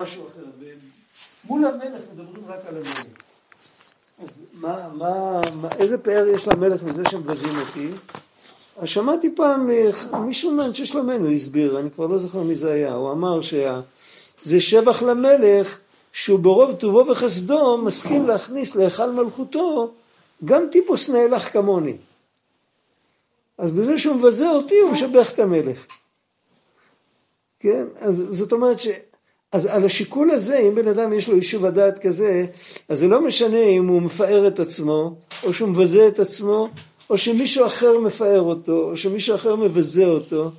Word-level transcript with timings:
משהו 0.00 0.26
אחר. 0.28 0.44
מול 1.44 1.66
המלך 1.66 2.02
מדברים 2.12 2.44
רק 2.46 2.58
על 2.66 2.76
המלך. 2.76 3.04
אז 4.22 4.42
מה, 4.54 4.88
מה, 4.94 5.40
מה, 5.60 5.68
איזה 5.78 5.98
פאר 5.98 6.26
יש 6.26 6.48
למלך 6.48 6.82
מזה 6.82 7.02
שמבזים 7.10 7.58
אותי? 7.58 7.88
אז 8.76 8.88
שמעתי 8.88 9.34
פעם 9.36 9.70
מישהו 10.26 10.50
מאנשי 10.50 10.86
שלומנו 10.86 11.30
הסביר, 11.30 11.80
אני 11.80 11.90
כבר 11.90 12.06
לא 12.06 12.18
זוכר 12.18 12.42
מי 12.42 12.54
זה 12.54 12.72
היה, 12.72 12.92
הוא 12.92 13.12
אמר 13.12 13.40
שזה 13.40 14.60
שבח 14.60 15.02
למלך 15.02 15.78
שהוא 16.12 16.38
ברוב 16.38 16.76
טובו 16.76 17.06
וחסדו 17.06 17.78
מסכים 17.78 18.26
להכניס 18.26 18.76
להיכל 18.76 19.10
מלכותו 19.10 19.92
גם 20.44 20.62
טיפוס 20.72 21.10
נאלח 21.10 21.48
כמוני. 21.48 21.96
אז 23.58 23.70
בזה 23.70 23.98
שהוא 23.98 24.16
מבזה 24.16 24.50
אותי 24.50 24.78
הוא 24.78 24.90
משבח 24.90 25.32
את 25.32 25.38
המלך. 25.38 25.86
כן? 27.60 27.84
אז 28.00 28.22
זאת 28.30 28.52
אומרת 28.52 28.78
ש... 28.78 28.88
אז 29.52 29.66
על 29.66 29.84
השיקול 29.84 30.30
הזה, 30.30 30.58
אם 30.58 30.74
בן 30.74 30.88
אדם 30.88 31.12
יש 31.12 31.28
לו 31.28 31.36
יישוב 31.36 31.64
הדעת 31.66 31.98
כזה, 31.98 32.46
אז 32.88 32.98
זה 32.98 33.08
לא 33.08 33.20
משנה 33.20 33.62
אם 33.62 33.88
הוא 33.88 34.02
מפאר 34.02 34.48
את 34.48 34.60
עצמו, 34.60 35.14
או 35.44 35.54
שהוא 35.54 35.68
מבזה 35.68 36.08
את 36.08 36.18
עצמו, 36.18 36.68
או 37.10 37.18
שמישהו 37.18 37.66
אחר 37.66 37.98
מפאר 37.98 38.40
אותו, 38.40 38.90
או 38.90 38.96
שמישהו 38.96 39.34
אחר 39.34 39.56
מבזה 39.56 40.04
אותו, 40.04 40.50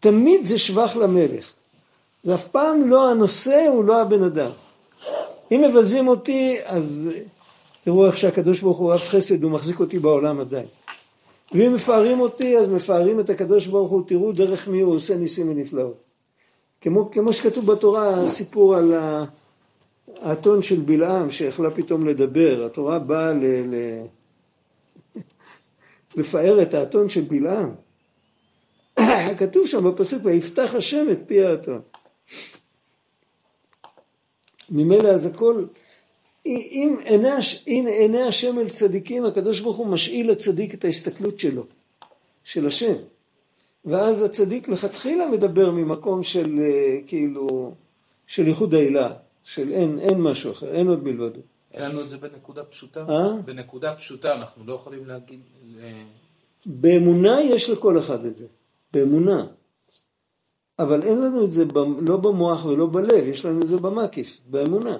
תמיד 0.00 0.46
זה 0.46 0.58
שבח 0.58 0.96
למלך. 0.96 1.52
זה 2.22 2.34
אף 2.34 2.48
פעם 2.48 2.90
לא 2.90 3.10
הנושא, 3.10 3.66
הוא 3.72 3.84
לא 3.84 4.00
הבן 4.02 4.22
אדם. 4.22 4.50
אם 5.52 5.64
מבזים 5.68 6.08
אותי, 6.08 6.56
אז 6.64 7.10
תראו 7.84 8.06
איך 8.06 8.16
שהקדוש 8.16 8.60
ברוך 8.60 8.78
הוא 8.78 8.92
רב 8.92 8.98
חסד, 8.98 9.42
הוא 9.42 9.52
מחזיק 9.52 9.80
אותי 9.80 9.98
בעולם 9.98 10.40
עדיין. 10.40 10.66
ואם 11.52 11.74
מפארים 11.74 12.20
אותי, 12.20 12.58
אז 12.58 12.68
מפארים 12.68 13.20
את 13.20 13.30
הקדוש 13.30 13.66
ברוך 13.66 13.90
הוא, 13.90 14.02
תראו 14.06 14.32
דרך 14.32 14.68
מי 14.68 14.80
הוא 14.80 14.94
עושה 14.94 15.16
ניסים 15.16 15.50
ונפלאות. 15.50 16.05
כמו, 16.80 17.10
כמו 17.10 17.32
שכתוב 17.32 17.72
בתורה, 17.72 18.26
סיפור 18.26 18.76
על 18.76 18.94
האתון 20.20 20.62
של 20.62 20.80
בלעם, 20.80 21.30
שיכלה 21.30 21.70
פתאום 21.70 22.06
לדבר. 22.06 22.66
התורה 22.66 22.98
באה 22.98 23.32
ל... 23.32 23.44
ל... 23.44 23.74
לפאר 26.16 26.62
את 26.62 26.74
האתון 26.74 27.08
של 27.08 27.20
בלעם. 27.20 27.74
כתוב 29.38 29.66
שם 29.66 29.90
בפסוק, 29.90 30.24
ויפתח 30.24 30.74
השם 30.74 31.06
את 31.12 31.18
פי 31.26 31.44
האתון. 31.44 31.80
ממילא 34.70 35.08
אז 35.08 35.26
הכל, 35.26 35.64
אם 36.46 36.96
עיני, 37.04 37.28
אם 37.66 37.86
עיני 37.88 38.22
השם 38.22 38.58
אל 38.58 38.68
צדיקים, 38.68 39.24
הקדוש 39.24 39.60
ברוך 39.60 39.76
הוא 39.76 39.86
משאיל 39.86 40.30
לצדיק 40.30 40.74
את 40.74 40.84
ההסתכלות 40.84 41.40
שלו, 41.40 41.64
של 42.44 42.66
השם. 42.66 42.94
ואז 43.86 44.22
הצדיק 44.22 44.68
לכתחילה 44.68 45.30
מדבר 45.30 45.70
ממקום 45.70 46.22
של 46.22 46.58
אה, 46.58 46.98
כאילו, 47.06 47.74
של 48.26 48.48
ייחוד 48.48 48.74
העילה, 48.74 49.12
של 49.44 49.72
אין, 49.72 49.98
אין 49.98 50.20
משהו 50.20 50.52
אחר, 50.52 50.74
אין 50.74 50.88
עוד 50.88 51.04
מלבדו. 51.04 51.40
אין 51.74 51.90
לנו 51.90 52.00
את 52.00 52.08
זה 52.08 52.16
בנקודה 52.18 52.64
פשוטה? 52.64 53.00
אה? 53.08 53.36
בנקודה 53.44 53.96
פשוטה 53.96 54.34
אנחנו 54.34 54.66
לא 54.66 54.72
יכולים 54.72 55.06
להגיד... 55.06 55.40
באמונה 56.66 57.40
יש 57.40 57.70
לכל 57.70 57.98
אחד 57.98 58.24
את 58.24 58.36
זה, 58.36 58.46
באמונה. 58.92 59.46
אבל 60.78 61.02
אין 61.02 61.20
לנו 61.20 61.44
את 61.44 61.52
זה 61.52 61.64
ב, 61.64 61.78
לא 62.00 62.16
במוח 62.16 62.64
ולא 62.64 62.86
בלב, 62.86 63.26
יש 63.26 63.44
לנו 63.44 63.62
את 63.62 63.66
זה 63.66 63.76
במקיף, 63.76 64.40
באמונה. 64.46 64.98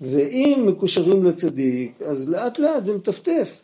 ואם 0.00 0.64
מקושרים 0.66 1.24
לצדיק, 1.24 2.02
אז 2.02 2.28
לאט 2.28 2.58
לאט 2.58 2.84
זה 2.84 2.96
מטפטף. 2.96 3.63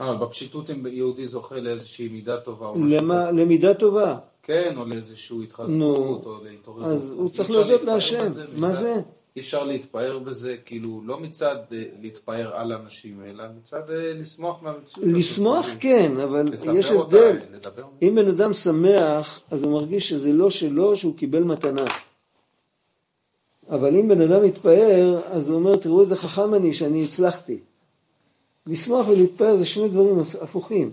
אבל 0.00 0.16
בפשיטות 0.16 0.70
אם 0.70 0.86
יהודי 0.86 1.26
זוכה 1.26 1.60
לאיזושהי 1.60 2.08
מידה 2.08 2.40
טובה 2.40 2.66
או 2.66 2.78
משהו 2.78 2.98
כזה. 2.98 3.42
למידה 3.42 3.74
טובה. 3.74 4.18
כן, 4.42 4.74
או 4.76 4.84
לאיזושהי 4.84 5.42
התחזקות, 5.42 6.26
או 6.26 6.44
להתעוררות. 6.44 6.92
אז 6.92 7.12
הוא 7.12 7.28
צריך 7.28 7.50
להודות 7.50 7.84
להשם. 7.84 8.26
מה 8.56 8.72
זה? 8.72 9.00
אי 9.36 9.40
אפשר 9.40 9.64
להתפאר 9.64 10.18
בזה, 10.18 10.56
כאילו, 10.64 11.00
לא 11.04 11.20
מצד 11.20 11.56
אה, 11.72 11.82
להתפאר 12.00 12.56
על 12.56 12.72
אנשים, 12.72 13.20
אלא 13.26 13.44
מצד 13.58 13.90
אה, 13.90 14.12
לשמוח 14.14 14.62
מהמציאות. 14.62 15.08
לשמוח 15.12 15.66
כן, 15.80 16.12
אבל 16.20 16.44
יש 16.78 16.90
הבדל. 16.90 17.38
אם 18.02 18.14
בן 18.14 18.28
אדם 18.28 18.52
שמח, 18.52 19.40
אז 19.50 19.62
הוא 19.62 19.72
מרגיש 19.72 20.08
שזה 20.08 20.32
לא 20.32 20.50
שלו, 20.50 20.96
שהוא 20.96 21.16
קיבל 21.16 21.42
מתנה. 21.42 21.84
אבל 23.70 23.94
אם 23.94 24.08
בן 24.08 24.20
אדם 24.20 24.44
מתפאר, 24.44 25.20
אז 25.26 25.48
הוא 25.48 25.56
אומר, 25.56 25.76
תראו 25.76 26.00
איזה 26.00 26.16
חכם 26.16 26.54
אני 26.54 26.72
שאני 26.72 27.04
הצלחתי. 27.04 27.58
לשמוח 28.68 29.08
ולהתפאר 29.08 29.56
זה 29.56 29.66
שני 29.66 29.88
דברים 29.88 30.18
הפוכים. 30.40 30.90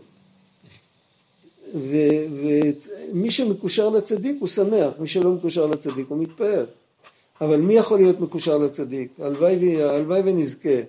ומי 1.73 3.31
שמקושר 3.31 3.89
לצדיק 3.89 4.37
הוא 4.39 4.47
שמח, 4.47 4.93
מי 4.99 5.07
שלא 5.07 5.31
מקושר 5.31 5.65
לצדיק 5.65 6.05
הוא 6.09 6.17
מתפאר. 6.17 6.65
אבל 7.41 7.61
מי 7.61 7.73
יכול 7.73 7.99
להיות 7.99 8.19
מקושר 8.19 8.57
לצדיק? 8.57 9.19
הלוואי 9.19 10.21
ונזכה. 10.25 10.79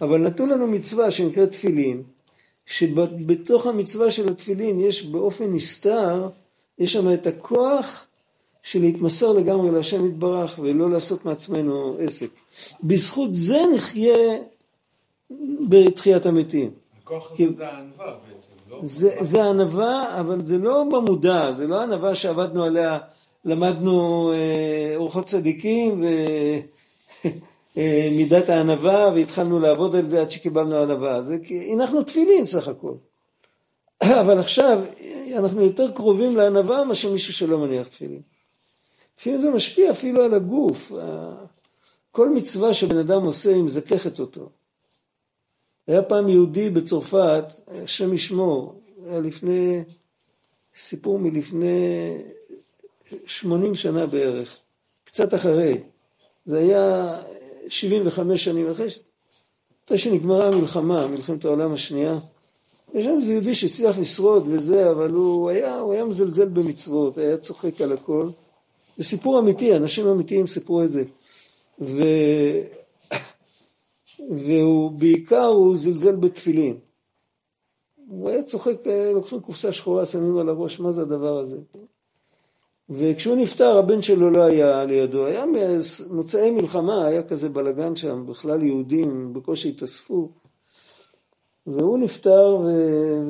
אבל 0.00 0.18
נתנו 0.18 0.46
לנו 0.46 0.66
מצווה 0.66 1.10
שנקראת 1.10 1.50
תפילין, 1.50 2.02
שבתוך 2.66 3.66
המצווה 3.66 4.10
של 4.10 4.28
התפילין 4.28 4.80
יש 4.80 5.06
באופן 5.06 5.52
נסתר, 5.52 6.22
יש 6.78 6.92
שם 6.92 7.14
את 7.14 7.26
הכוח 7.26 8.06
של 8.62 8.80
להתמסר 8.80 9.32
לגמרי 9.32 9.70
להשם 9.70 10.06
יתברך 10.06 10.58
ולא 10.62 10.90
לעשות 10.90 11.24
מעצמנו 11.24 11.96
עסק. 12.00 12.28
בזכות 12.82 13.28
זה 13.32 13.58
נחיה 13.74 14.38
בתחיית 15.68 16.26
המתים. 16.26 16.70
הכוח 17.02 17.32
הזה 17.32 17.50
זה 17.50 17.66
הענווה 17.66 18.16
בעצם, 18.28 18.52
לא? 18.70 18.80
זה, 18.82 19.16
זה 19.20 19.44
ענווה, 19.44 20.20
אבל 20.20 20.44
זה 20.44 20.58
לא 20.58 20.84
במודע, 20.92 21.52
זה 21.52 21.66
לא 21.66 21.82
ענווה 21.82 22.14
שעבדנו 22.14 22.64
עליה, 22.64 22.98
למדנו 23.44 24.32
אה, 24.32 24.92
אורחות 24.96 25.24
צדיקים 25.24 26.04
ומידת 27.76 28.50
אה, 28.50 28.56
הענווה 28.56 29.10
והתחלנו 29.14 29.58
לעבוד 29.58 29.96
על 29.96 30.08
זה 30.08 30.20
עד 30.20 30.30
שקיבלנו 30.30 30.82
ענווה. 30.82 31.22
זה 31.22 31.36
כי 31.44 31.72
הנחנו 31.72 32.02
תפילין 32.02 32.46
סך 32.46 32.68
הכל. 32.68 32.94
אבל 34.20 34.38
עכשיו 34.38 34.80
אנחנו 35.36 35.64
יותר 35.64 35.90
קרובים 35.90 36.36
לענווה 36.36 36.84
מאשר 36.84 37.12
מישהו 37.12 37.34
שלא 37.34 37.58
מניח 37.58 37.88
תפילין. 37.88 38.22
לפעמים 39.18 39.40
זה 39.40 39.50
משפיע 39.50 39.90
אפילו 39.90 40.22
על 40.22 40.34
הגוף. 40.34 40.92
כל 42.10 42.28
מצווה 42.28 42.74
שבן 42.74 42.98
אדם 42.98 43.22
עושה 43.22 43.54
היא 43.54 43.62
מזככת 43.62 44.20
אותו. 44.20 44.48
היה 45.86 46.02
פעם 46.02 46.28
יהודי 46.28 46.70
בצרפת, 46.70 47.44
השם 47.68 48.14
ישמור, 48.14 48.80
היה 49.06 49.20
לפני, 49.20 49.82
סיפור 50.76 51.18
מלפני 51.18 52.16
80 53.26 53.74
שנה 53.74 54.06
בערך, 54.06 54.56
קצת 55.04 55.34
אחרי. 55.34 55.78
זה 56.46 56.58
היה 56.58 57.16
75 57.68 58.44
שנים 58.44 58.70
אחרי, 58.70 58.86
אחרי 59.86 59.98
שנגמרה 59.98 60.48
המלחמה, 60.48 61.06
מלחמת 61.06 61.44
העולם 61.44 61.72
השנייה. 61.72 62.16
יש 62.94 63.04
שם 63.04 63.16
איזה 63.20 63.32
יהודי 63.32 63.54
שהצליח 63.54 63.98
לשרוד 63.98 64.48
וזה, 64.48 64.90
אבל 64.90 65.10
הוא 65.10 65.50
היה, 65.50 65.78
הוא 65.78 65.92
היה 65.92 66.04
מזלזל 66.04 66.48
במצוות, 66.48 67.18
היה 67.18 67.36
צוחק 67.36 67.80
על 67.80 67.92
הכל. 67.92 68.28
זה 68.96 69.04
סיפור 69.04 69.38
אמיתי, 69.38 69.76
אנשים 69.76 70.06
אמיתיים 70.06 70.46
סיפרו 70.46 70.82
את 70.82 70.92
זה. 70.92 71.02
ו... 71.80 72.02
והוא 74.30 74.90
בעיקר, 74.90 75.46
הוא 75.46 75.76
זלזל 75.76 76.16
בתפילין. 76.16 76.76
הוא 78.08 78.30
היה 78.30 78.42
צוחק, 78.42 78.86
אה, 78.86 79.12
לוקחים 79.14 79.40
קופסה 79.40 79.72
שחורה, 79.72 80.06
שמים 80.06 80.38
על 80.38 80.48
הראש, 80.48 80.80
מה 80.80 80.90
זה 80.90 81.02
הדבר 81.02 81.38
הזה? 81.38 81.56
וכשהוא 82.90 83.36
נפטר, 83.36 83.78
הבן 83.78 84.02
שלו 84.02 84.30
לא 84.30 84.42
היה 84.42 84.84
לידו. 84.84 85.26
היה 85.26 85.44
מוצאי 86.10 86.50
מלחמה, 86.50 87.06
היה 87.06 87.22
כזה 87.22 87.48
בלגן 87.48 87.96
שם, 87.96 88.26
בכלל 88.26 88.62
יהודים 88.62 89.32
בקושי 89.32 89.68
התאספו. 89.68 90.28
והוא 91.66 91.98
נפטר 91.98 92.58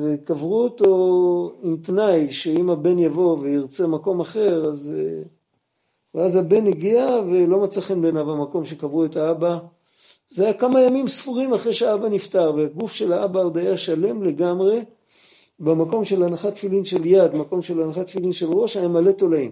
וקברו 0.03 0.63
אותו 0.63 1.55
עם 1.63 1.77
תנאי 1.77 2.31
שאם 2.31 2.69
הבן 2.69 2.99
יבוא 2.99 3.37
וירצה 3.37 3.87
מקום 3.87 4.19
אחר, 4.19 4.65
אז... 4.69 4.93
אה, 4.97 5.23
ואז 6.13 6.35
הבן 6.35 6.67
הגיע 6.67 7.07
ולא 7.27 7.63
מצא 7.63 7.81
חן 7.81 8.01
בעיניו 8.01 8.31
המקום 8.31 8.65
שקברו 8.65 9.05
את 9.05 9.15
האבא. 9.15 9.59
זה 10.31 10.43
היה 10.43 10.53
כמה 10.53 10.81
ימים 10.81 11.07
ספורים 11.07 11.53
אחרי 11.53 11.73
שהאבא 11.73 12.09
נפטר, 12.09 12.53
והגוף 12.55 12.93
של 12.93 13.13
האבא 13.13 13.39
עוד 13.39 13.57
היה 13.57 13.77
שלם 13.77 14.23
לגמרי, 14.23 14.85
במקום 15.59 16.05
של 16.05 16.23
הנחת 16.23 16.55
תפילין 16.55 16.85
של 16.85 17.05
יד, 17.05 17.35
מקום 17.35 17.61
של 17.61 17.81
הנחת 17.81 18.07
תפילין 18.07 18.33
של 18.33 18.45
ראש, 18.45 18.77
היה 18.77 18.87
מלא 18.87 19.11
תולעים. 19.11 19.51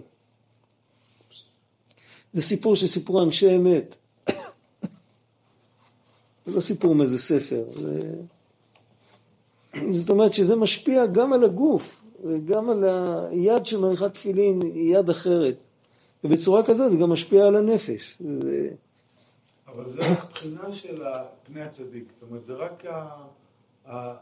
זה 2.32 2.42
סיפור 2.42 2.76
שסיפרו 2.76 3.22
אנשי 3.22 3.56
אמת. 3.56 3.96
זה 6.46 6.52
לא 6.54 6.60
סיפור 6.60 6.94
מאיזה 6.94 7.18
ספר. 7.18 7.64
זה... 7.70 8.00
זאת 9.90 10.10
אומרת 10.10 10.32
שזה 10.32 10.56
משפיע 10.56 11.06
גם 11.06 11.32
על 11.32 11.44
הגוף, 11.44 12.04
וגם 12.24 12.70
על 12.70 12.84
היד 13.30 13.66
של 13.66 13.78
מניחת 13.78 14.14
תפילין 14.14 14.62
היא 14.62 14.96
יד 14.96 15.10
אחרת. 15.10 15.56
ובצורה 16.24 16.62
כזאת 16.62 16.90
זה 16.90 16.96
גם 16.96 17.10
משפיע 17.10 17.46
על 17.46 17.56
הנפש. 17.56 18.18
זה... 18.42 18.68
אבל 19.74 19.88
זה 19.88 20.12
רק 20.12 20.30
בחינה 20.30 20.72
של 20.72 21.02
פני 21.42 21.60
הצדיק, 21.62 22.04
זאת 22.14 22.28
אומרת 22.30 22.44
זה 22.44 22.54
רק 22.54 22.84
ה, 22.84 23.08
ה, 23.86 24.14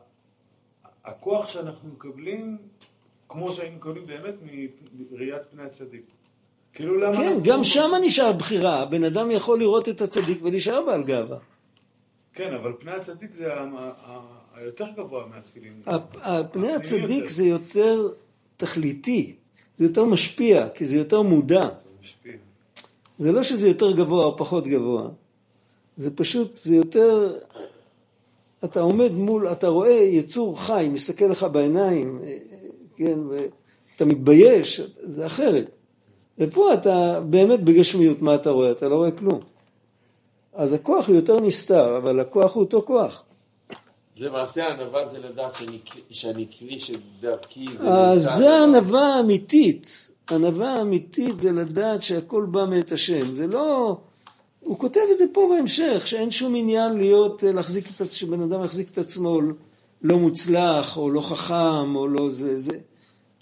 הכוח 1.04 1.48
שאנחנו 1.48 1.88
מקבלים, 1.88 2.58
כמו 3.28 3.52
שהיינו 3.52 3.76
מקבלים 3.76 4.06
באמת 4.06 4.34
מראיית 5.10 5.42
פני 5.50 5.62
הצדיק. 5.62 6.04
כאילו 6.72 6.96
למה 6.96 7.16
כן, 7.16 7.22
אנחנו... 7.22 7.42
גם 7.42 7.64
שם 7.64 7.90
נשאר 8.02 8.32
בחירה. 8.32 8.80
הבן 8.82 9.04
אדם 9.04 9.30
יכול 9.30 9.58
לראות 9.58 9.88
את 9.88 10.00
הצדיק 10.00 10.38
ולהישאר 10.42 10.84
בעל 10.86 11.02
גאווה. 11.04 11.38
כן, 12.34 12.54
אבל 12.54 12.72
פני 12.78 12.92
הצדיק 12.92 13.34
זה 13.34 13.52
היותר 14.54 14.86
גבוה 14.96 15.26
מהתפילין. 15.26 15.82
הפנימי 15.86 16.72
הצדיק 16.72 17.10
יותר. 17.10 17.28
זה 17.28 17.44
יותר 17.44 18.08
תכליתי, 18.56 19.36
זה 19.76 19.84
יותר 19.84 20.04
משפיע, 20.04 20.68
כי 20.74 20.84
זה 20.84 20.96
יותר 20.96 21.22
מודע. 21.22 21.62
זה 21.62 21.94
משפיע. 22.00 22.32
זה 23.18 23.32
לא 23.32 23.42
שזה 23.42 23.68
יותר 23.68 23.92
גבוה 23.92 24.24
או 24.24 24.36
פחות 24.36 24.66
גבוה, 24.66 25.08
זה 25.98 26.16
פשוט, 26.16 26.54
זה 26.54 26.76
יותר, 26.76 27.38
אתה 28.64 28.80
עומד 28.80 29.12
מול, 29.12 29.48
אתה 29.52 29.68
רואה 29.68 29.90
יצור 29.90 30.60
חי, 30.60 30.88
מסתכל 30.92 31.24
לך 31.24 31.46
בעיניים, 31.52 32.20
אה, 32.24 32.36
כן, 32.96 33.18
ואתה 33.28 34.04
מתבייש, 34.04 34.80
זה 35.02 35.26
אחרת. 35.26 35.70
ופה 36.38 36.74
אתה 36.74 37.20
באמת 37.20 37.64
בגשמיות, 37.64 38.22
מה 38.22 38.34
אתה 38.34 38.50
רואה? 38.50 38.70
אתה 38.70 38.88
לא 38.88 38.94
רואה 38.94 39.10
כלום. 39.10 39.40
אז 40.54 40.72
הכוח 40.72 41.08
הוא 41.08 41.16
יותר 41.16 41.40
נסתר, 41.40 41.96
אבל 41.96 42.20
הכוח 42.20 42.54
הוא 42.54 42.62
אותו 42.64 42.82
כוח. 42.82 43.24
זה 44.16 44.30
מעשה 44.30 44.64
הענווה 44.64 45.08
זה 45.08 45.18
לדעת 45.18 45.54
שאני, 45.54 45.78
כלי- 45.92 46.02
שאני 46.10 46.46
כלי 46.58 46.78
שדרכי 46.78 47.64
זה 47.66 47.88
אז 47.88 48.16
נעשה 48.24 48.36
זה 48.36 48.44
הדבר. 48.44 48.50
הענווה 48.54 49.14
האמיתית. 49.14 50.12
ענווה 50.32 50.72
האמיתית 50.74 51.40
זה 51.40 51.52
לדעת 51.52 52.02
שהכל 52.02 52.46
בא 52.50 52.64
מאת 52.64 52.92
השם. 52.92 53.32
זה 53.32 53.46
לא... 53.46 53.96
הוא 54.60 54.78
כותב 54.78 55.00
את 55.12 55.18
זה 55.18 55.24
פה 55.32 55.48
בהמשך, 55.54 56.06
שאין 56.06 56.30
שום 56.30 56.54
עניין 56.56 56.94
להיות, 56.94 57.44
אה, 57.44 57.52
להחזיק 57.52 57.86
את 57.86 58.00
עצמו, 58.00 58.12
שבן 58.12 58.42
אדם 58.42 58.64
יחזיק 58.64 58.90
את 58.90 58.98
עצמו 58.98 59.40
לא 60.02 60.18
מוצלח, 60.18 60.96
או 60.96 61.10
לא 61.10 61.20
חכם, 61.20 61.96
או 61.96 62.08
לא 62.08 62.30
זה, 62.30 62.58
זה. 62.58 62.72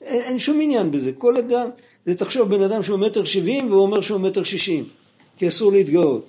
אין, 0.01 0.23
אין 0.23 0.39
שום 0.39 0.61
עניין 0.61 0.91
בזה. 0.91 1.13
כל 1.19 1.37
אדם, 1.37 1.69
זה 2.07 2.15
תחשוב 2.15 2.49
בן 2.49 2.63
אדם 2.63 2.83
שהוא 2.83 2.99
מטר 2.99 3.25
שבעים 3.25 3.71
והוא 3.71 3.83
אומר 3.83 4.01
שהוא 4.01 4.21
מטר 4.21 4.43
שישים, 4.43 4.85
כי 5.37 5.49
אסור 5.49 5.73
להתגאות. 5.73 6.27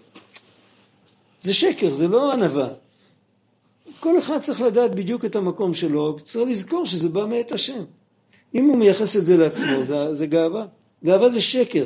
זה 1.40 1.54
שקר, 1.54 1.94
זה 1.94 2.08
לא 2.08 2.34
ענווה. 2.34 2.68
כל 4.00 4.18
אחד 4.18 4.42
צריך 4.42 4.62
לדעת 4.62 4.96
בדיוק 4.96 5.26
את 5.26 5.36
המקום 5.36 5.74
שלו, 5.74 6.16
צריך 6.24 6.50
לזכור 6.50 6.86
שזה 6.86 7.10
בא 7.10 7.26
מאת 7.26 7.52
השם. 7.52 7.84
אם 8.56 8.66
הוא 8.66 8.78
מייחס 8.78 9.18
את 9.18 9.26
זה 9.26 9.38
לעצמו, 9.38 9.84
זה, 9.84 10.14
זה 10.14 10.26
גאווה. 10.26 10.66
גאווה 11.06 11.30
זה 11.30 11.42
שקר. 11.42 11.86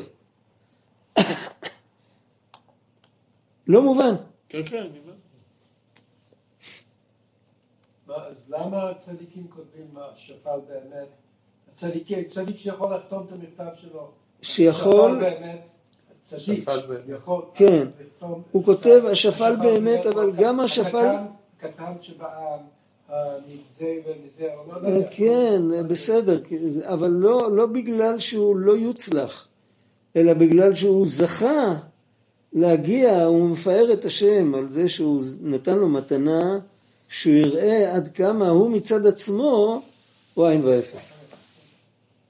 לא 3.72 3.82
מובן. 3.82 4.16
כן, 4.50 4.62
כן, 4.66 4.78
אני 4.78 5.00
אומר. 5.00 5.14
מה, 8.08 8.16
אז 8.28 8.50
למה 8.50 8.90
הצדיקים 8.90 9.48
כותבים 9.50 9.86
מה 9.94 10.06
שפל 10.16 10.60
באמת? 10.68 11.08
הצדיקים, 11.72 12.24
צדיק 12.24 12.58
שיכול 12.58 12.96
לחתום 12.96 13.26
את 13.28 13.32
המכתב 13.32 13.72
שלו. 13.76 14.12
שיכול, 14.42 15.12
שפל 15.12 15.20
באמת, 15.20 15.62
צדיק. 16.24 16.70
יכול 17.08 17.42
כן. 17.54 17.88
הוא 18.52 18.64
כותב, 18.66 19.02
השפל 19.12 19.56
באמת, 19.56 20.06
אבל 20.06 20.32
גם 20.32 20.60
השפל- 20.60 20.98
הקטן- 20.98 21.26
קטן 21.58 21.94
שבעם, 22.02 22.60
מזה 23.48 23.94
ומזה, 24.06 24.54
או 24.56 24.82
לא 24.82 24.88
יודע. 24.88 25.08
כן, 25.12 25.62
בסדר, 25.88 26.42
אבל 26.84 27.08
לא, 27.10 27.52
לא 27.56 27.66
בגלל 27.66 28.20
שהוא 28.20 28.56
לא 28.56 28.78
יוצלח, 28.78 29.48
אלא 30.16 30.34
בגלל 30.34 30.76
שהוא 30.76 31.06
זכה 31.08 31.76
להגיע, 32.54 33.24
הוא 33.24 33.50
מפאר 33.50 33.94
את 33.94 34.06
השם 34.06 34.56
על 34.56 34.72
זה 34.72 34.88
שהוא 34.88 35.24
נתן 35.42 35.78
לו 35.78 35.90
מתנה, 35.90 36.60
שהוא 37.10 37.36
יראה 37.36 37.96
עד 37.96 38.16
כמה 38.16 38.50
הוא 38.50 38.72
מצד 38.72 39.06
עצמו 39.06 39.82
הוא 40.34 40.48
עין 40.48 40.66
ואפס. 40.66 41.12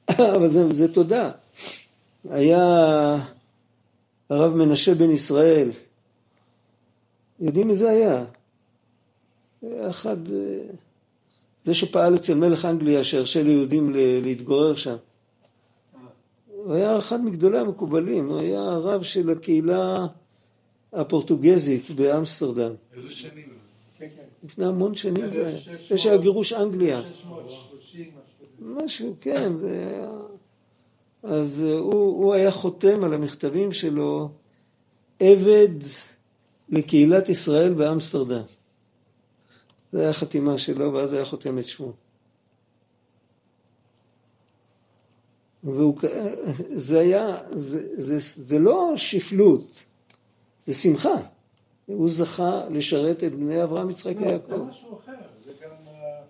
אבל 0.35 0.51
זה, 0.51 0.73
זה 0.73 0.93
תודה. 0.93 1.31
היה 2.29 2.61
הרב 4.29 4.55
מנשה 4.55 4.95
בן 4.95 5.11
ישראל, 5.11 5.71
יודעים 7.39 7.67
מי 7.67 7.75
זה 7.75 7.89
היה? 7.89 8.23
אחד, 9.89 10.31
אה, 10.31 10.59
זה 11.63 11.73
שפעל 11.73 12.15
אצל 12.15 12.33
מלך 12.33 12.65
אנגליה 12.65 13.03
שהרשה 13.03 13.43
ליהודים 13.43 13.93
להתגורר 14.23 14.75
שם. 14.75 14.95
הוא 16.71 16.77
היה 16.77 16.97
אחד 16.97 17.25
מגדולי 17.25 17.59
המקובלים, 17.59 18.29
הוא 18.29 18.39
היה 18.39 18.61
הרב 18.61 19.03
של 19.03 19.31
הקהילה 19.31 20.07
הפורטוגזית 20.93 21.91
באמסטרדם. 21.91 22.71
איזה 22.93 23.11
שנים? 23.11 23.49
כן, 23.97 24.07
כן. 24.15 24.23
לפני 24.43 24.65
המון 24.65 24.95
שנים 24.95 25.31
זה 25.31 25.47
היה. 25.47 25.57
זה 25.89 25.97
שהיה 25.97 26.17
גירוש 26.17 26.53
אנגליה. 26.53 27.01
630, 27.01 28.11
משהו 28.15 28.15
כזה. 28.39 28.83
משהו, 28.83 29.15
כן, 29.21 29.57
זה 29.57 29.69
היה... 29.69 30.11
אז 31.23 31.63
אה, 31.63 31.73
הוא, 31.73 31.93
הוא 31.93 32.33
היה 32.33 32.51
חותם 32.51 33.03
על 33.03 33.13
המכתבים 33.13 33.71
שלו 33.71 34.29
עבד 35.19 35.69
לקהילת 36.69 37.29
ישראל 37.29 37.73
באמסטרדם. 37.73 38.43
זו 39.91 39.97
הייתה 39.97 40.09
החתימה 40.09 40.57
שלו, 40.57 40.93
ואז 40.93 41.13
היה 41.13 41.25
חותם 41.25 41.59
את 41.59 41.65
שמו. 41.65 41.93
והוא, 45.63 45.97
זה 46.67 46.99
היה, 46.99 47.37
זה, 47.51 48.01
זה, 48.03 48.17
זה 48.43 48.59
לא 48.59 48.93
שפלות, 48.95 49.85
זה 50.65 50.73
שמחה. 50.73 51.15
הוא 51.85 52.09
זכה 52.09 52.61
לשרת 52.69 53.23
את 53.23 53.35
בני 53.35 53.63
אברהם, 53.63 53.89
יצחק 53.89 54.15
לא, 54.15 54.21
זה 54.21 54.27
ויעקב. 54.27 54.53
משהו 54.69 54.97
אחר, 54.97 55.11
זה 55.45 55.51
גם, 55.63 55.69
אה, 55.87 56.21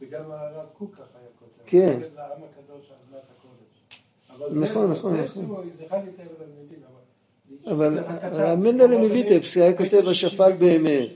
זה 0.00 0.06
גם 0.06 0.22
הרב 0.32 0.64
קוק 0.78 0.94
ככה 0.94 1.02
היה 1.18 1.28
כותב. 1.38 1.62
כן. 1.66 2.00
זה 2.00 2.08
לעם 2.16 2.30
הקדוש 2.30 2.90
על 2.90 2.96
אדמת 3.10 3.24
הקודש. 3.38 4.54
זה- 4.54 4.60
נכון, 4.60 4.90
נכון, 4.90 5.16
זה 5.16 5.24
נכון. 5.24 5.42
זה 5.42 5.48
לא 5.48 5.62
אבל... 7.72 7.94
זה 7.94 8.02
זה 8.36 8.54
מנדלה 8.56 8.88
כמו 8.96 8.98
מוויטבסק 8.98 9.56
היה 9.60 9.76
כותב 9.78 10.08
השפל 10.08 10.52
באמת. 10.52 11.08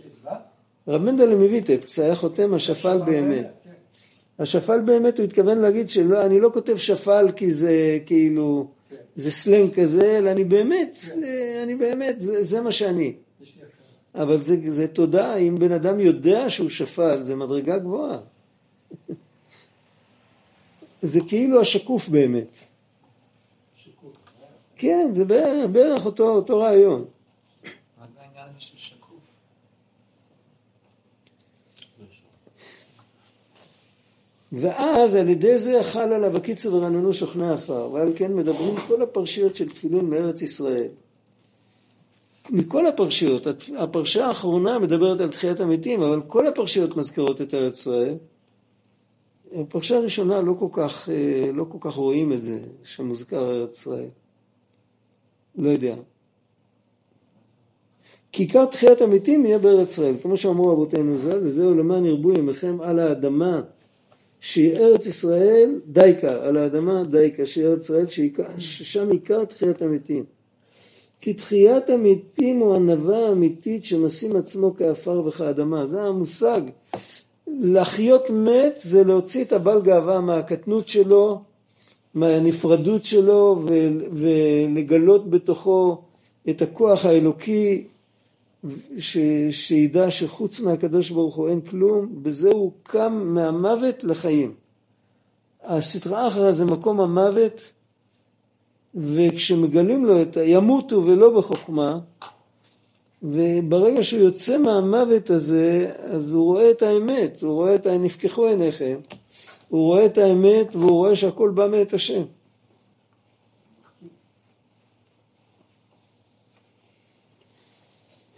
רב 0.88 1.00
מנדלה 1.02 1.34
מוויטבסק 1.34 2.02
היה 2.02 2.14
חותם 2.14 2.54
השפל 2.54 2.98
באמת. 3.06 3.63
השפל 4.38 4.80
באמת 4.80 5.18
הוא 5.18 5.24
התכוון 5.24 5.58
להגיד 5.58 5.90
שלא, 5.90 6.26
אני 6.26 6.40
לא 6.40 6.50
כותב 6.52 6.76
שפל 6.76 7.26
כי 7.36 7.54
זה 7.54 7.98
כאילו, 8.06 8.68
כן. 8.90 8.96
זה 9.14 9.30
סלנג 9.30 9.74
כזה, 9.74 10.18
אלא 10.18 10.30
אני 10.30 10.44
באמת, 10.44 10.98
כן. 11.02 11.22
אני 11.62 11.74
באמת, 11.74 12.20
זה, 12.20 12.42
זה 12.42 12.60
מה 12.60 12.72
שאני. 12.72 13.14
אבל 14.14 14.42
זה, 14.42 14.56
זה 14.68 14.88
תודה, 14.88 15.36
אם 15.36 15.58
בן 15.58 15.72
אדם 15.72 16.00
יודע 16.00 16.50
שהוא 16.50 16.70
שפל, 16.70 17.22
זה 17.22 17.34
מדרגה 17.34 17.78
גבוהה. 17.78 18.18
זה 21.00 21.20
כאילו 21.28 21.60
השקוף 21.60 22.08
באמת. 22.08 22.56
שיקוף. 23.76 24.12
כן, 24.76 25.10
זה 25.14 25.24
בערך, 25.24 25.70
בערך 25.70 26.06
אותו, 26.06 26.30
אותו 26.30 26.58
רעיון. 26.58 27.04
מה 28.00 28.06
זה 28.14 28.20
העניין 28.20 28.46
הזה 28.50 28.60
של 28.60 28.78
שקוף? 28.78 29.04
ואז 34.56 35.14
על 35.14 35.28
ידי 35.28 35.58
זה 35.58 35.82
חל 35.82 36.12
עליו 36.12 36.36
הקיצור 36.36 36.74
ורננו 36.74 37.12
שוכני 37.12 37.50
עפר, 37.50 37.90
ועל 37.92 38.12
כן 38.16 38.34
מדברים 38.34 38.74
כל 38.88 39.02
הפרשיות 39.02 39.56
של 39.56 39.68
תפילין 39.68 40.04
מארץ 40.10 40.42
ישראל. 40.42 40.88
מכל 42.50 42.86
הפרשיות, 42.86 43.46
הפרשה 43.78 44.26
האחרונה 44.26 44.78
מדברת 44.78 45.20
על 45.20 45.30
תחיית 45.30 45.60
המתים, 45.60 46.02
אבל 46.02 46.20
כל 46.20 46.46
הפרשיות 46.46 46.96
מזכירות 46.96 47.40
את 47.40 47.54
ארץ 47.54 47.78
ישראל. 47.78 48.14
הפרשה 49.52 49.96
הראשונה 49.96 50.40
לא 50.40 50.54
כל 50.58 50.68
כך, 50.72 51.08
אה, 51.08 51.50
לא 51.54 51.66
כל 51.68 51.78
כך 51.80 51.94
רואים 51.94 52.32
את 52.32 52.42
זה, 52.42 52.58
שמוזכר 52.84 53.50
ארץ 53.50 53.78
ישראל. 53.78 54.08
לא 55.56 55.68
יודע. 55.68 55.94
כיכר 58.32 58.64
תחיית 58.64 59.00
המתים 59.00 59.46
יהיה 59.46 59.58
בארץ 59.58 59.88
ישראל, 59.88 60.14
כמו 60.22 60.36
שאמרו 60.36 60.72
רבותינו 60.72 61.18
ז"ל, 61.18 61.40
וזהו 61.42 61.74
למען 61.74 62.04
ירבו 62.04 62.32
ימיכם 62.32 62.80
על 62.80 62.98
האדמה 62.98 63.60
שהיא 64.44 64.76
ארץ 64.76 65.06
ישראל 65.06 65.80
דייקה, 65.86 66.46
על 66.46 66.56
האדמה 66.56 67.04
דייקה, 67.04 67.46
שהיא 67.46 67.66
ארץ 67.66 67.80
ישראל, 67.84 68.06
ששם 68.58 69.10
עיקר 69.10 69.44
תחיית 69.44 69.82
המתים. 69.82 70.24
כי 71.20 71.34
תחיית 71.34 71.90
המתים 71.90 72.58
הוא 72.58 72.74
ענווה 72.74 73.28
האמיתית 73.28 73.84
שמשים 73.84 74.36
עצמו 74.36 74.74
כעפר 74.76 75.22
וכאדמה. 75.26 75.86
זה 75.86 76.02
המושג. 76.02 76.60
להחיות 77.46 78.30
מת 78.30 78.74
זה 78.82 79.04
להוציא 79.04 79.44
את 79.44 79.52
הבעל 79.52 79.82
גאווה 79.82 80.20
מהקטנות 80.20 80.88
שלו, 80.88 81.42
מהנפרדות 82.14 83.04
שלו, 83.04 83.64
ולגלות 84.12 85.30
בתוכו 85.30 86.02
את 86.50 86.62
הכוח 86.62 87.04
האלוקי 87.04 87.84
ש, 88.98 89.18
שידע 89.50 90.10
שחוץ 90.10 90.60
מהקדוש 90.60 91.10
ברוך 91.10 91.36
הוא 91.36 91.48
אין 91.48 91.60
כלום, 91.60 92.22
בזה 92.22 92.50
הוא 92.50 92.72
קם 92.82 93.12
מהמוות 93.34 94.04
לחיים. 94.04 94.54
הסטרא 95.62 96.28
אחרא 96.28 96.52
זה 96.52 96.64
מקום 96.64 97.00
המוות, 97.00 97.72
וכשמגלים 98.94 100.04
לו 100.04 100.22
את 100.22 100.36
ה... 100.36 100.44
ימותו 100.44 101.04
ולא 101.06 101.38
בחוכמה, 101.38 101.98
וברגע 103.22 104.02
שהוא 104.02 104.20
יוצא 104.20 104.58
מהמוות 104.58 105.30
הזה, 105.30 105.92
אז 105.98 106.32
הוא 106.32 106.44
רואה 106.44 106.70
את 106.70 106.82
האמת, 106.82 107.42
הוא 107.42 107.54
רואה 107.54 107.74
את. 107.74 107.86
נפקחו 107.86 108.46
עיניכם, 108.46 108.96
הוא 109.68 109.86
רואה 109.86 110.06
את 110.06 110.18
האמת 110.18 110.76
והוא 110.76 110.90
רואה 110.90 111.16
שהכל 111.16 111.50
בא 111.50 111.66
מאת 111.66 111.94
השם. 111.94 112.22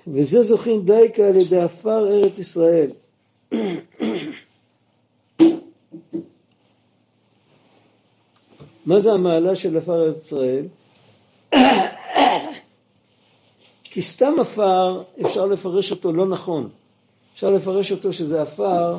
וזה 0.07 0.43
זוכים 0.43 0.85
דייקה 0.85 1.29
על 1.29 1.37
ידי 1.37 1.59
עפר 1.59 2.09
ארץ 2.09 2.39
ישראל. 2.39 2.91
מה 8.87 9.01
זה 9.01 9.13
המעלה 9.13 9.57
של 9.57 9.77
עפר 9.77 10.03
ארץ 10.03 10.25
ישראל? 10.25 10.65
כי 13.85 14.03
סתם 14.03 14.35
עפר 14.41 15.03
אפשר 15.27 15.47
לפרש 15.47 15.91
אותו 15.91 16.13
לא 16.13 16.27
נכון. 16.27 16.69
אפשר 17.35 17.51
לפרש 17.51 17.93
אותו 17.93 18.13
שזה 18.13 18.43
עפר 18.43 18.97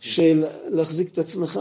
של 0.00 0.44
להחזיק 0.68 1.12
את 1.12 1.18
עצמך, 1.18 1.60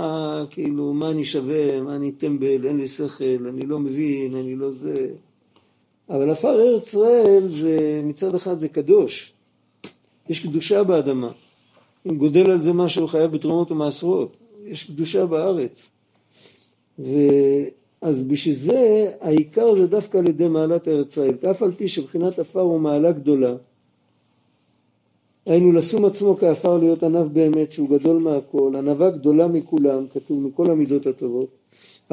כאילו, 0.50 0.93
מה 0.93 1.10
אני 1.10 1.25
שווה, 1.25 1.81
מה 1.81 1.95
אני 1.95 2.12
טמבל, 2.12 2.67
אין 2.67 2.77
לי 2.77 2.88
שכל, 2.88 3.48
אני 3.50 3.65
לא 3.65 3.79
מבין, 3.79 4.36
אני 4.36 4.55
לא 4.55 4.71
זה. 4.71 5.07
אבל 6.12 6.30
עפר 6.30 6.62
ארץ 6.62 6.88
ישראל 6.88 7.48
זה 7.48 8.01
מצד 8.03 8.36
אחד 8.36 8.60
זה 8.60 8.70
קדוש, 8.70 9.34
יש 10.30 10.39
קדושה 10.39 10.84
באדמה. 10.84 11.32
אם 12.08 12.18
גודל 12.18 12.51
על 12.51 12.58
זה 12.58 12.74
משהו 12.74 13.08
חייב 13.08 13.32
בתרומות 13.32 13.72
ומעשרות, 13.72 14.38
יש 14.65 14.84
קדושה 14.84 15.25
בארץ. 15.25 15.91
אז 18.01 18.24
בשביל 18.24 18.56
זה 18.56 19.12
העיקר 19.22 19.75
זה 19.75 19.88
דווקא 19.88 20.18
על 20.18 20.27
ידי 20.27 20.48
מעלת 20.48 20.88
ארץ 20.88 21.12
ישראל, 21.12 21.38
כי 21.38 21.51
אף 21.51 21.63
על 21.63 21.72
פי 21.72 21.88
שבחינת 21.88 22.39
עפר 22.39 22.60
הוא 22.60 22.80
מעלה 22.80 23.12
גדולה, 23.12 23.56
היינו 25.46 25.72
לשום 25.72 26.06
עצמו 26.06 26.38
כעפר 26.38 26.77
להיות 26.77 27.03
ענב 27.03 27.34
באמת 27.34 27.72
שהוא 27.72 27.89
גדול 27.89 28.18
מהכל, 28.18 28.74
ענבה 28.77 29.10
גדולה 29.10 29.48
מכולם, 29.48 30.08
כתוב 30.13 30.48
מכל 30.48 30.72
המידות 30.72 31.08
הטובות, 31.08 31.50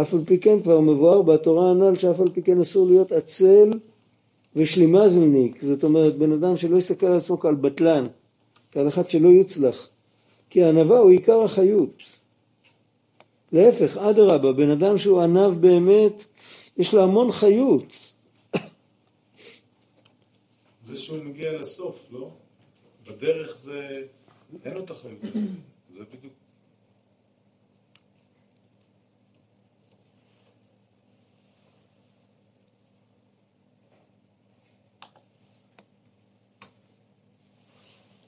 אף 0.00 0.14
על 0.14 0.20
פי 0.26 0.38
כן 0.38 0.62
כבר 0.62 0.80
מבואר 0.80 1.22
בתורה 1.22 1.70
הנ"ל 1.70 1.94
שאף 1.94 2.20
על 2.20 2.30
פי 2.30 2.42
כן 2.42 2.60
אסור 2.60 2.86
להיות 2.86 3.12
עצל 3.12 3.70
ושלימזלניק, 4.56 5.62
זאת 5.62 5.84
אומרת 5.84 6.18
בן 6.18 6.32
אדם 6.32 6.56
שלא 6.56 6.76
יסתכל 6.76 7.06
על 7.06 7.16
עצמו 7.16 7.40
כעל 7.40 7.54
בטלן, 7.54 8.06
כעל 8.72 8.88
אחד 8.88 9.10
שלא 9.10 9.28
יוצלח, 9.28 9.88
כי 10.50 10.62
הענבה 10.62 10.98
הוא 10.98 11.10
עיקר 11.10 11.42
החיות. 11.42 12.02
להפך, 13.52 13.96
אדרבה, 13.96 14.52
בן 14.52 14.70
אדם 14.70 14.98
שהוא 14.98 15.20
ענב 15.20 15.60
באמת, 15.60 16.24
יש 16.76 16.94
לו 16.94 17.02
המון 17.02 17.32
חיות. 17.32 17.92
זה 20.84 20.96
שהוא 20.96 21.24
מגיע 21.24 21.52
לסוף, 21.52 22.08
לא? 22.10 22.30
בדרך 23.08 23.56
זה... 23.56 24.02
אין 24.64 24.74
לו 24.74 24.84
את 24.84 24.90
החיות. 24.90 25.24
זה 25.90 26.02
בדיוק... 26.04 26.32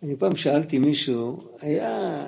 אני 0.03 0.17
פעם 0.17 0.37
שאלתי 0.37 0.79
מישהו, 0.79 1.39
היה, 1.61 2.27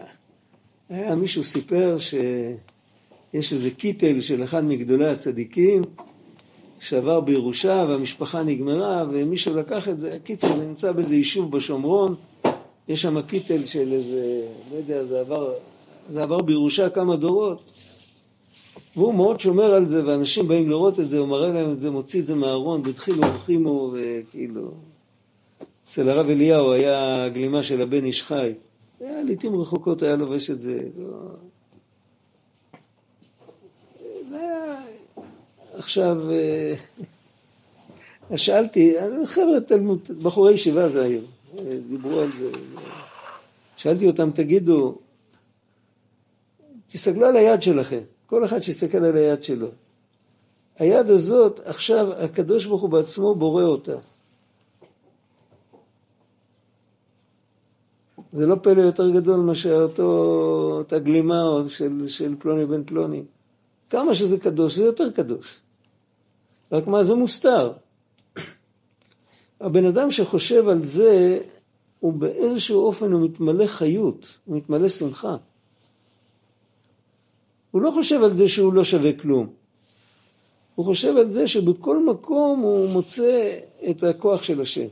היה 0.88 1.14
מישהו 1.14 1.44
סיפר 1.44 1.96
שיש 1.98 3.52
איזה 3.52 3.70
קיטל 3.70 4.20
של 4.20 4.44
אחד 4.44 4.64
מגדולי 4.64 5.08
הצדיקים 5.08 5.82
שעבר 6.80 7.20
בירושה 7.20 7.84
והמשפחה 7.88 8.42
נגמרה 8.42 9.04
ומישהו 9.10 9.54
לקח 9.54 9.88
את 9.88 10.00
זה, 10.00 10.18
קיצר 10.24 10.56
זה 10.56 10.66
נמצא 10.66 10.92
באיזה 10.92 11.16
יישוב 11.16 11.56
בשומרון, 11.56 12.14
יש 12.88 13.02
שם 13.02 13.22
קיטל 13.22 13.64
של 13.64 13.92
איזה, 13.92 14.46
לא 14.72 14.76
יודע, 14.76 15.04
זה 15.04 15.20
עבר, 15.20 15.52
זה 16.10 16.22
עבר 16.22 16.42
בירושה 16.42 16.90
כמה 16.90 17.16
דורות. 17.16 17.72
והוא 18.96 19.14
מאוד 19.14 19.40
שומר 19.40 19.74
על 19.74 19.88
זה 19.88 20.06
ואנשים 20.06 20.48
באים 20.48 20.70
לראות 20.70 21.00
את 21.00 21.10
זה, 21.10 21.18
הוא 21.18 21.28
מראה 21.28 21.52
להם 21.52 21.72
את 21.72 21.80
זה, 21.80 21.90
מוציא 21.90 22.20
את 22.20 22.26
זה 22.26 22.34
מהארון, 22.34 22.80
והתחילו 22.84 23.22
הולכימו 23.22 23.92
וכאילו 23.92 24.70
אצל 25.92 26.08
הרב 26.08 26.28
אליהו 26.28 26.72
היה 26.72 27.28
גלימה 27.28 27.62
של 27.62 27.82
הבן 27.82 28.04
איש 28.04 28.22
חי. 28.22 28.52
היה 29.00 29.22
לעיתים 29.22 29.56
רחוקות 29.56 30.02
היה 30.02 30.16
לובש 30.16 30.50
את 30.50 30.61
זה. 30.61 30.80
לא... 34.30 34.38
עכשיו, 35.75 36.16
אה, 36.30 36.75
שאלתי, 38.37 38.94
חבר'ה 39.25 39.61
תלמוד, 39.61 40.08
בחורי 40.22 40.52
ישיבה 40.52 40.88
זה 40.88 41.02
היו, 41.02 41.20
דיברו 41.88 42.20
על 42.20 42.28
זה. 42.38 42.50
שאלתי 43.76 44.06
אותם, 44.06 44.30
תגידו, 44.30 44.99
תסתכלו 46.87 47.26
על 47.26 47.37
היד 47.37 47.62
שלכם, 47.62 48.00
כל 48.26 48.44
אחד 48.44 48.61
שיסתכל 48.61 49.04
על 49.04 49.16
היד 49.16 49.42
שלו. 49.42 49.68
היד 50.78 51.11
הזאת, 51.11 51.61
עכשיו 51.64 52.12
הקדוש 52.12 52.66
ברוך 52.66 52.82
הוא 52.82 52.90
בעצמו 52.90 53.34
בורא 53.34 53.62
אותה. 53.62 53.96
זה 58.32 58.46
לא 58.46 58.54
פלא 58.62 58.80
יותר 58.80 59.10
גדול 59.10 59.40
מאשר 59.40 59.82
אותו, 59.82 60.02
אותה 60.78 60.98
גלימה 60.98 61.42
של, 61.68 62.08
של 62.08 62.34
פלוני 62.38 62.66
בן 62.66 62.84
פלוני. 62.84 63.22
כמה 63.90 64.14
שזה 64.14 64.38
קדוש, 64.38 64.76
זה 64.76 64.84
יותר 64.84 65.10
קדוש. 65.10 65.60
רק 66.72 66.86
מה, 66.86 67.02
זה 67.02 67.14
מוסתר. 67.14 67.72
הבן 69.60 69.86
אדם 69.86 70.10
שחושב 70.10 70.68
על 70.68 70.84
זה, 70.84 71.38
הוא 72.00 72.12
באיזשהו 72.12 72.80
אופן 72.86 73.12
הוא 73.12 73.20
מתמלא 73.20 73.66
חיות, 73.66 74.38
הוא 74.44 74.56
מתמלא 74.56 74.88
שמחה. 74.88 75.36
הוא 77.70 77.82
לא 77.82 77.90
חושב 77.90 78.22
על 78.22 78.36
זה 78.36 78.48
שהוא 78.48 78.72
לא 78.72 78.84
שווה 78.84 79.12
כלום. 79.12 79.52
הוא 80.74 80.86
חושב 80.86 81.16
על 81.16 81.32
זה 81.32 81.46
שבכל 81.46 82.04
מקום 82.04 82.60
הוא 82.60 82.88
מוצא 82.88 83.58
את 83.90 84.02
הכוח 84.02 84.42
של 84.42 84.60
השם. 84.60 84.86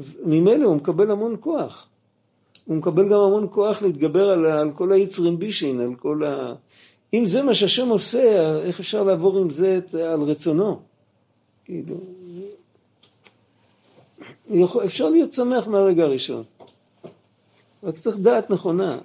אז 0.00 0.18
ממילא 0.24 0.66
הוא 0.66 0.76
מקבל 0.76 1.10
המון 1.10 1.36
כוח. 1.40 1.86
הוא 2.66 2.76
מקבל 2.76 3.08
גם 3.08 3.20
המון 3.20 3.46
כוח 3.50 3.82
להתגבר 3.82 4.30
על, 4.30 4.46
על 4.46 4.70
כל 4.70 4.92
היצרים 4.92 5.38
בישין, 5.38 5.80
על 5.80 5.94
כל 5.94 6.24
ה... 6.24 6.54
אם 7.14 7.24
זה 7.24 7.42
מה 7.42 7.54
שהשם 7.54 7.88
עושה, 7.88 8.56
איך 8.62 8.80
אפשר 8.80 9.04
לעבור 9.04 9.38
עם 9.38 9.50
זה 9.50 9.78
את, 9.78 9.94
על 9.94 10.20
רצונו? 10.20 10.80
כאילו, 11.64 11.96
יכול, 14.50 14.84
אפשר 14.84 15.08
להיות 15.08 15.32
שמח 15.32 15.66
מהרגע 15.66 16.02
הראשון. 16.04 16.42
רק 17.82 17.98
צריך 17.98 18.16
דעת 18.18 18.50
נכונה. 18.50 18.98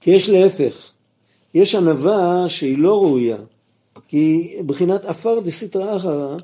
כי 0.00 0.10
יש 0.10 0.28
להפך, 0.28 0.93
יש 1.54 1.74
ענווה 1.74 2.48
שהיא 2.48 2.78
לא 2.78 2.94
ראויה, 2.94 3.36
כי 4.08 4.56
בחינת 4.66 5.04
עפר 5.04 5.40
דסיטרא 5.40 5.96
אחרא, 5.96 6.36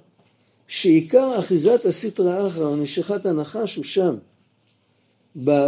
שעיקר 0.69 1.39
אחיזת 1.39 1.87
הסיטרא 1.87 2.47
אחרא 2.47 2.77
נשיכת 2.77 3.27
הנחש 3.27 3.77
הוא 3.77 3.85
שם, 3.85 4.15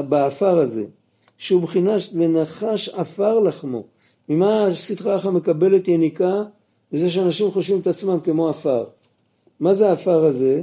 בעפר 0.09 0.59
הזה, 0.59 0.85
שהוא 1.39 1.63
בחינת 1.63 2.01
ונחש 2.15 2.89
עפר 2.89 3.39
לחמו. 3.39 3.85
ממה 4.29 4.67
הסיטרא 4.67 5.17
אחרא 5.17 5.31
מקבלת 5.31 5.89
יניקה? 5.89 6.43
וזה 6.93 7.11
שאנשים 7.11 7.51
חושבים 7.51 7.81
את 7.81 7.87
עצמם 7.87 8.21
כמו 8.25 8.49
עפר. 8.49 8.85
מה 9.61 9.75
זה 9.75 9.89
העפר 9.89 10.25
הזה? 10.25 10.63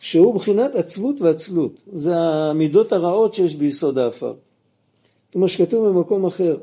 שהוא 0.00 0.34
בחינת 0.34 0.74
עצבות 0.74 1.20
ועצלות. 1.20 1.80
זה 1.92 2.14
המידות 2.16 2.92
הרעות 2.92 3.34
שיש 3.34 3.54
ביסוד 3.54 3.98
העפר. 3.98 4.34
כמו 5.32 5.48
שכתוב 5.48 5.88
במקום 5.88 6.26
אחר. 6.26 6.56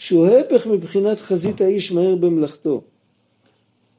שהוא 0.00 0.26
הפך 0.26 0.66
מבחינת 0.66 1.20
חזית 1.20 1.60
האיש 1.60 1.92
מהר 1.92 2.14
במלאכתו. 2.14 2.82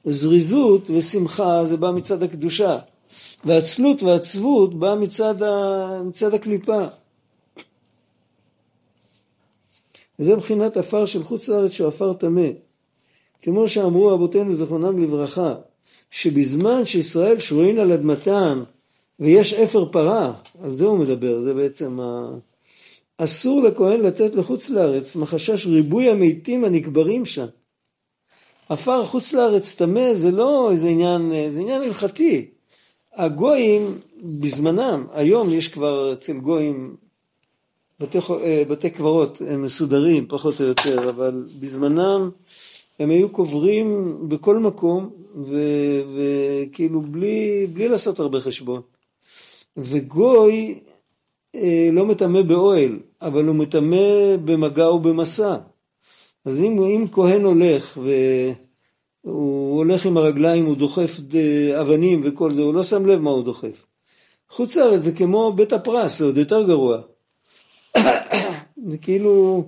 זריזות 0.05 0.89
ושמחה 0.89 1.65
זה 1.65 1.77
בא 1.77 1.91
מצד 1.91 2.23
הקדושה, 2.23 2.77
ועצלות 3.45 4.03
ועצבות 4.03 4.79
בא 4.79 4.95
מצד, 4.99 5.43
ה... 5.43 6.01
מצד 6.05 6.33
הקליפה. 6.33 6.85
וזה 10.19 10.35
מבחינת 10.35 10.77
עפר 10.77 11.05
של 11.05 11.23
חוץ 11.23 11.49
לארץ 11.49 11.71
שהוא 11.71 11.87
עפר 11.87 12.13
טמא. 12.13 12.49
כמו 13.41 13.67
שאמרו 13.67 14.13
אבותינו 14.13 14.53
זכרונם 14.53 15.03
לברכה, 15.03 15.55
שבזמן 16.11 16.85
שישראל 16.85 17.39
שרויים 17.39 17.79
על 17.79 17.91
אדמתם 17.91 18.63
ויש 19.19 19.53
אפר 19.53 19.91
פרה, 19.91 20.33
על 20.63 20.75
זה 20.75 20.85
הוא 20.85 20.97
מדבר, 20.97 21.39
זה 21.39 21.53
בעצם 21.53 21.99
ה... 21.99 22.29
אסור 23.23 23.63
לכהן 23.63 24.01
לצאת 24.01 24.35
לחוץ 24.35 24.69
לארץ 24.69 25.15
מחשש 25.15 25.65
ריבוי 25.65 26.09
המתים 26.09 26.65
הנקברים 26.65 27.25
שם. 27.25 27.45
עפר 28.69 29.05
חוץ 29.05 29.33
לארץ 29.33 29.75
טמא 29.75 30.13
זה 30.13 30.31
לא 30.31 30.71
איזה 30.71 30.87
עניין, 30.87 31.31
זה 31.49 31.61
עניין 31.61 31.81
הלכתי. 31.81 32.49
הגויים 33.13 33.99
בזמנם, 34.23 35.07
היום 35.11 35.49
יש 35.49 35.67
כבר 35.67 36.13
אצל 36.13 36.37
גויים 36.37 36.95
בתי, 37.99 38.17
אה, 38.17 38.63
בתי 38.67 38.89
קברות 38.89 39.41
הם 39.47 39.63
מסודרים 39.63 40.27
פחות 40.29 40.61
או 40.61 40.65
יותר, 40.65 41.09
אבל 41.09 41.45
בזמנם 41.59 42.29
הם 42.99 43.09
היו 43.09 43.29
קוברים 43.29 44.17
בכל 44.29 44.59
מקום 44.59 45.09
וכאילו 46.13 47.01
בלי, 47.01 47.67
בלי 47.73 47.87
לעשות 47.87 48.19
הרבה 48.19 48.39
חשבון. 48.39 48.81
וגוי 49.77 50.79
לא 51.91 52.05
מטמא 52.05 52.41
באוהל, 52.41 52.99
אבל 53.21 53.45
הוא 53.45 53.55
מטמא 53.55 54.37
במגע 54.45 54.91
ובמסע. 54.91 55.55
אז 56.45 56.59
אם, 56.59 56.83
אם 56.83 57.05
כהן 57.11 57.43
הולך 57.43 57.97
והוא 59.23 59.77
הולך 59.77 60.05
עם 60.05 60.17
הרגליים, 60.17 60.65
הוא 60.65 60.75
דוחף 60.75 61.19
אבנים 61.81 62.21
וכל 62.25 62.51
זה, 62.51 62.61
הוא 62.61 62.73
לא 62.73 62.83
שם 62.83 63.05
לב 63.05 63.19
מה 63.19 63.29
הוא 63.29 63.43
דוחף. 63.43 63.85
חוץ 64.49 64.75
לארץ 64.75 65.01
זה 65.01 65.11
כמו 65.11 65.53
בית 65.55 65.73
הפרס, 65.73 66.19
זה 66.19 66.25
עוד 66.25 66.37
יותר 66.37 66.63
גרוע. 66.63 67.01
זה 68.89 68.97
כאילו, 69.01 69.63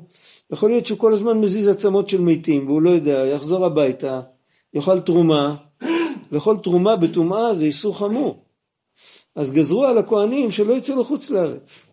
יכול 0.51 0.69
להיות 0.69 0.85
שהוא 0.85 0.97
כל 0.97 1.13
הזמן 1.13 1.37
מזיז 1.37 1.67
עצמות 1.67 2.09
של 2.09 2.21
מתים 2.21 2.67
והוא 2.67 2.81
לא 2.81 2.89
יודע, 2.89 3.25
יחזור 3.25 3.65
הביתה, 3.65 4.21
יאכל 4.73 4.99
תרומה, 4.99 5.55
לאכול 6.31 6.57
תרומה 6.63 6.95
בטומאה 6.95 7.53
זה 7.53 7.65
איסור 7.65 7.97
חמור. 7.97 8.42
אז 9.35 9.51
גזרו 9.51 9.85
על 9.85 9.97
הכהנים 9.97 10.51
שלא 10.51 10.73
יצאו 10.73 11.01
לחוץ 11.01 11.29
לארץ. 11.29 11.91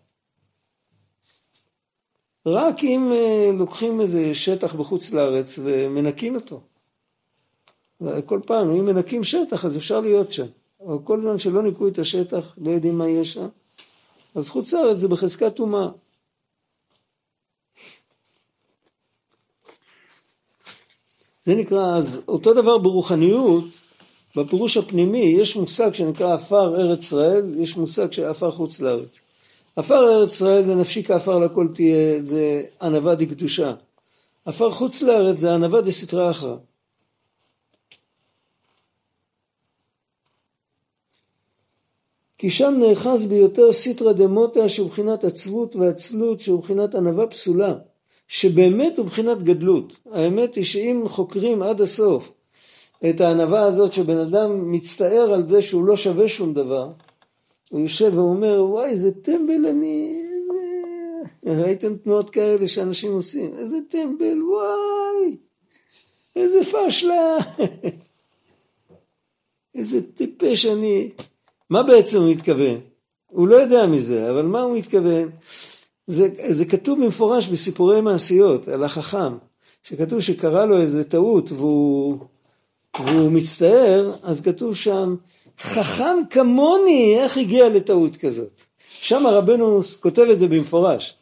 רק 2.45 2.83
אם 2.83 3.11
uh, 3.11 3.55
לוקחים 3.59 4.01
איזה 4.01 4.33
שטח 4.33 4.75
בחוץ 4.75 5.11
לארץ 5.11 5.59
ומנקים 5.63 6.35
אותו. 6.35 6.61
כל 8.25 8.39
פעם, 8.45 8.69
אם 8.69 8.85
מנקים 8.85 9.23
שטח 9.23 9.65
אז 9.65 9.77
אפשר 9.77 9.99
להיות 9.99 10.31
שם. 10.31 10.47
אבל 10.85 10.97
כל 11.03 11.21
זמן 11.21 11.39
שלא 11.39 11.63
ניקו 11.63 11.87
את 11.87 11.99
השטח, 11.99 12.55
לא 12.57 12.71
יודעים 12.71 12.97
מה 12.97 13.09
יש 13.09 13.33
שם, 13.33 13.47
אז 14.35 14.49
חוץ 14.49 14.73
לארץ 14.73 14.97
זה 14.97 15.07
בחזקת 15.07 15.55
טומאה. 15.55 15.87
זה 21.43 21.55
נקרא, 21.55 21.97
אז 21.97 22.21
אותו 22.27 22.53
דבר 22.53 22.77
ברוחניות, 22.77 23.63
בפירוש 24.35 24.77
הפנימי 24.77 25.35
יש 25.41 25.55
מושג 25.55 25.93
שנקרא 25.93 26.33
עפר 26.33 26.81
ארץ 26.81 26.99
ישראל, 26.99 27.59
יש 27.59 27.77
מושג 27.77 28.11
של 28.11 28.23
עפר 28.23 28.51
חוץ 28.51 28.81
לארץ. 28.81 29.19
עפר 29.75 30.13
ארץ 30.13 30.33
ישראל 30.33 30.63
זה 30.63 30.75
נפשי 30.75 31.03
כעפר 31.03 31.39
לכל 31.39 31.67
תהיה, 31.75 32.21
זה 32.21 32.63
ענווה 32.81 33.15
דקדושה. 33.15 33.73
עפר 34.45 34.71
חוץ 34.71 35.01
לארץ 35.01 35.37
זה 35.37 35.53
ענווה 35.53 35.81
דסתרא 35.81 36.29
אחרא. 36.29 36.55
כי 42.37 42.49
שם 42.49 42.73
נאחז 42.79 43.25
ביותר 43.25 43.71
סיטרא 43.71 44.13
דמותא 44.13 44.67
שבחינת 44.67 45.23
עצבות 45.23 45.75
ועצלות 45.75 46.39
שבחינת 46.39 46.95
ענווה 46.95 47.27
פסולה, 47.27 47.73
שבאמת 48.27 48.97
הוא 48.97 49.05
בחינת 49.05 49.43
גדלות. 49.43 49.93
האמת 50.11 50.55
היא 50.55 50.63
שאם 50.63 51.03
חוקרים 51.07 51.61
עד 51.61 51.81
הסוף 51.81 52.31
את 53.09 53.21
הענווה 53.21 53.63
הזאת 53.63 53.93
שבן 53.93 54.17
אדם 54.17 54.71
מצטער 54.71 55.33
על 55.33 55.47
זה 55.47 55.61
שהוא 55.61 55.85
לא 55.85 55.97
שווה 55.97 56.27
שום 56.27 56.53
דבר, 56.53 56.91
הוא 57.71 57.79
יושב 57.79 58.11
ואומר 58.15 58.63
וואי 58.63 58.89
איזה 58.89 59.11
טמבל 59.11 59.67
אני, 59.69 60.23
ראיתם 61.45 61.97
תנועות 61.97 62.29
כאלה 62.29 62.67
שאנשים 62.67 63.11
עושים, 63.13 63.53
איזה 63.57 63.77
טמבל 63.89 64.43
וואי, 64.43 65.37
איזה 66.35 66.59
פשלה, 66.63 67.37
איזה 69.75 70.01
טיפש 70.13 70.65
אני, 70.65 71.09
מה 71.69 71.83
בעצם 71.83 72.17
הוא 72.17 72.31
מתכוון? 72.31 72.79
הוא 73.27 73.47
לא 73.47 73.55
יודע 73.55 73.87
מזה, 73.87 74.29
אבל 74.29 74.45
מה 74.45 74.61
הוא 74.61 74.77
מתכוון? 74.77 75.29
זה, 76.07 76.29
זה 76.49 76.65
כתוב 76.65 77.03
במפורש 77.03 77.47
בסיפורי 77.47 78.01
מעשיות 78.01 78.67
על 78.67 78.83
החכם, 78.83 79.37
שכתוב 79.83 80.19
שקרה 80.19 80.65
לו 80.65 80.81
איזה 80.81 81.03
טעות 81.03 81.51
והוא, 81.51 82.17
והוא 82.99 83.31
מצטער, 83.31 84.13
אז 84.23 84.41
כתוב 84.41 84.75
שם, 84.75 85.15
חכם 85.59 86.17
כמוני, 86.29 87.17
איך 87.19 87.37
הגיע 87.37 87.69
לטעות 87.69 88.15
כזאת? 88.15 88.61
שם 88.89 89.27
רבנו 89.27 89.79
כותב 89.99 90.25
את 90.31 90.39
זה 90.39 90.47
במפורש. 90.47 91.15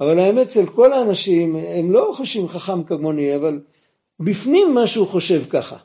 אבל 0.00 0.18
האמת 0.18 0.46
אצל 0.46 0.66
כל 0.66 0.92
האנשים, 0.92 1.56
הם 1.56 1.90
לא 1.90 2.12
חושבים 2.16 2.48
חכם 2.48 2.82
כמוני, 2.82 3.36
אבל 3.36 3.60
בפנים 4.20 4.74
משהו 4.74 5.06
חושב 5.06 5.42
ככה. 5.50 5.76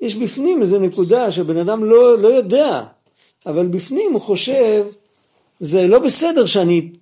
יש 0.00 0.14
בפנים 0.14 0.62
איזו 0.62 0.78
נקודה 0.78 1.30
שבן 1.30 1.56
אדם 1.56 1.84
לא, 1.84 2.18
לא 2.18 2.28
יודע, 2.28 2.82
אבל 3.46 3.66
בפנים 3.66 4.12
הוא 4.12 4.20
חושב, 4.20 4.86
זה 5.60 5.88
לא 5.88 5.98
בסדר 5.98 6.46
שאני 6.46 6.92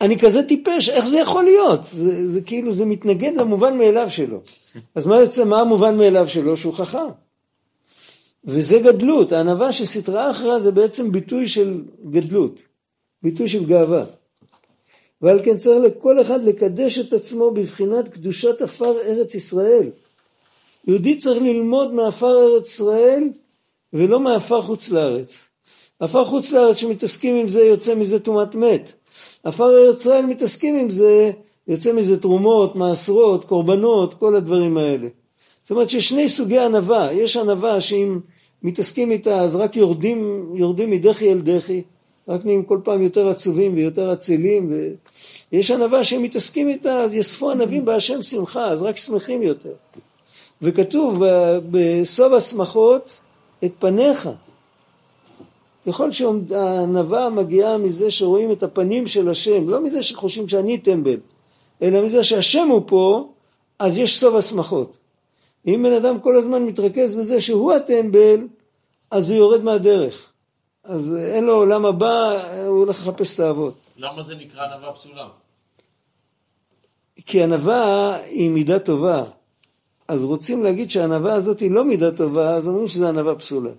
אני 0.00 0.18
כזה 0.18 0.42
טיפש, 0.42 0.88
איך 0.88 1.08
זה 1.08 1.18
יכול 1.18 1.44
להיות? 1.44 1.80
זה, 1.92 2.28
זה 2.28 2.40
כאילו, 2.40 2.74
זה 2.74 2.84
מתנגד 2.84 3.32
למובן 3.36 3.78
מאליו 3.78 4.10
שלו. 4.10 4.40
אז 4.94 5.06
מה 5.06 5.20
יוצא, 5.20 5.44
מה 5.44 5.60
המובן 5.60 5.96
מאליו 5.96 6.28
שלו? 6.28 6.56
שהוא 6.56 6.74
חכם. 6.74 7.08
וזה 8.44 8.78
גדלות, 8.78 9.32
הענווה 9.32 9.72
שסתרה 9.72 10.30
אחריה 10.30 10.60
זה 10.60 10.70
בעצם 10.70 11.12
ביטוי 11.12 11.48
של 11.48 11.82
גדלות, 12.10 12.58
ביטוי 13.22 13.48
של 13.48 13.64
גאווה. 13.64 14.04
ועל 15.22 15.44
כן 15.44 15.56
צריך 15.56 15.84
לכל 15.84 16.20
אחד 16.20 16.44
לקדש 16.44 16.98
את 16.98 17.12
עצמו 17.12 17.50
בבחינת 17.50 18.08
קדושת 18.08 18.60
עפר 18.60 19.00
ארץ 19.00 19.34
ישראל. 19.34 19.90
יהודי 20.86 21.16
צריך 21.16 21.42
ללמוד 21.42 21.94
מעפר 21.94 22.54
ארץ 22.54 22.68
ישראל 22.68 23.28
ולא 23.92 24.20
מעפר 24.20 24.60
חוץ 24.60 24.90
לארץ. 24.90 25.38
עפר 26.00 26.24
חוץ 26.24 26.52
לארץ 26.52 26.76
שמתעסקים 26.76 27.36
עם 27.36 27.48
זה 27.48 27.60
יוצא 27.60 27.94
מזה 27.94 28.20
טומאת 28.20 28.54
מת. 28.54 28.92
עפר 29.44 29.78
ארץ 29.78 30.00
ישראל 30.00 30.26
מתעסקים 30.26 30.78
עם 30.78 30.90
זה, 30.90 31.30
יוצא 31.68 31.92
מזה 31.92 32.20
תרומות, 32.20 32.76
מעשרות, 32.76 33.44
קורבנות, 33.44 34.14
כל 34.14 34.36
הדברים 34.36 34.76
האלה. 34.76 35.08
זאת 35.62 35.70
אומרת 35.70 35.90
שיש 35.90 36.08
שני 36.08 36.28
סוגי 36.28 36.58
ענווה, 36.58 37.12
יש 37.12 37.36
ענווה 37.36 37.80
שאם 37.80 38.20
מתעסקים 38.62 39.10
איתה 39.10 39.40
אז 39.40 39.56
רק 39.56 39.76
יורדים, 39.76 40.50
יורדים 40.54 40.90
מדחי 40.90 41.32
אל 41.32 41.40
דחי, 41.40 41.82
רק 42.28 42.44
נהיים 42.44 42.64
כל 42.64 42.80
פעם 42.84 43.02
יותר 43.02 43.28
עצובים 43.28 43.74
ויותר 43.74 44.12
אצילים, 44.12 44.72
ויש 45.52 45.70
ענווה 45.70 46.04
שהם 46.04 46.22
מתעסקים 46.22 46.68
איתה 46.68 47.02
אז 47.02 47.14
יספו 47.14 47.50
ענבים 47.50 47.84
בהשם 47.84 48.22
שמחה, 48.22 48.68
אז 48.68 48.82
רק 48.82 48.96
שמחים 48.96 49.42
יותר. 49.42 49.72
וכתוב 50.62 51.22
בסוף 51.70 52.32
השמחות 52.32 53.20
את 53.64 53.72
פניך, 53.78 54.28
ככל 55.86 56.12
שהענווה 56.12 57.30
מגיעה 57.30 57.78
מזה 57.78 58.10
שרואים 58.10 58.52
את 58.52 58.62
הפנים 58.62 59.06
של 59.06 59.30
השם, 59.30 59.68
לא 59.68 59.80
מזה 59.80 60.02
שחושבים 60.02 60.48
שאני 60.48 60.78
טמבל, 60.78 61.16
אלא 61.82 62.06
מזה 62.06 62.24
שהשם 62.24 62.68
הוא 62.68 62.82
פה, 62.86 63.28
אז 63.78 63.98
יש 63.98 64.18
סוף 64.18 64.34
השמחות. 64.34 64.92
אם 65.66 65.82
בן 65.82 65.92
אדם 65.92 66.20
כל 66.20 66.38
הזמן 66.38 66.62
מתרכז 66.62 67.14
בזה 67.14 67.40
שהוא 67.40 67.72
הטמבל, 67.72 68.46
אז 69.10 69.30
הוא 69.30 69.38
יורד 69.38 69.62
מהדרך. 69.62 70.32
אז 70.84 71.14
אין 71.14 71.44
לו 71.44 71.52
עולם 71.52 71.86
הבא, 71.86 72.42
הוא 72.66 72.78
הולך 72.78 73.00
לחפש 73.00 73.34
את 73.34 73.40
האבות. 73.40 73.74
למה 73.96 74.22
זה 74.22 74.34
נקרא 74.34 74.64
ענווה 74.64 74.92
פסולה? 74.92 75.28
כי 77.26 77.42
ענווה 77.42 78.16
היא 78.16 78.50
מידה 78.50 78.78
טובה. 78.78 79.24
אז 80.08 80.24
רוצים 80.24 80.62
להגיד 80.62 80.90
שהענווה 80.90 81.34
הזאת 81.34 81.60
היא 81.60 81.70
לא 81.70 81.84
מידה 81.84 82.16
טובה, 82.16 82.54
אז 82.54 82.68
אומרים 82.68 82.88
שזה 82.88 83.08
ענווה 83.08 83.34
פסולה. 83.34 83.70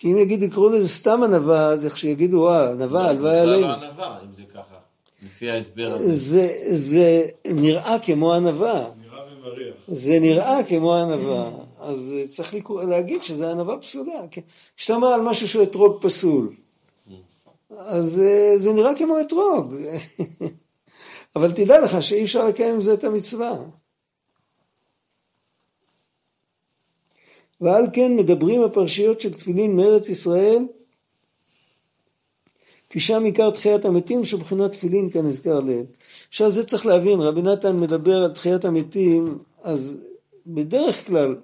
כי 0.00 0.12
אם 0.12 0.18
יגידו, 0.18 0.44
יקראו 0.44 0.68
לזה 0.68 0.88
סתם 0.88 1.22
ענווה, 1.22 1.66
אז 1.66 1.84
איך 1.84 1.98
שיגידו, 1.98 2.36
וואה, 2.36 2.70
ענווה, 2.70 3.08
הלוואי 3.08 3.38
עלינו. 3.38 3.60
זה 3.60 3.66
לא 3.66 3.72
ענווה, 3.72 4.18
אם 4.24 4.34
זה 4.34 4.42
ככה, 4.54 4.74
לפי 5.22 5.50
ההסבר 5.50 5.92
הזה. 5.94 6.12
זה, 6.12 6.48
זה 6.76 7.26
נראה 7.44 7.98
כמו 7.98 8.34
ענווה. 8.34 8.84
נראה 9.02 9.24
ומריח. 9.32 9.76
זה 9.86 10.18
נראה 10.20 10.64
כמו 10.64 10.94
ענווה, 10.94 11.50
אז 11.80 12.14
צריך 12.28 12.54
להגיד 12.88 13.22
שזה 13.22 13.50
ענווה 13.50 13.78
פסולה. 13.78 14.20
כשאתה 14.76 14.94
אומר 14.94 15.08
על 15.08 15.20
משהו 15.20 15.48
שהוא 15.48 15.62
אתרוג 15.62 16.02
פסול, 16.02 16.52
אז 17.78 18.20
אה, 18.20 18.52
זה 18.56 18.72
נראה 18.72 18.94
כמו 18.94 19.20
אתרוג. 19.20 19.74
אבל 21.36 21.52
תדע 21.52 21.80
לך 21.80 22.02
שאי 22.02 22.22
אפשר 22.22 22.48
לקיים 22.48 22.74
עם 22.74 22.80
זה 22.80 22.94
את 22.94 23.04
המצווה. 23.04 23.56
ועל 27.60 27.84
כן 27.92 28.16
מדברים 28.16 28.62
הפרשיות 28.64 29.20
של 29.20 29.32
תפילין 29.32 29.76
מארץ 29.76 30.08
ישראל, 30.08 30.64
כי 32.90 33.00
שם 33.00 33.24
עיקר 33.24 33.50
תחיית 33.50 33.84
המתים 33.84 34.24
שבחינת 34.24 34.72
תפילין 34.72 35.10
כנזכר 35.10 35.60
לעיל. 35.60 35.84
עכשיו 36.28 36.50
זה 36.50 36.64
צריך 36.64 36.86
להבין, 36.86 37.20
רבי 37.20 37.42
נתן 37.42 37.80
מדבר 37.80 38.16
על 38.16 38.32
תחיית 38.32 38.64
המתים, 38.64 39.38
אז 39.62 40.00
בדרך 40.46 41.06
כלל 41.06 41.36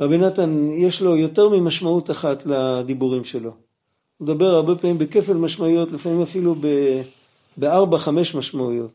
רבי 0.00 0.18
נתן 0.18 0.70
יש 0.78 1.02
לו 1.02 1.16
יותר 1.16 1.48
ממשמעות 1.48 2.10
אחת 2.10 2.46
לדיבורים 2.46 3.24
שלו. 3.24 3.50
הוא 4.18 4.28
מדבר 4.28 4.46
הרבה 4.46 4.74
פעמים 4.74 4.98
בכפל 4.98 5.34
משמעויות, 5.34 5.92
לפעמים 5.92 6.22
אפילו 6.22 6.54
בארבע, 7.56 7.98
חמש 7.98 8.34
משמעויות. 8.34 8.90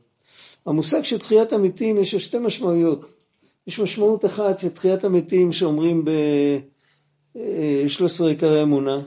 המושג 0.66 1.04
של 1.04 1.20
תחיית 1.20 1.54
המתים 1.54 2.00
יש 2.00 2.14
לו 2.14 2.20
שתי 2.20 2.38
משמעויות. 2.38 3.23
יש 3.68 3.80
משמעות 3.80 4.26
אחת 4.26 4.60
של 4.60 4.70
תחיית 4.70 5.04
המתים 5.04 5.52
שאומרים 5.52 6.06
ב-13 6.06 8.26
עיקרי 8.28 8.64
אמונה, 8.64 9.02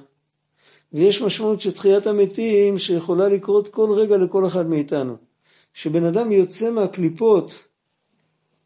ויש 0.92 1.22
משמעות 1.22 1.60
של 1.60 1.72
תחיית 1.72 2.06
המתים 2.06 2.78
שיכולה 2.78 3.28
לקרות 3.28 3.68
כל 3.68 3.92
רגע 3.92 4.16
לכל 4.16 4.46
אחד 4.46 4.66
מאיתנו. 4.66 5.16
כשבן 5.72 6.04
אדם 6.04 6.32
יוצא 6.32 6.70
מהקליפות 6.70 7.64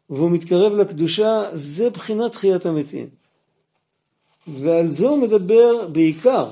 והוא 0.09 0.31
מתקרב 0.31 0.73
לקדושה, 0.73 1.43
זה 1.53 1.89
בחינת 1.89 2.31
תחיית 2.31 2.65
המתים. 2.65 3.09
ועל 4.47 4.91
זה 4.91 5.07
הוא 5.07 5.17
מדבר 5.17 5.87
בעיקר, 5.87 6.51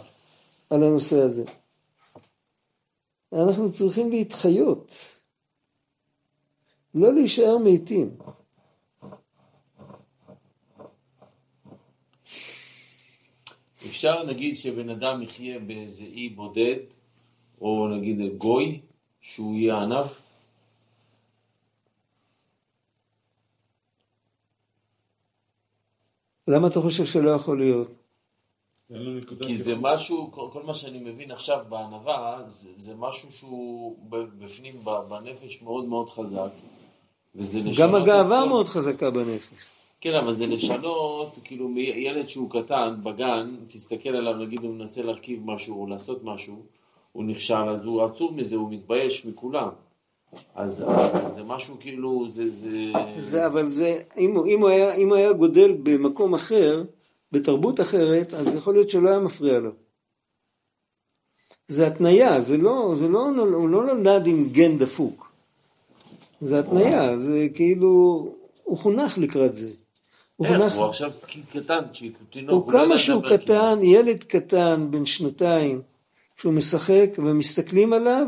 על 0.70 0.84
הנושא 0.84 1.22
הזה. 1.22 1.44
אנחנו 3.34 3.72
צריכים 3.72 4.10
להתחיות, 4.10 4.96
לא 6.96 7.14
להישאר 7.14 7.58
מתים. 7.58 8.18
אפשר 14.00 14.24
נגיד 14.24 14.56
שבן 14.56 14.90
אדם 14.90 15.22
יחיה 15.22 15.60
באיזה 15.60 16.04
אי 16.04 16.30
בודד, 16.30 16.80
או 17.62 17.88
נגיד 17.88 18.38
גוי, 18.38 18.82
שהוא 19.22 19.56
יהיה 19.56 19.78
ענף? 19.78 20.22
למה 26.48 26.68
אתה 26.68 26.82
חושב 26.82 27.06
שלא 27.06 27.30
יכול 27.30 27.58
להיות? 27.58 27.88
כי 29.42 29.58
זה. 29.58 29.76
משהו, 29.78 30.32
כל 30.32 30.64
מה 30.64 30.74
שאני 30.74 31.00
מבין 31.00 31.32
עכשיו 31.32 31.66
בענווה, 31.70 32.44
זה, 32.48 32.70
זה 32.76 32.96
משהו 32.96 33.32
שהוא 33.32 33.98
בפנים, 34.10 34.84
בנפש 35.10 35.62
מאוד 35.62 35.86
מאוד 35.86 36.10
חזק. 36.10 36.52
גם 37.80 37.96
הגאווה 37.96 38.46
מאוד 38.46 38.68
חזקה 38.68 39.10
בנפש. 39.12 39.79
כן, 40.02 40.14
אבל 40.14 40.36
זה 40.36 40.48
לשנות, 40.48 41.40
כאילו 41.44 41.68
מילד 41.68 42.28
שהוא 42.28 42.50
קטן 42.50 42.96
בגן, 43.04 43.56
תסתכל 43.68 44.10
עליו, 44.10 44.34
נגיד 44.34 44.64
הוא 44.64 44.74
מנסה 44.74 45.04
להרכיב 45.04 45.42
משהו 45.46 45.82
או 45.82 45.88
לעשות 45.88 46.24
משהו, 46.24 46.56
הוא 47.12 47.24
נכשל, 47.24 47.70
אז 47.70 47.86
הוא 47.86 48.04
עצוב 48.04 48.36
מזה, 48.36 48.56
הוא 48.56 48.72
מתבייש 48.72 49.26
מכולם. 49.26 49.70
אז 50.56 50.84
זה 51.30 51.44
משהו 51.44 51.76
כאילו, 51.80 52.28
זה... 52.30 52.50
זה... 52.50 52.70
זה, 53.20 53.46
אבל 53.46 53.70
זה, 53.70 54.02
אם 54.18 54.44
אם, 54.48 54.62
הוא 54.62 54.70
היה, 54.70 54.96
אם 54.96 55.10
הוא 55.10 55.18
היה 55.18 55.34
גודל 55.34 55.78
במקום 55.84 56.34
אחר, 56.34 56.84
בתרבות 57.32 57.80
אחרת, 57.80 58.34
אז 58.34 58.56
יכול 58.56 58.74
להיות 58.74 58.90
שלא 58.90 59.10
היה 59.10 59.20
מפריע 59.20 59.60
לו. 59.60 59.72
זה 61.68 61.88
התניה, 61.88 62.42
זה 62.42 62.58
לא, 62.58 62.94
זה 62.96 63.08
לא, 63.08 63.26
הוא 63.38 63.70
לא 63.70 63.86
נולד 63.86 64.28
עם 64.28 64.50
גן 64.50 64.78
דפוק. 64.78 65.32
זה 66.42 66.60
התניה, 66.60 67.18
זה 67.18 67.48
כאילו, 67.54 68.28
הוא 68.64 68.78
חונך 68.78 69.18
לקראת 69.18 69.56
זה. 69.56 69.70
הוא 70.40 70.48
איך, 70.48 70.58
חונך, 70.58 70.74
הוא 70.74 70.86
עכשיו 70.86 71.12
קטן, 71.52 71.80
תינוק, 72.30 72.66
הוא 72.66 72.74
לא 72.74 72.80
כמה 72.80 72.98
שהוא. 72.98 73.24
קטן, 73.30 73.80
ילד 73.82 74.24
קטן, 74.24 74.88
בן 74.92 75.06
שנתיים, 75.06 75.82
כשהוא 76.38 76.54
משחק 76.54 77.10
ומסתכלים 77.18 77.94
עליו, 77.94 78.28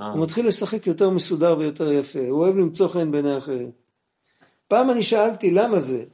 אה, 0.00 0.06
הוא 0.06 0.22
מתחיל 0.22 0.46
לשחק 0.46 0.86
יותר 0.86 1.10
מסודר 1.10 1.56
ויותר 1.58 1.92
יפה, 1.92 2.28
הוא 2.28 2.40
אוהב 2.40 2.56
למצוא 2.56 2.88
חן 2.88 3.10
בעיני 3.10 3.38
אחרים. 3.38 3.70
פעם 4.68 4.90
אני 4.90 5.02
שאלתי 5.02 5.50
למה 5.50 5.80
זה, 5.80 6.04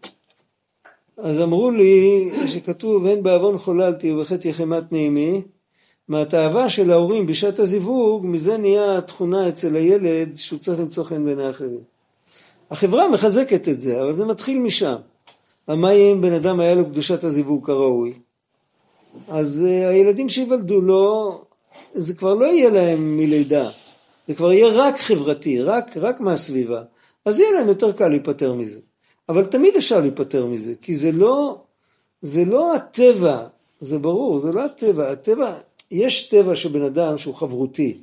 אז 1.16 1.40
אמרו 1.40 1.70
לי 1.70 2.30
שכתוב 2.46 3.06
אין 3.06 3.22
בעוון 3.22 3.58
חוללתי 3.58 4.12
ובחטא 4.12 4.48
יחמת 4.48 4.92
נעימי, 4.92 5.42
מהתאווה 6.08 6.70
של 6.70 6.90
ההורים 6.90 7.26
בשעת 7.26 7.58
הזיווג, 7.58 8.26
מזה 8.26 8.56
נהיה 8.56 8.98
התכונה 8.98 9.48
אצל 9.48 9.76
הילד 9.76 10.36
שהוא 10.36 10.58
צריך 10.58 10.80
למצוא 10.80 11.04
חן 11.04 11.24
בעיני 11.24 11.50
אחרים. 11.50 11.80
החברה 12.70 13.08
מחזקת 13.08 13.68
את 13.68 13.80
זה, 13.80 14.02
אבל 14.02 14.16
זה 14.16 14.24
מתחיל 14.24 14.58
משם. 14.58 14.96
מה 15.68 15.92
יהיה 15.92 16.12
אם 16.12 16.20
בן 16.20 16.32
אדם 16.32 16.60
היה 16.60 16.74
לו 16.74 16.84
קדושת 16.84 17.24
הזיווג 17.24 17.66
כראוי? 17.66 18.14
אז 19.28 19.66
uh, 19.68 19.88
הילדים 19.90 20.28
שייוולדו 20.28 20.80
לו, 20.80 21.40
זה 21.94 22.14
כבר 22.14 22.34
לא 22.34 22.46
יהיה 22.46 22.70
להם 22.70 23.16
מלידה, 23.16 23.70
זה 24.28 24.34
כבר 24.34 24.52
יהיה 24.52 24.68
רק 24.68 24.98
חברתי, 24.98 25.62
רק, 25.62 25.96
רק 25.96 26.20
מהסביבה. 26.20 26.82
אז 27.24 27.40
יהיה 27.40 27.52
להם 27.52 27.68
יותר 27.68 27.92
קל 27.92 28.08
להיפטר 28.08 28.54
מזה. 28.54 28.78
אבל 29.28 29.44
תמיד 29.44 29.76
אפשר 29.76 30.00
להיפטר 30.00 30.46
מזה, 30.46 30.74
כי 30.82 30.96
זה 30.96 31.12
לא, 31.12 31.62
זה 32.22 32.44
לא 32.44 32.74
הטבע, 32.74 33.46
זה 33.80 33.98
ברור, 33.98 34.38
זה 34.38 34.52
לא 34.52 34.64
הטבע. 34.64 35.12
הטבע, 35.12 35.54
יש 35.90 36.28
טבע 36.28 36.56
של 36.56 36.68
בן 36.68 36.82
אדם 36.82 37.18
שהוא 37.18 37.34
חברותי, 37.34 37.98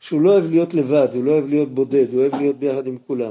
שהוא 0.00 0.20
לא 0.20 0.30
אוהב 0.30 0.50
להיות 0.50 0.74
לבד, 0.74 1.08
הוא 1.14 1.24
לא 1.24 1.32
אוהב 1.32 1.48
להיות 1.48 1.74
בודד, 1.74 2.12
הוא 2.12 2.20
אוהב 2.20 2.34
להיות 2.34 2.56
ביחד 2.56 2.86
עם 2.86 2.98
כולם. 3.06 3.30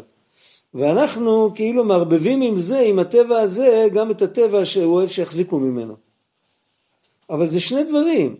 ואנחנו 0.73 1.51
כאילו 1.55 1.83
מערבבים 1.83 2.41
עם 2.41 2.57
זה, 2.57 2.79
עם 2.79 2.99
הטבע 2.99 3.41
הזה, 3.41 3.87
גם 3.93 4.11
את 4.11 4.21
הטבע 4.21 4.65
שהוא 4.65 4.93
אוהב 4.93 5.09
שיחזיקו 5.09 5.59
ממנו. 5.59 5.95
אבל 7.29 7.49
זה 7.49 7.59
שני 7.59 7.83
דברים. 7.83 8.35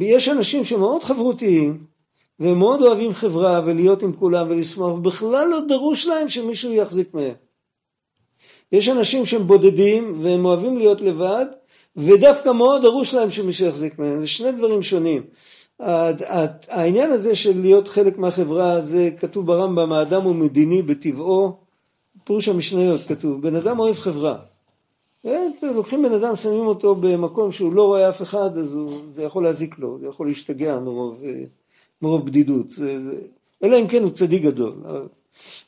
יש 0.00 0.28
אנשים 0.28 0.64
שמאוד 0.64 1.04
חברותיים, 1.04 1.78
והם 2.40 2.58
מאוד 2.58 2.82
אוהבים 2.82 3.12
חברה 3.12 3.60
ולהיות 3.64 4.02
עם 4.02 4.12
כולם 4.12 4.46
ולשמוח, 4.50 4.98
ובכלל 4.98 5.48
לא 5.48 5.60
דרוש 5.68 6.06
להם 6.06 6.28
שמישהו 6.28 6.72
יחזיק 6.72 7.14
מהם. 7.14 7.34
יש 8.72 8.88
אנשים 8.88 9.26
שהם 9.26 9.46
בודדים 9.46 10.18
והם 10.20 10.44
אוהבים 10.44 10.78
להיות 10.78 11.00
לבד, 11.00 11.46
ודווקא 11.96 12.48
מאוד 12.48 12.82
דרוש 12.82 13.14
להם 13.14 13.30
שמישהו 13.30 13.66
יחזיק 13.66 13.98
מהם. 13.98 14.20
זה 14.20 14.28
שני 14.28 14.52
דברים 14.52 14.82
שונים. 14.82 15.22
העניין 15.80 17.10
הזה 17.10 17.34
של 17.34 17.60
להיות 17.60 17.88
חלק 17.88 18.18
מהחברה, 18.18 18.80
זה 18.80 19.10
כתוב 19.18 19.46
ברמב"ם, 19.46 19.92
האדם 19.92 20.22
הוא 20.22 20.34
מדיני 20.34 20.82
בטבעו, 20.82 21.56
פירוש 22.24 22.48
המשניות 22.48 23.04
כתוב, 23.04 23.42
בן 23.42 23.54
אדם 23.54 23.78
אוהב 23.78 23.96
חברה. 23.96 24.36
לוקחים 25.62 26.02
בן 26.02 26.12
אדם, 26.12 26.36
שמים 26.36 26.66
אותו 26.66 26.94
במקום 26.94 27.52
שהוא 27.52 27.72
לא 27.72 27.86
רואה 27.86 28.08
אף 28.08 28.22
אחד, 28.22 28.58
אז 28.58 28.74
הוא, 28.74 28.92
זה 29.12 29.22
יכול 29.22 29.42
להזיק 29.42 29.78
לו, 29.78 29.98
זה 29.98 30.06
יכול 30.06 30.26
להשתגע 30.26 30.78
מרוב, 30.78 31.22
מרוב 32.02 32.26
בדידות. 32.26 32.70
זה, 32.70 33.02
זה, 33.02 33.14
אלא 33.64 33.78
אם 33.78 33.88
כן 33.88 34.02
הוא 34.02 34.10
צדיק 34.10 34.42
גדול. 34.42 34.72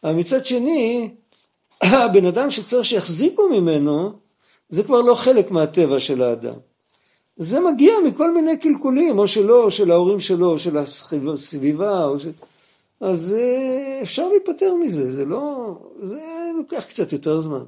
אבל 0.04 0.14
מצד 0.14 0.46
שני, 0.46 1.10
הבן 1.82 2.26
אדם 2.26 2.50
שצריך 2.50 2.84
שיחזיקו 2.84 3.48
ממנו, 3.48 4.12
זה 4.68 4.82
כבר 4.82 5.00
לא 5.00 5.14
חלק 5.14 5.50
מהטבע 5.50 6.00
של 6.00 6.22
האדם. 6.22 6.54
זה 7.36 7.60
מגיע 7.60 7.92
מכל 8.06 8.34
מיני 8.34 8.58
קלקולים, 8.58 9.18
או 9.18 9.28
שלו, 9.28 9.62
או 9.64 9.70
של 9.70 9.90
ההורים 9.90 10.20
שלו, 10.20 10.50
או 10.50 10.58
של 10.58 10.78
הסביבה, 10.78 12.04
או 12.04 12.18
של... 12.18 12.32
אז 13.00 13.36
אפשר 14.02 14.28
להיפטר 14.28 14.74
מזה, 14.74 15.12
זה 15.12 15.24
לא... 15.24 15.74
זה 16.02 16.20
לוקח 16.56 16.86
קצת 16.88 17.12
יותר 17.12 17.40
זמן. 17.40 17.64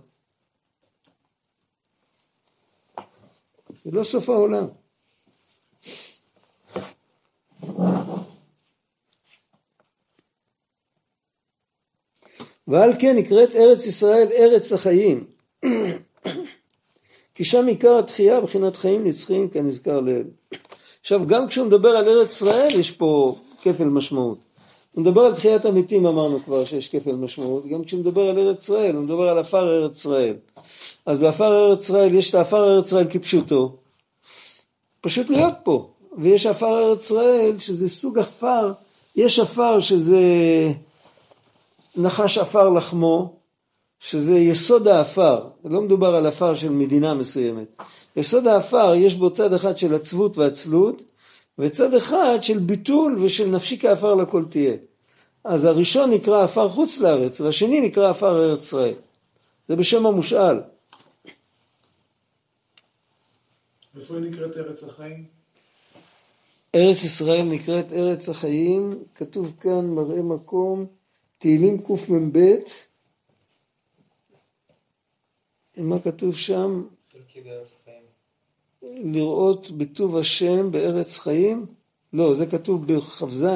זה 3.85 3.91
לא 3.93 4.05
סוף 4.05 4.29
העולם. 4.29 4.67
ועל 12.69 12.93
כן 13.01 13.17
נקראת 13.17 13.51
ארץ 13.55 13.87
ישראל 13.87 14.29
ארץ 14.33 14.73
החיים. 14.73 15.25
כי 17.38 17.44
שם 17.44 17.66
עיקר 17.66 17.98
התחייה 17.98 18.40
בחינת 18.40 18.77
חיים 18.77 19.05
נצחיים 19.05 19.48
כנזכר 19.48 20.01
לעיל. 20.01 20.27
עכשיו 21.01 21.27
גם 21.27 21.48
כשהוא 21.48 21.66
מדבר 21.66 21.88
על 21.88 22.09
ארץ 22.09 22.31
ישראל 22.31 22.68
יש 22.79 22.90
פה 22.90 23.35
כפל 23.62 23.85
משמעות. 23.85 24.38
הוא 24.92 25.03
מדבר 25.03 25.20
על 25.20 25.35
תחיית 25.35 25.64
המתים 25.64 26.07
אמרנו 26.07 26.44
כבר 26.44 26.64
שיש 26.64 26.88
כפל 26.88 27.12
משמעות, 27.12 27.66
גם 27.66 27.85
כשהוא 27.85 28.01
מדבר 28.01 28.22
על 28.22 28.38
ארץ 28.38 28.62
ישראל 28.62 28.94
הוא 28.94 29.03
מדבר 29.03 29.29
על 29.29 29.38
עפר 29.38 29.68
ארץ 29.68 29.96
ישראל. 29.96 30.35
אז 31.07 31.18
בעפר 31.18 31.68
ארץ 31.68 31.81
ישראל 31.81 32.14
יש 32.14 32.31
את 32.31 32.35
העפר 32.35 32.74
ארץ 32.74 32.87
ישראל 32.87 33.07
כפשוטו, 33.11 33.77
פשוט 35.01 35.31
להיות 35.31 35.55
פה, 35.62 35.88
ויש 36.18 36.46
עפר 36.46 36.79
ארץ 36.79 37.01
ישראל 37.01 37.59
שזה 37.59 37.88
סוג 37.88 38.18
עפר, 38.18 38.72
יש 39.16 39.38
עפר 39.38 39.81
שזה 39.81 40.22
נחש 41.96 42.38
עפר 42.38 42.68
לחמו, 42.68 43.38
שזה 44.01 44.39
יסוד 44.39 44.89
העפר, 44.89 45.49
לא 45.65 45.81
מדובר 45.81 46.15
על 46.15 46.27
עפר 46.27 46.55
של 46.55 46.71
מדינה 46.71 47.15
מסוימת. 47.15 47.83
יסוד 48.17 48.47
העפר 48.47 48.95
יש 48.95 49.15
בו 49.15 49.31
צד 49.31 49.53
אחד 49.53 49.79
של 49.79 49.95
עצבות 49.95 50.39
ועצלות, 50.39 51.03
וצד 51.59 51.95
אחד 51.95 52.39
של 52.43 52.59
ביטול 52.59 53.19
ושל 53.23 53.47
נפשי 53.47 53.79
כעפר 53.79 54.15
לכל 54.15 54.45
תהיה. 54.51 54.77
אז 55.45 55.65
הראשון 55.65 56.11
נקרא 56.11 56.45
עפר 56.45 56.69
חוץ 56.69 57.01
לארץ, 57.01 57.41
והשני 57.41 57.81
נקרא 57.81 58.11
עפר 58.11 58.45
ארץ 58.45 58.63
ישראל. 58.63 58.95
זה 59.69 59.77
בשם 59.77 60.07
המושאל. 60.07 60.61
איפה 63.97 64.15
היא 64.15 64.23
נקראת 64.23 64.57
ארץ 64.57 64.85
החיים? 64.85 65.25
ארץ 66.75 67.05
ישראל 67.05 67.43
נקראת 67.43 67.93
ארץ 67.93 68.29
החיים, 68.29 68.91
כתוב 69.15 69.53
כאן 69.61 69.87
מראה 69.87 70.23
מקום, 70.23 70.87
תהילים 71.39 71.83
קמ"ב, 71.83 72.55
מה 75.79 75.99
כתוב 75.99 76.37
שם? 76.37 76.83
לראות 78.83 79.71
בטוב 79.71 80.17
השם 80.17 80.71
בארץ 80.71 81.17
חיים? 81.17 81.67
לא, 82.12 82.35
זה 82.35 82.47
כתוב 82.47 82.93
בכ"ז, 82.93 83.47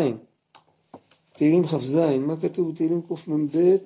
תהילים 1.33 1.67
כ"ז, 1.67 1.97
מה 2.21 2.37
כתוב 2.43 2.73
בתהילים 2.73 3.03
קמ"ב? 3.03 3.77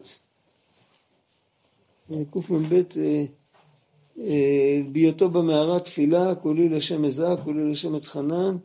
קמ"ב, 2.09 2.83
בהיותו 4.93 5.29
במערה 5.29 5.81
תפילה, 5.81 6.35
כולי 6.35 6.69
לשם 6.69 7.05
עזרה, 7.05 7.45
כולי 7.45 7.71
לשם 7.71 7.97
אתחנן, 7.97 8.57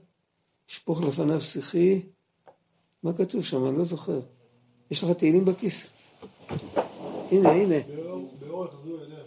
שפוך 0.67 1.01
לפניו 1.01 1.41
שיחי. 1.41 2.01
מה 3.03 3.13
כתוב 3.13 3.45
שם? 3.45 3.67
אני 3.67 3.77
לא 3.77 3.84
זוכר. 3.84 4.19
יש 4.91 5.03
לך 5.03 5.10
תהילים 5.10 5.45
בכיס? 5.45 5.88
הנה, 7.31 7.51
הנה. 7.51 7.75
באורך 8.39 8.75
זו 8.75 8.99
אלך. 9.01 9.20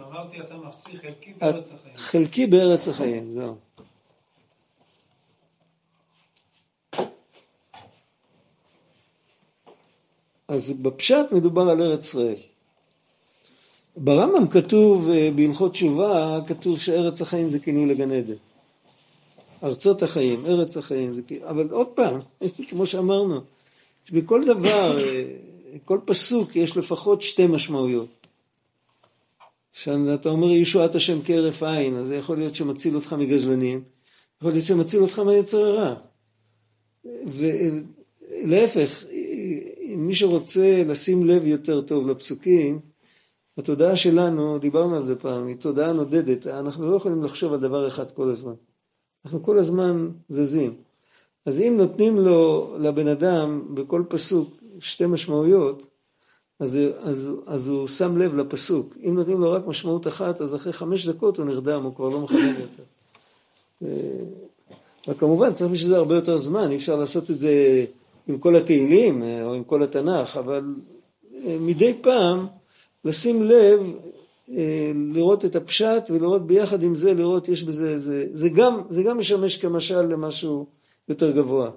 אמרתי 0.00 0.40
אתה 0.40 0.56
מפסיק 0.56 1.00
חלקי 1.00 1.32
בארץ 1.40 1.70
החיים. 1.72 1.96
חלקי 1.96 2.46
בארץ 2.46 2.88
החיים, 2.88 3.32
זהו. 3.32 3.56
אז 10.48 10.72
בפשט 10.72 11.32
מדובר 11.32 11.62
על 11.62 11.82
ארץ 11.82 12.08
ישראל. 12.08 12.34
ברמב"ם 13.96 14.48
כתוב, 14.48 15.10
אה, 15.10 15.30
בהלכות 15.36 15.72
תשובה, 15.72 16.40
כתוב 16.46 16.78
שארץ 16.78 17.22
החיים 17.22 17.50
זה 17.50 17.58
כינוי 17.58 17.86
לגן 17.86 18.12
עדן. 18.12 18.34
ארצות 19.64 20.02
החיים, 20.02 20.46
ארץ 20.46 20.76
החיים, 20.76 21.14
זה 21.14 21.22
כאילו, 21.22 21.48
אבל 21.48 21.68
עוד 21.70 21.86
פעם, 21.86 22.18
כמו 22.70 22.86
שאמרנו, 22.86 23.40
בכל 24.12 24.44
דבר 24.44 24.98
אה, 24.98 25.24
כל 25.84 25.98
פסוק 26.04 26.56
יש 26.56 26.76
לפחות 26.76 27.22
שתי 27.22 27.46
משמעויות. 27.46 28.26
כשאתה 29.72 30.28
אומר 30.28 30.50
ישועת 30.50 30.94
השם 30.94 31.18
כהרף 31.24 31.62
עין, 31.62 31.96
אז 31.96 32.06
זה 32.06 32.16
יכול 32.16 32.38
להיות 32.38 32.54
שמציל 32.54 32.94
אותך 32.94 33.12
מגזלנים, 33.12 33.82
יכול 34.38 34.52
להיות 34.52 34.64
שמציל 34.64 35.02
אותך 35.02 35.18
מהיצר 35.18 35.64
הרע. 35.64 35.94
ולהפך, 38.44 39.04
מי 39.96 40.14
שרוצה 40.14 40.82
לשים 40.86 41.26
לב 41.26 41.46
יותר 41.46 41.80
טוב 41.80 42.10
לפסוקים, 42.10 42.80
התודעה 43.58 43.96
שלנו, 43.96 44.58
דיברנו 44.58 44.96
על 44.96 45.04
זה 45.04 45.16
פעם, 45.16 45.46
היא 45.46 45.56
תודעה 45.56 45.92
נודדת, 45.92 46.46
אנחנו 46.46 46.90
לא 46.90 46.96
יכולים 46.96 47.22
לחשוב 47.22 47.52
על 47.52 47.60
דבר 47.60 47.88
אחד 47.88 48.10
כל 48.10 48.30
הזמן. 48.30 48.54
אנחנו 49.24 49.42
כל 49.42 49.58
הזמן 49.58 50.08
זזים. 50.28 50.74
אז 51.46 51.60
אם 51.60 51.74
נותנים 51.76 52.16
לו, 52.16 52.74
לבן 52.78 53.08
אדם, 53.08 53.74
בכל 53.74 54.04
פסוק 54.08 54.61
שתי 54.80 55.06
משמעויות, 55.06 55.86
אז, 56.60 56.78
אז, 57.00 57.30
אז 57.46 57.68
הוא 57.68 57.88
שם 57.88 58.16
לב 58.18 58.34
לפסוק. 58.36 58.94
אם 59.08 59.14
נותנים 59.14 59.40
לו 59.40 59.52
רק 59.52 59.66
משמעות 59.66 60.06
אחת, 60.06 60.40
אז 60.40 60.54
אחרי 60.54 60.72
חמש 60.72 61.06
דקות 61.08 61.38
הוא 61.38 61.46
נרדם, 61.46 61.82
הוא 61.82 61.94
כבר 61.94 62.08
לא 62.08 62.20
מכוון 62.20 62.54
יותר. 62.60 62.82
וכמובן 65.08 65.52
צריך 65.52 65.70
בשביל 65.70 65.88
זה 65.88 65.96
הרבה 65.96 66.14
יותר 66.14 66.38
זמן, 66.38 66.70
אי 66.70 66.76
אפשר 66.76 66.96
לעשות 66.96 67.30
את 67.30 67.38
זה 67.38 67.84
עם 68.28 68.38
כל 68.38 68.56
התהילים 68.56 69.22
אה, 69.22 69.44
או 69.44 69.54
עם 69.54 69.64
כל 69.64 69.82
התנ"ך, 69.82 70.36
אבל 70.36 70.74
אה, 71.34 71.56
מדי 71.60 71.94
פעם 72.00 72.46
לשים 73.04 73.42
לב, 73.42 73.80
אה, 74.50 74.92
לראות 75.12 75.44
את 75.44 75.56
הפשט 75.56 76.10
ולראות 76.10 76.46
ביחד 76.46 76.82
עם 76.82 76.94
זה, 76.94 77.14
לראות 77.14 77.48
יש 77.48 77.62
בזה, 77.62 77.98
זה, 77.98 78.26
זה, 78.32 78.48
גם, 78.48 78.82
זה 78.90 79.02
גם 79.02 79.18
משמש 79.18 79.56
כמשל 79.56 80.00
למשהו 80.00 80.66
יותר 81.08 81.30
גבוה. 81.30 81.70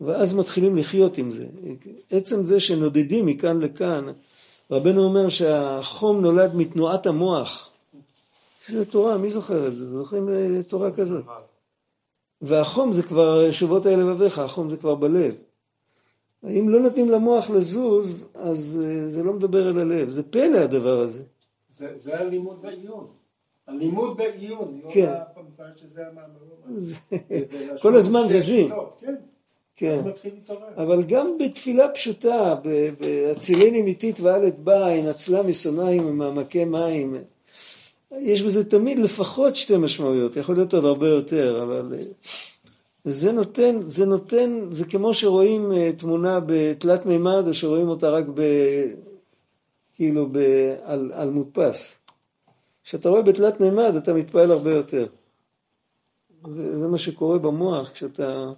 ואז 0.00 0.34
מתחילים 0.34 0.76
לחיות 0.76 1.18
עם 1.18 1.30
זה. 1.30 1.46
עצם 2.10 2.44
זה 2.44 2.60
שנודדים 2.60 3.26
מכאן 3.26 3.60
לכאן, 3.60 4.04
רבנו 4.70 5.04
אומר 5.04 5.28
שהחום 5.28 6.20
נולד 6.20 6.54
מתנועת 6.54 7.06
המוח. 7.06 7.70
זה 8.68 8.84
תורה, 8.84 9.18
מי 9.18 9.30
זוכר 9.30 9.66
את 9.68 9.76
זה? 9.76 9.90
זוכרים 9.90 10.28
תורה 10.62 10.90
כזאת? 10.92 11.24
והחום 12.42 12.92
זה 12.92 13.02
כבר 13.02 13.50
שובות 13.50 13.86
האלה 13.86 14.02
לבביך, 14.02 14.38
החום 14.38 14.68
זה 14.68 14.76
כבר 14.76 14.94
בלב. 14.94 15.34
אם 16.44 16.68
לא 16.68 16.80
נותנים 16.80 17.10
למוח 17.10 17.50
לזוז, 17.50 18.28
אז 18.34 18.80
זה 19.06 19.22
לא 19.22 19.32
מדבר 19.32 19.70
אל 19.70 19.78
הלב. 19.78 20.08
זה 20.08 20.22
פלא 20.22 20.58
הדבר 20.58 21.00
הזה. 21.00 21.22
זה, 21.70 21.92
זה 21.98 22.20
הלימוד 22.20 22.62
בעיון. 22.62 23.06
הלימוד 23.68 24.16
בעיון. 24.16 24.80
כן. 24.88 25.14
לא 25.58 25.64
שזה 25.76 26.06
המאמר. 26.08 26.78
זה- 26.78 26.96
כל 27.82 27.96
הזמן 27.96 28.20
זזים. 28.28 28.70
כן. 29.00 29.14
כן. 29.76 30.00
אבל 30.76 31.02
גם 31.02 31.38
בתפילה 31.38 31.88
פשוטה, 31.88 32.54
בהצילני 33.00 33.82
מיתית 33.82 34.20
ואלת 34.20 34.58
בעין, 34.58 35.06
הצלה 35.06 35.42
משונאים 35.42 36.06
ומעמקי 36.06 36.64
מים, 36.64 37.16
יש 38.20 38.42
בזה 38.42 38.70
תמיד 38.70 38.98
לפחות 38.98 39.56
שתי 39.56 39.76
משמעויות, 39.76 40.36
יכול 40.36 40.54
להיות 40.54 40.74
עוד 40.74 40.84
הרבה 40.84 41.08
יותר, 41.08 41.62
אבל 41.62 41.92
זה 43.04 43.32
נותן, 43.32 43.80
זה 43.88 44.06
נותן, 44.06 44.60
זה 44.70 44.86
כמו 44.86 45.14
שרואים 45.14 45.72
אה, 45.72 45.90
תמונה 45.98 46.40
בתלת 46.46 47.06
מימד, 47.06 47.48
או 47.48 47.54
שרואים 47.54 47.88
אותה 47.88 48.10
רק 48.10 48.24
ב... 48.34 48.42
כאילו 49.94 50.28
ב, 50.32 50.38
על, 50.82 51.12
על 51.14 51.30
מודפס. 51.30 52.00
כשאתה 52.84 53.08
רואה 53.08 53.22
בתלת 53.22 53.60
מימד 53.60 53.96
אתה 53.96 54.12
מתפעל 54.12 54.50
הרבה 54.50 54.70
יותר. 54.70 55.06
זה, 56.50 56.78
זה 56.78 56.88
מה 56.88 56.98
שקורה 56.98 57.38
במוח 57.38 57.90
כשאתה... 57.90 58.52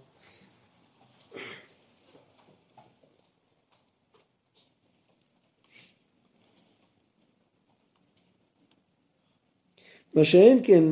מה 10.17 10.25
שאין 10.25 10.61
כן 10.63 10.85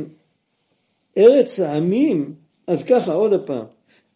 ארץ 1.19 1.61
העמים, 1.61 2.35
אז 2.67 2.85
ככה 2.85 3.13
עוד 3.13 3.33
הפעם, 3.33 3.65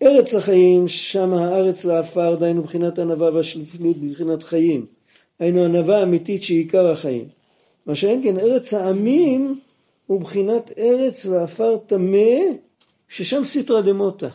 ארץ 0.03 0.35
החיים, 0.35 0.88
שם 0.88 1.35
הארץ 1.35 1.85
לעפר, 1.85 2.35
דהיינו 2.35 2.62
מבחינת 2.62 2.99
ענווה 2.99 3.31
והשפלות 3.35 3.97
בבחינת 3.97 4.42
חיים, 4.42 4.87
היינו 5.38 5.64
ענווה 5.64 6.03
אמיתית 6.03 6.42
שהיא 6.42 6.59
עיקר 6.59 6.90
החיים. 6.90 7.29
מה 7.87 7.94
שאין 7.94 8.23
כן 8.23 8.38
ארץ 8.38 8.75
העמים 8.75 9.61
הוא 10.07 10.21
בחינת 10.21 10.73
ארץ 10.79 11.27
לעפר 11.27 11.77
טמא, 11.77 12.38
ששם 13.09 13.44
סיטרא 13.44 13.81
דמותא. 13.81 14.29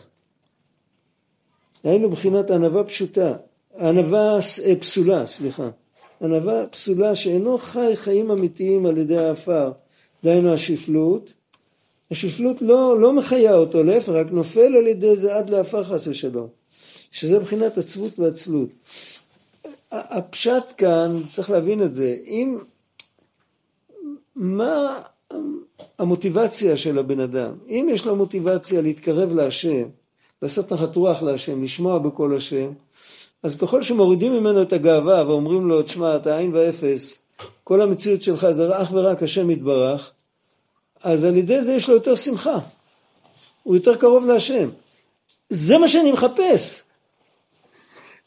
היינו 1.84 2.10
בחינת 2.10 2.50
ענווה 2.50 2.84
פשוטה, 2.84 3.34
ענווה 3.80 4.38
אה, 4.64 4.76
פסולה, 4.80 5.26
סליחה. 5.26 5.70
ענווה 6.22 6.66
פסולה 6.66 7.14
שאינו 7.14 7.58
חי 7.58 7.92
חיים 7.94 8.30
אמיתיים 8.30 8.86
על 8.86 8.98
ידי 8.98 9.18
העפר, 9.18 9.72
דהיינו 10.24 10.52
השפלות. 10.52 11.32
השפלות 12.10 12.62
לא, 12.62 13.00
לא 13.00 13.12
מחיה 13.12 13.54
אותו, 13.54 13.82
להפך, 13.82 14.08
רק 14.08 14.26
נופל 14.30 14.76
על 14.76 14.86
ידי 14.86 15.16
זה 15.16 15.36
עד 15.36 15.50
לעפר 15.50 15.84
חס 15.84 16.06
ושלום. 16.06 16.48
שזה 17.10 17.38
מבחינת 17.38 17.78
עצבות 17.78 18.18
ועצלות. 18.18 18.68
הפשט 19.92 20.64
כאן, 20.76 21.22
צריך 21.28 21.50
להבין 21.50 21.82
את 21.82 21.94
זה, 21.94 22.16
אם, 22.26 22.58
מה 24.36 25.00
המוטיבציה 25.98 26.76
של 26.76 26.98
הבן 26.98 27.20
אדם? 27.20 27.52
אם 27.68 27.88
יש 27.90 28.06
לו 28.06 28.16
מוטיבציה 28.16 28.82
להתקרב 28.82 29.32
להשם, 29.32 29.84
לעשות 30.42 30.72
נחת 30.72 30.96
רוח 30.96 31.22
להשם, 31.22 31.62
לשמוע 31.62 31.98
בקול 31.98 32.36
השם, 32.36 32.72
אז 33.42 33.56
ככל 33.56 33.82
שמורידים 33.82 34.32
ממנו 34.32 34.62
את 34.62 34.72
הגאווה 34.72 35.28
ואומרים 35.28 35.68
לו, 35.68 35.82
תשמע, 35.82 36.16
אתה 36.16 36.36
עין 36.36 36.54
ואפס, 36.54 37.23
כל 37.64 37.80
המציאות 37.80 38.22
שלך 38.22 38.50
זה 38.50 38.82
אך 38.82 38.92
ורק 38.92 39.22
השם 39.22 39.50
יתברך, 39.50 40.12
אז 41.02 41.24
על 41.24 41.36
ידי 41.36 41.62
זה 41.62 41.72
יש 41.72 41.88
לו 41.88 41.94
יותר 41.94 42.16
שמחה. 42.16 42.58
הוא 43.62 43.74
יותר 43.76 43.96
קרוב 43.96 44.26
להשם. 44.26 44.70
זה 45.50 45.78
מה 45.78 45.88
שאני 45.88 46.12
מחפש. 46.12 46.82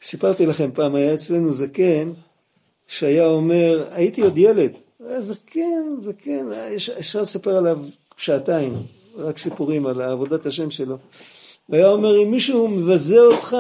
סיפרתי 0.02 0.46
לכם 0.46 0.70
פעם, 0.74 0.96
היה 0.96 1.14
אצלנו 1.14 1.52
זקן, 1.52 2.12
שהיה 2.88 3.26
אומר, 3.26 3.88
הייתי 3.92 4.22
עוד 4.22 4.38
ילד, 4.38 4.72
היה 5.08 5.22
זקן, 5.22 5.96
זקן, 6.00 6.50
אפשר 7.00 7.22
לספר 7.22 7.58
עליו 7.58 7.80
שעתיים, 8.18 8.84
רק 9.16 9.38
סיפורים 9.38 9.88
על 9.88 10.02
עבודת 10.02 10.46
השם 10.46 10.72
שלו. 10.72 10.98
והיה 11.70 11.90
אומר, 11.90 12.24
אם 12.24 12.32
מישהו 12.32 12.68
מבזה 12.68 13.20
אותך, 13.20 13.56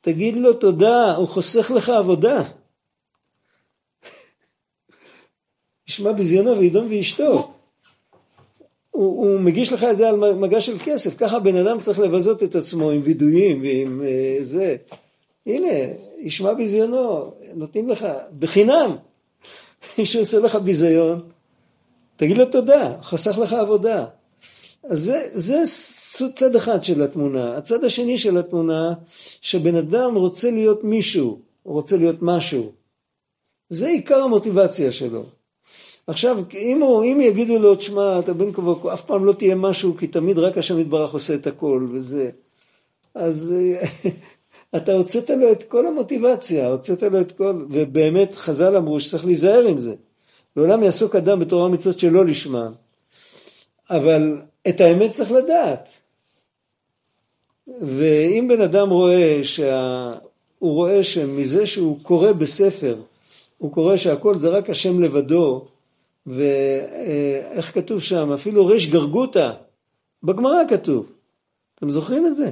תגיד 0.00 0.36
לו 0.36 0.52
תודה, 0.52 1.14
הוא 1.16 1.28
חוסך 1.28 1.70
לך 1.70 1.88
עבודה. 1.88 2.42
ישמע 5.92 6.12
ביזיונו 6.12 6.58
וידום 6.58 6.86
ואשתו. 6.90 7.52
הוא, 8.90 9.26
הוא 9.26 9.40
מגיש 9.40 9.72
לך 9.72 9.84
את 9.84 9.96
זה 9.96 10.08
על 10.08 10.34
מגש 10.34 10.66
של 10.66 10.76
כסף, 10.84 11.16
ככה 11.16 11.38
בן 11.38 11.56
אדם 11.56 11.80
צריך 11.80 11.98
לבזות 11.98 12.42
את 12.42 12.54
עצמו 12.54 12.90
עם 12.90 13.00
וידויים 13.04 13.62
ועם 13.62 14.02
אה, 14.06 14.36
זה. 14.40 14.76
הנה, 15.46 15.68
ישמע 16.18 16.54
ביזיונו, 16.54 17.32
נותנים 17.54 17.88
לך, 17.88 18.06
בחינם. 18.38 18.96
מי 19.98 20.04
שעושה 20.04 20.38
לך 20.38 20.56
ביזיון, 20.56 21.18
תגיד 22.16 22.36
לו 22.36 22.44
תודה, 22.46 22.96
חסך 23.02 23.38
לך 23.38 23.52
עבודה. 23.52 24.04
אז 24.84 25.12
זה, 25.34 25.62
זה 25.64 26.30
צד 26.34 26.56
אחד 26.56 26.84
של 26.84 27.02
התמונה. 27.02 27.56
הצד 27.56 27.84
השני 27.84 28.18
של 28.18 28.38
התמונה, 28.38 28.94
שבן 29.40 29.76
אדם 29.76 30.14
רוצה 30.14 30.50
להיות 30.50 30.84
מישהו, 30.84 31.38
הוא 31.62 31.74
רוצה 31.74 31.96
להיות 31.96 32.16
משהו. 32.22 32.72
זה 33.70 33.88
עיקר 33.88 34.22
המוטיבציה 34.22 34.92
שלו. 34.92 35.24
עכשיו, 36.06 36.38
אם, 36.54 36.82
הוא, 36.82 37.04
אם 37.04 37.20
יגידו 37.20 37.58
לו, 37.58 37.74
תשמע, 37.74 38.18
אתה 38.18 38.32
בן 38.32 38.52
כה 38.52 38.94
אף 38.94 39.04
פעם 39.04 39.24
לא 39.24 39.32
תהיה 39.32 39.54
משהו, 39.54 39.96
כי 39.96 40.06
תמיד 40.06 40.38
רק 40.38 40.58
השם 40.58 40.80
יתברך 40.80 41.12
עושה 41.12 41.34
את 41.34 41.46
הכל, 41.46 41.86
וזה. 41.92 42.30
אז 43.14 43.54
אתה 44.76 44.92
הוצאת 44.92 45.30
לו 45.30 45.52
את 45.52 45.62
כל 45.62 45.86
המוטיבציה, 45.86 46.66
הוצאת 46.66 47.02
לו 47.02 47.20
את 47.20 47.32
כל, 47.32 47.64
ובאמת 47.70 48.34
חז"ל 48.34 48.76
אמרו 48.76 49.00
שצריך 49.00 49.26
להיזהר 49.26 49.66
עם 49.66 49.78
זה. 49.78 49.94
לעולם 50.56 50.82
יעסוק 50.82 51.16
אדם 51.16 51.40
בתורה 51.40 51.64
ומצוות 51.64 51.98
שלא 51.98 52.26
לשמה, 52.26 52.68
אבל 53.90 54.36
את 54.68 54.80
האמת 54.80 55.12
צריך 55.12 55.32
לדעת. 55.32 55.88
ואם 57.80 58.46
בן 58.48 58.60
אדם 58.60 58.90
רואה 58.90 59.38
שה... 59.42 60.12
הוא 60.58 60.74
רואה 60.74 61.04
שמזה 61.04 61.66
שהוא 61.66 61.98
קורא 62.02 62.32
בספר, 62.32 62.96
הוא 63.58 63.72
קורא 63.72 63.96
שהכל 63.96 64.38
זה 64.38 64.48
רק 64.48 64.70
השם 64.70 65.00
לבדו, 65.00 65.66
ואיך 66.26 67.74
כתוב 67.74 68.00
שם, 68.00 68.32
אפילו 68.32 68.66
ריש 68.66 68.90
גרגותא, 68.90 69.50
בגמרא 70.22 70.62
כתוב, 70.68 71.12
אתם 71.74 71.90
זוכרים 71.90 72.26
את 72.26 72.36
זה? 72.36 72.50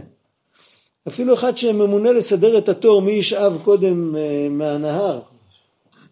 אפילו 1.08 1.34
אחד 1.34 1.56
שממונה 1.56 2.12
לסדר 2.12 2.58
את 2.58 2.68
התור 2.68 3.02
מי 3.02 3.12
ישאב 3.12 3.58
קודם 3.64 4.16
אה, 4.16 4.48
מהנהר. 4.50 5.20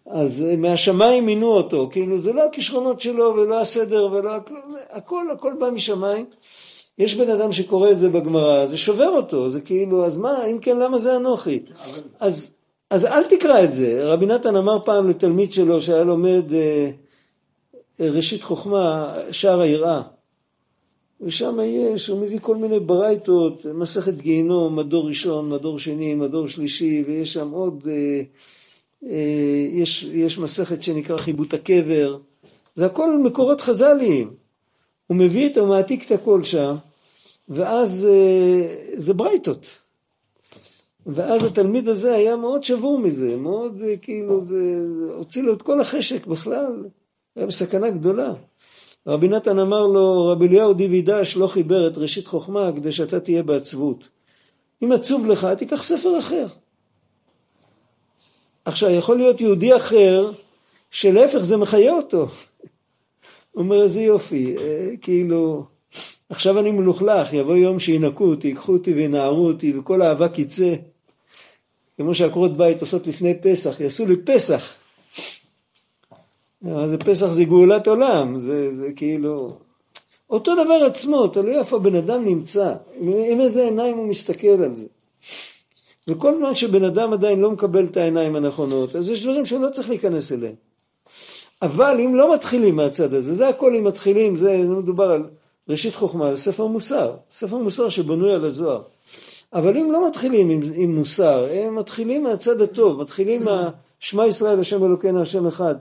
אז 0.05 0.45
אה, 0.49 0.55
מהשמיים 0.55 1.25
מינו 1.25 1.47
אותו, 1.47 1.89
כאילו 1.91 2.17
זה 2.17 2.33
לא 2.33 2.45
הכישרונות 2.45 3.01
שלו 3.01 3.33
ולא 3.35 3.59
הסדר 3.59 4.05
ולא 4.11 4.35
הכלום, 4.35 4.75
הכל 4.89 5.31
הכל 5.31 5.53
בא 5.59 5.69
משמיים. 5.69 6.25
יש 6.97 7.15
בן 7.15 7.29
אדם 7.29 7.51
שקורא 7.51 7.91
את 7.91 7.99
זה 7.99 8.09
בגמרא, 8.09 8.65
זה 8.65 8.77
שובר 8.77 9.09
אותו, 9.09 9.49
זה 9.49 9.61
כאילו, 9.61 10.05
אז 10.05 10.17
מה, 10.17 10.45
אם 10.45 10.59
כן, 10.59 10.77
למה 10.77 10.97
זה 10.97 11.15
אנוכי? 11.15 11.59
אז, 12.19 12.53
אז 12.89 13.05
אל 13.05 13.23
תקרא 13.23 13.63
את 13.63 13.73
זה. 13.73 14.01
רבי 14.03 14.25
נתן 14.25 14.55
אמר 14.55 14.85
פעם 14.85 15.07
לתלמיד 15.07 15.53
שלו 15.53 15.81
שהיה 15.81 16.03
לומד 16.03 16.53
אה, 16.53 16.89
ראשית 17.99 18.43
חוכמה, 18.43 19.15
שער 19.31 19.61
היראה. 19.61 20.01
ושם 21.21 21.59
יש, 21.63 22.07
הוא 22.07 22.21
מביא 22.21 22.39
כל 22.41 22.55
מיני 22.55 22.79
ברייתות, 22.79 23.65
מסכת 23.65 24.13
גיהינום, 24.13 24.75
מדור 24.75 25.07
ראשון, 25.07 25.49
מדור 25.49 25.79
שני, 25.79 26.15
מדור 26.15 26.47
שלישי, 26.47 27.03
ויש 27.07 27.33
שם 27.33 27.51
עוד, 27.51 27.83
אה, 27.87 28.21
אה, 29.09 29.67
יש, 29.71 30.03
יש 30.03 30.37
מסכת 30.37 30.83
שנקרא 30.83 31.17
חיבוט 31.17 31.53
הקבר, 31.53 32.17
זה 32.75 32.85
הכל 32.85 33.17
מקורות 33.17 33.61
חז"ליים. 33.61 34.33
הוא 35.07 35.17
מביא 35.17 35.49
את, 35.49 35.57
הוא 35.57 35.67
מעתיק 35.67 36.05
את 36.05 36.11
הכל 36.11 36.43
שם, 36.43 36.75
ואז 37.49 38.07
אה, 38.09 38.75
זה 38.97 39.13
ברייתות. 39.13 39.65
ואז 41.05 41.43
התלמיד 41.43 41.87
הזה 41.87 42.15
היה 42.15 42.35
מאוד 42.35 42.63
שבור 42.63 42.99
מזה, 42.99 43.37
מאוד 43.37 43.81
אה, 43.87 43.97
כאילו, 43.97 44.45
זה, 44.45 44.85
הוציא 45.15 45.43
לו 45.43 45.53
את 45.53 45.61
כל 45.61 45.81
החשק 45.81 46.25
בכלל, 46.25 46.85
היה 47.35 47.45
בסכנה 47.45 47.89
גדולה. 47.89 48.33
רבי 49.07 49.27
נתן 49.27 49.59
אמר 49.59 49.87
לו, 49.87 50.27
רבי 50.27 50.47
אליהו 50.47 50.73
דיווידש 50.73 51.37
לא 51.37 51.47
חיבר 51.47 51.87
את 51.87 51.97
ראשית 51.97 52.27
חוכמה 52.27 52.69
כדי 52.75 52.91
שאתה 52.91 53.19
תהיה 53.19 53.43
בעצבות. 53.43 54.09
אם 54.83 54.91
עצוב 54.91 55.25
לך, 55.25 55.47
תיקח 55.57 55.83
ספר 55.83 56.19
אחר. 56.19 56.45
עכשיו, 58.65 58.89
יכול 58.89 59.17
להיות 59.17 59.41
יהודי 59.41 59.75
אחר, 59.75 60.31
שלהפך 60.91 61.37
זה 61.37 61.57
מחיה 61.57 61.93
אותו. 61.93 62.27
הוא 63.51 63.63
אומר, 63.63 63.83
איזה 63.83 64.01
יופי, 64.01 64.57
אה, 64.57 64.89
כאילו, 65.01 65.65
עכשיו 66.29 66.59
אני 66.59 66.71
מלוכלך, 66.71 67.33
יבוא 67.33 67.55
יום 67.55 67.79
שינקו 67.79 68.23
אותי, 68.25 68.47
ייקחו 68.47 68.73
אותי 68.73 68.93
וינערו 68.93 69.47
אותי, 69.47 69.77
וכל 69.77 70.01
האבק 70.01 70.39
יצא. 70.39 70.73
כמו 71.97 72.15
שעקרות 72.15 72.57
בית 72.57 72.81
עושות 72.81 73.07
לפני 73.07 73.33
פסח, 73.41 73.79
יעשו 73.79 74.05
לי 74.05 74.15
פסח. 74.15 74.75
זה 76.61 76.97
פסח 76.97 77.27
זה 77.27 77.43
גאולת 77.43 77.87
עולם, 77.87 78.37
זה, 78.37 78.71
זה 78.71 78.87
כאילו... 78.95 79.57
אותו 80.29 80.53
דבר 80.53 80.85
עצמו, 80.85 81.27
תלוי 81.27 81.59
איפה 81.59 81.79
בן 81.79 81.95
אדם 81.95 82.25
נמצא, 82.25 82.73
עם 83.01 83.41
איזה 83.41 83.63
עיניים 83.63 83.97
הוא 83.97 84.07
מסתכל 84.07 84.63
על 84.63 84.77
זה. 84.77 84.85
וכל 86.07 86.35
זמן 86.37 86.55
שבן 86.55 86.83
אדם 86.83 87.13
עדיין 87.13 87.39
לא 87.39 87.51
מקבל 87.51 87.85
את 87.85 87.97
העיניים 87.97 88.35
הנכונות, 88.35 88.95
אז 88.95 89.09
יש 89.09 89.23
דברים 89.23 89.45
שלא 89.45 89.69
צריך 89.69 89.89
להיכנס 89.89 90.31
אליהם. 90.31 90.55
אבל 91.61 91.99
אם 91.99 92.15
לא 92.15 92.33
מתחילים 92.33 92.75
מהצד 92.75 93.13
הזה, 93.13 93.33
זה 93.33 93.47
הכל 93.47 93.75
אם 93.75 93.83
מתחילים, 93.83 94.35
זה 94.35 94.57
מדובר 94.57 95.11
על 95.11 95.23
ראשית 95.69 95.95
חוכמה, 95.95 96.35
זה 96.35 96.41
ספר 96.41 96.65
מוסר, 96.65 97.13
ספר 97.29 97.57
מוסר 97.57 97.89
שבנוי 97.89 98.33
על 98.33 98.45
הזוהר. 98.45 98.81
אבל 99.53 99.77
אם 99.77 99.91
לא 99.91 100.07
מתחילים 100.07 100.49
עם, 100.49 100.61
עם 100.75 100.95
מוסר, 100.95 101.47
הם 101.51 101.75
מתחילים 101.75 102.23
מהצד 102.23 102.61
הטוב, 102.61 103.01
מתחילים 103.01 103.41
מהשמע 103.45 104.27
ישראל 104.27 104.59
השם 104.59 104.85
אלוקינו 104.85 105.21
השם 105.21 105.47
אחד. 105.47 105.75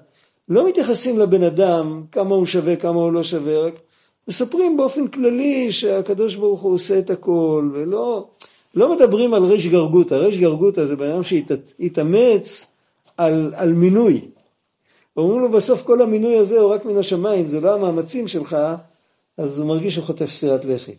לא 0.48 0.68
מתייחסים 0.68 1.18
לבן 1.18 1.42
אדם, 1.42 2.02
כמה 2.12 2.34
הוא 2.34 2.46
שווה, 2.46 2.76
כמה 2.76 3.00
הוא 3.00 3.12
לא 3.12 3.22
שווה, 3.22 3.58
רק 3.58 3.80
מספרים 4.28 4.76
באופן 4.76 5.06
כללי 5.08 5.72
שהקדוש 5.72 6.34
ברוך 6.34 6.60
הוא 6.60 6.74
עושה 6.74 6.98
את 6.98 7.10
הכל, 7.10 7.70
ולא 7.72 8.28
לא 8.74 8.94
מדברים 8.96 9.34
על 9.34 9.44
ריש 9.44 9.66
גרגותא, 9.66 10.14
ריש 10.14 10.38
גרגותא 10.38 10.84
זה 10.84 10.96
בן 10.96 11.10
אדם 11.10 11.22
שהתאמץ 11.22 12.74
על, 13.16 13.52
על 13.56 13.72
מינוי. 13.72 14.20
אומרים 15.16 15.40
לו 15.40 15.50
בסוף 15.50 15.82
כל 15.82 16.02
המינוי 16.02 16.36
הזה 16.36 16.60
הוא 16.60 16.74
רק 16.74 16.84
מן 16.84 16.98
השמיים, 16.98 17.46
זה 17.46 17.60
לא 17.60 17.74
המאמצים 17.74 18.28
שלך, 18.28 18.56
אז 19.38 19.60
הוא 19.60 19.68
מרגיש 19.68 19.94
שהוא 19.94 20.04
חוטף 20.04 20.30
סטירת 20.30 20.64
לחי. 20.64 20.94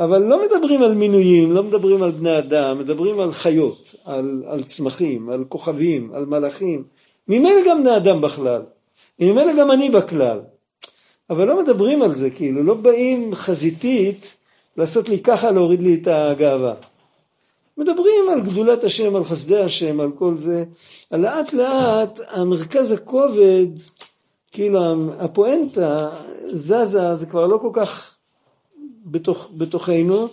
אבל 0.00 0.22
לא 0.22 0.42
מדברים 0.44 0.82
על 0.82 0.94
מינויים, 0.94 1.52
לא 1.52 1.62
מדברים 1.62 2.02
על 2.02 2.10
בני 2.10 2.38
אדם, 2.38 2.78
מדברים 2.78 3.20
על 3.20 3.30
חיות, 3.30 3.94
על, 4.04 4.42
על 4.46 4.62
צמחים, 4.62 5.30
על 5.30 5.44
כוכבים, 5.44 6.10
על 6.14 6.26
מלאכים. 6.26 6.84
ממילא 7.28 7.60
גם 7.66 7.82
בני 7.82 7.96
אדם 7.96 8.20
בכלל. 8.20 8.62
ממילא 9.20 9.52
גם 9.58 9.70
אני 9.70 9.90
בכלל. 9.90 10.40
אבל 11.30 11.44
לא 11.48 11.62
מדברים 11.62 12.02
על 12.02 12.14
זה, 12.14 12.30
כאילו, 12.30 12.62
לא 12.62 12.74
באים 12.74 13.34
חזיתית 13.34 14.34
לעשות 14.76 15.08
לי 15.08 15.20
ככה, 15.20 15.50
להוריד 15.50 15.82
לי 15.82 15.94
את 15.94 16.06
הגאווה. 16.06 16.74
מדברים 17.76 18.28
על 18.32 18.40
גדולת 18.40 18.84
השם, 18.84 19.16
על 19.16 19.24
חסדי 19.24 19.60
השם, 19.62 20.00
על 20.00 20.10
כל 20.18 20.38
זה. 20.38 20.64
לאט 21.12 21.52
לאט 21.52 22.20
המרכז 22.28 22.92
הכובד, 22.92 23.66
כאילו 24.52 24.80
הפואנטה 25.18 26.08
זזה, 26.52 27.14
זה 27.14 27.26
כבר 27.26 27.46
לא 27.46 27.58
כל 27.58 27.70
כך 27.72 28.14
בתוך, 29.06 29.48
בתוכנו, 29.56 30.28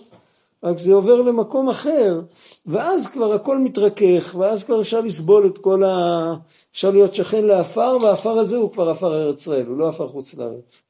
רק 0.62 0.78
זה 0.78 0.94
עובר 0.94 1.14
למקום 1.14 1.68
אחר, 1.68 2.20
ואז 2.66 3.06
כבר 3.06 3.32
הכל 3.32 3.58
מתרכך, 3.58 4.34
ואז 4.38 4.64
כבר 4.64 4.80
אפשר 4.80 5.00
לסבול 5.00 5.46
את 5.46 5.58
כל 5.58 5.84
ה... 5.84 6.34
אפשר 6.72 6.90
להיות 6.90 7.14
שכן 7.14 7.44
לעפר, 7.44 7.96
והעפר 8.02 8.38
הזה 8.38 8.56
הוא 8.56 8.72
כבר 8.72 8.90
עפר 8.90 9.14
ארץ 9.14 9.40
ישראל, 9.40 9.66
הוא 9.66 9.76
לא 9.76 9.88
עפר 9.88 10.08
חוץ 10.08 10.34
לארץ. 10.34 10.82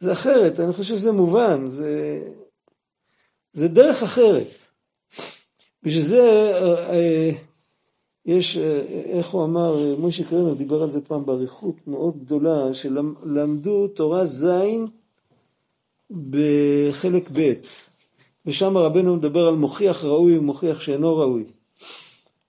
זה 0.00 0.12
אחרת, 0.12 0.60
אני 0.60 0.72
חושב 0.72 0.94
שזה 0.94 1.12
מובן, 1.12 1.66
זה, 1.66 2.22
זה 3.52 3.68
דרך 3.68 4.02
אחרת. 4.02 4.46
בשביל 5.82 6.04
זה 6.04 6.52
אה, 6.90 7.30
יש, 8.26 8.56
אה, 8.56 8.80
איך 8.88 9.30
הוא 9.30 9.44
אמר, 9.44 9.96
מוישה 9.98 10.24
קרמר 10.24 10.54
דיבר 10.54 10.82
על 10.82 10.92
זה 10.92 11.00
פעם 11.00 11.26
באריכות 11.26 11.74
מאוד 11.86 12.18
גדולה, 12.24 12.74
שלמדו 12.74 13.88
תורה 13.88 14.24
ז' 14.24 14.46
בחלק 16.30 17.30
ב'. 17.32 17.52
ושם 18.46 18.76
רבנו 18.76 19.16
מדבר 19.16 19.46
על 19.46 19.54
מוכיח 19.54 20.04
ראוי 20.04 20.38
ומוכיח 20.38 20.80
שאינו 20.80 21.16
ראוי. 21.16 21.44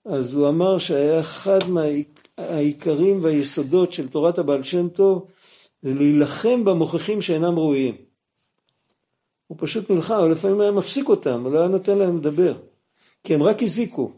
אז 0.04 0.34
הוא 0.34 0.48
אמר 0.48 0.78
שהיה 0.78 1.20
אחד 1.20 1.58
מהעיקרים 1.68 3.18
והיסודות 3.22 3.92
של 3.92 4.08
תורת 4.08 4.38
הבעל 4.38 4.62
שם 4.62 4.88
טוב 4.88 5.26
זה 5.82 5.94
להילחם 5.94 6.64
במוכיחים 6.64 7.22
שאינם 7.22 7.58
ראויים. 7.58 7.96
הוא 9.46 9.58
פשוט 9.60 9.90
נלחם, 9.90 10.14
אבל 10.14 10.30
לפעמים 10.30 10.60
היה 10.60 10.70
מפסיק 10.70 11.08
אותם, 11.08 11.44
הוא 11.44 11.52
לא 11.52 11.58
היה 11.58 11.68
נותן 11.68 11.98
להם 11.98 12.16
לדבר, 12.16 12.54
כי 13.24 13.34
הם 13.34 13.42
רק 13.42 13.62
הזיקו. 13.62 14.12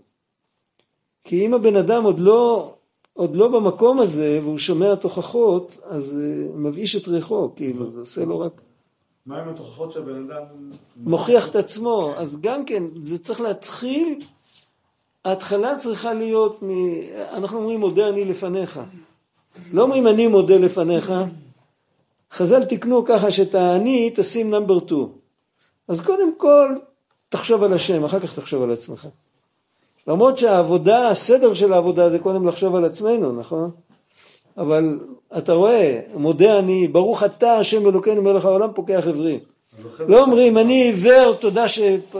כי 1.24 1.46
אם 1.46 1.54
הבן 1.54 1.76
אדם 1.76 2.04
עוד 2.04 2.20
לא, 2.20 2.74
עוד 3.12 3.36
לא 3.36 3.48
במקום 3.48 3.98
הזה 3.98 4.38
והוא 4.42 4.58
שומע 4.58 4.94
תוכחות, 4.94 5.78
אז 5.84 6.12
uh, 6.12 6.52
מבאיש 6.56 6.96
את 6.96 7.08
ריחו, 7.08 7.50
כאילו, 7.56 7.90
זה 7.90 8.00
עושה 8.00 8.24
לו 8.24 8.40
רק... 8.40 8.62
מה 9.26 9.40
עם 9.40 9.48
התוכחות 9.48 9.92
שהבן 9.92 10.30
אדם... 10.30 10.70
מוכיח 10.96 11.48
את 11.48 11.56
עצמו, 11.56 12.14
אז 12.16 12.40
גם 12.40 12.64
כן, 12.64 12.82
זה 13.02 13.18
צריך 13.18 13.40
להתחיל, 13.40 14.20
ההתחלה 15.24 15.78
צריכה 15.78 16.14
להיות, 16.14 16.62
מ... 16.62 16.70
אנחנו 17.32 17.58
אומרים 17.58 17.80
מודה 17.80 18.08
אני 18.08 18.24
לפניך. 18.24 18.80
לא 19.72 19.82
אומרים 19.82 20.06
אני 20.06 20.26
מודה 20.26 20.56
לפניך, 20.56 21.12
חז"ל 22.32 22.64
תיקנו 22.64 23.04
ככה 23.04 23.30
שאת 23.30 23.54
האני 23.54 24.12
תשים 24.14 24.50
נאמבר 24.50 24.78
2. 24.86 25.08
אז 25.88 26.00
קודם 26.00 26.38
כל 26.38 26.76
תחשוב 27.28 27.62
על 27.62 27.74
השם, 27.74 28.04
אחר 28.04 28.20
כך 28.20 28.34
תחשוב 28.34 28.62
על 28.62 28.70
עצמך. 28.70 29.08
למרות 30.06 30.38
שהעבודה, 30.38 31.08
הסדר 31.08 31.54
של 31.54 31.72
העבודה 31.72 32.10
זה 32.10 32.18
קודם 32.18 32.46
לחשוב 32.46 32.76
על 32.76 32.84
עצמנו, 32.84 33.32
נכון? 33.32 33.70
אבל 34.56 34.98
אתה 35.38 35.52
רואה, 35.52 36.00
מודה 36.14 36.58
אני, 36.58 36.88
ברוך 36.88 37.22
אתה 37.22 37.56
השם 37.56 37.86
אלוקינו 37.86 38.22
מלך 38.22 38.44
העולם 38.44 38.72
פוקח 38.74 39.04
עברים. 39.06 39.38
לא 40.08 40.24
אומרים, 40.24 40.58
אני 40.58 40.82
עיוור, 40.82 41.34
תודה 41.34 41.68
ש... 41.68 41.78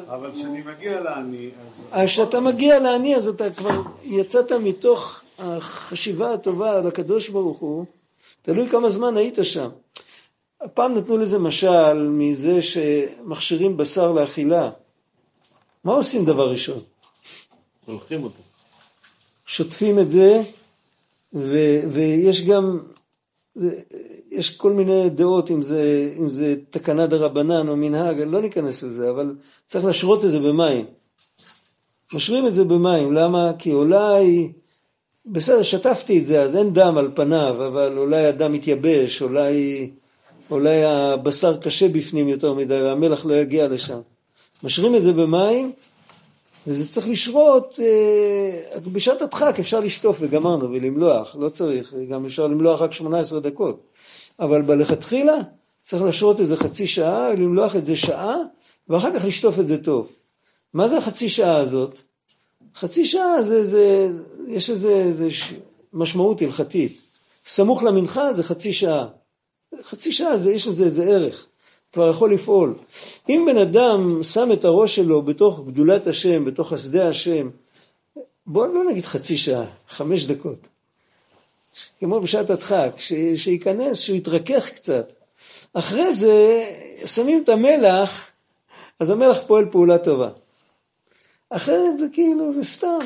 אבל 0.09 0.33
כשאני 0.33 0.63
מגיע 0.67 1.01
לאני... 1.01 1.51
אז 1.93 2.09
כשאתה 2.09 2.41
מגיע 2.41 2.79
לאני, 2.79 3.17
אז 3.17 3.29
אתה 3.29 3.51
כבר 3.51 3.81
יצאת 4.03 4.53
מתוך 4.53 5.23
החשיבה 5.39 6.35
הטובה 6.35 6.71
על 6.77 6.87
הקדוש 6.87 7.29
ברוך 7.29 7.59
הוא, 7.59 7.85
תלוי 8.43 8.69
כמה 8.69 8.89
זמן 8.89 9.17
היית 9.17 9.39
שם. 9.43 9.69
הפעם 10.61 10.95
נתנו 10.99 11.17
לזה 11.17 11.39
משל 11.39 12.09
מזה 12.09 12.63
שמכשירים 12.63 13.77
בשר 13.77 14.13
לאכילה. 14.13 14.71
מה 15.85 15.93
עושים 15.93 16.25
דבר 16.25 16.51
ראשון? 16.51 16.79
הולכים 17.85 18.25
אותו. 18.25 18.43
שוטפים 19.47 19.99
את 19.99 20.11
זה, 20.11 20.43
ו, 21.35 21.81
ויש 21.89 22.43
גם, 22.43 22.79
יש 24.31 24.57
כל 24.57 24.73
מיני 24.73 25.11
דעות 25.11 25.51
אם 25.51 25.63
זה, 25.63 26.13
אם 26.19 26.29
זה 26.29 26.55
תקנה 26.71 27.07
דה 27.07 27.17
רבנן 27.17 27.69
או 27.69 27.77
מנהג, 27.77 28.21
לא 28.21 28.43
ניכנס 28.43 28.83
לזה, 28.83 29.11
אבל 29.11 29.35
צריך 29.67 29.85
לשרות 29.85 30.25
את 30.25 30.31
זה 30.31 30.39
במים. 30.39 30.85
משרים 32.15 32.47
את 32.47 32.55
זה 32.55 32.65
במים, 32.65 33.13
למה? 33.13 33.53
כי 33.59 33.73
אולי, 33.73 34.53
בסדר, 35.27 35.63
שטפתי 35.63 36.19
את 36.19 36.27
זה, 36.27 36.43
אז 36.43 36.57
אין 36.57 36.73
דם 36.73 36.99
על 36.99 37.11
פניו, 37.15 37.67
אבל 37.67 37.99
אולי 37.99 38.27
הדם 38.27 38.53
מתייבש, 38.53 39.23
אולי, 39.23 39.91
אולי 40.51 40.85
הבשר 40.85 41.57
קשה 41.57 41.89
בפנים 41.89 42.29
יותר 42.29 42.55
מדי 42.55 42.83
והמלח 42.83 43.27
לא 43.27 43.35
יגיע 43.35 43.69
לשם. 43.69 44.01
משרים 44.63 44.95
את 44.95 45.03
זה 45.03 45.13
במים, 45.13 45.73
וזה 46.67 46.89
צריך 46.89 47.09
לשרות, 47.09 47.81
אה, 47.83 48.81
בשעת 48.93 49.23
הדחק 49.23 49.59
אפשר 49.59 49.81
לשטוף 49.81 50.19
וגמרנו 50.21 50.71
ולמלוח, 50.71 51.37
לא 51.41 51.49
צריך, 51.49 51.95
גם 52.11 52.27
אפשר 52.27 52.47
למלוח 52.47 52.83
רק 52.83 52.93
18 52.93 53.41
דקות, 53.41 53.81
אבל 54.41 54.63
בלכתחילה 54.63 55.37
צריך 55.83 56.03
לשרות 56.03 56.41
איזה 56.41 56.57
חצי 56.57 56.87
שעה, 56.87 57.35
למלוח 57.35 57.77
את 57.77 57.87
זה 57.87 57.97
שעה, 57.97 58.37
ואחר 58.89 59.19
כך 59.19 59.25
לשטוף 59.25 59.59
את 59.59 59.69
זה 59.69 59.79
טוב. 59.79 60.13
מה 60.75 60.89
זה 60.89 60.97
החצי 60.97 61.29
שעה 61.29 61.57
הזאת? 61.57 61.99
חצי 62.75 63.05
שעה 63.05 63.43
זה, 63.43 63.65
זה 63.65 64.09
יש 64.49 64.71
איזה, 64.71 64.93
איזה 64.93 65.29
משמעות 65.93 66.43
הלכתית. 66.43 66.99
סמוך 67.47 67.83
למנחה 67.83 68.33
זה 68.33 68.43
חצי 68.43 68.73
שעה. 68.73 69.07
חצי 69.83 70.13
שעה 70.13 70.37
זה, 70.37 70.53
יש 70.53 70.67
לזה 70.67 70.85
איזה 70.85 71.05
ערך. 71.05 71.47
כבר 71.95 72.11
יכול 72.11 72.35
לפעול. 72.35 72.75
אם 73.29 73.45
בן 73.47 73.59
אדם 73.59 74.23
שם 74.23 74.53
את 74.53 74.65
הראש 74.65 74.97
שלו 74.97 75.23
בתוך 75.23 75.61
גדולת 75.67 76.07
השם, 76.07 76.45
בתוך 76.45 76.69
חסדי 76.69 77.01
השם, 77.03 77.49
בואו 78.47 78.67
לא 78.67 78.85
נגיד 78.85 79.05
חצי 79.05 79.37
שעה, 79.37 79.65
חמש 79.89 80.27
דקות. 80.27 80.59
כמו 82.01 82.21
בשעת 82.21 82.51
הדחק, 82.51 82.91
ש... 82.97 83.13
שייכנס, 83.37 84.01
שהוא 84.01 84.17
יתרכך 84.17 84.71
קצת. 84.71 85.13
אחרי 85.75 86.13
זה 86.13 86.65
שמים 87.07 87.43
את 87.43 87.49
המלח, 87.49 88.27
אז 89.01 89.11
המלח 89.11 89.39
פועל 89.47 89.65
פעולה 89.73 89.99
טובה. 89.99 90.29
אחרת 91.51 91.99
זה 91.99 92.07
כאילו, 92.13 92.53
זה 92.53 92.65
סתם, 92.65 92.99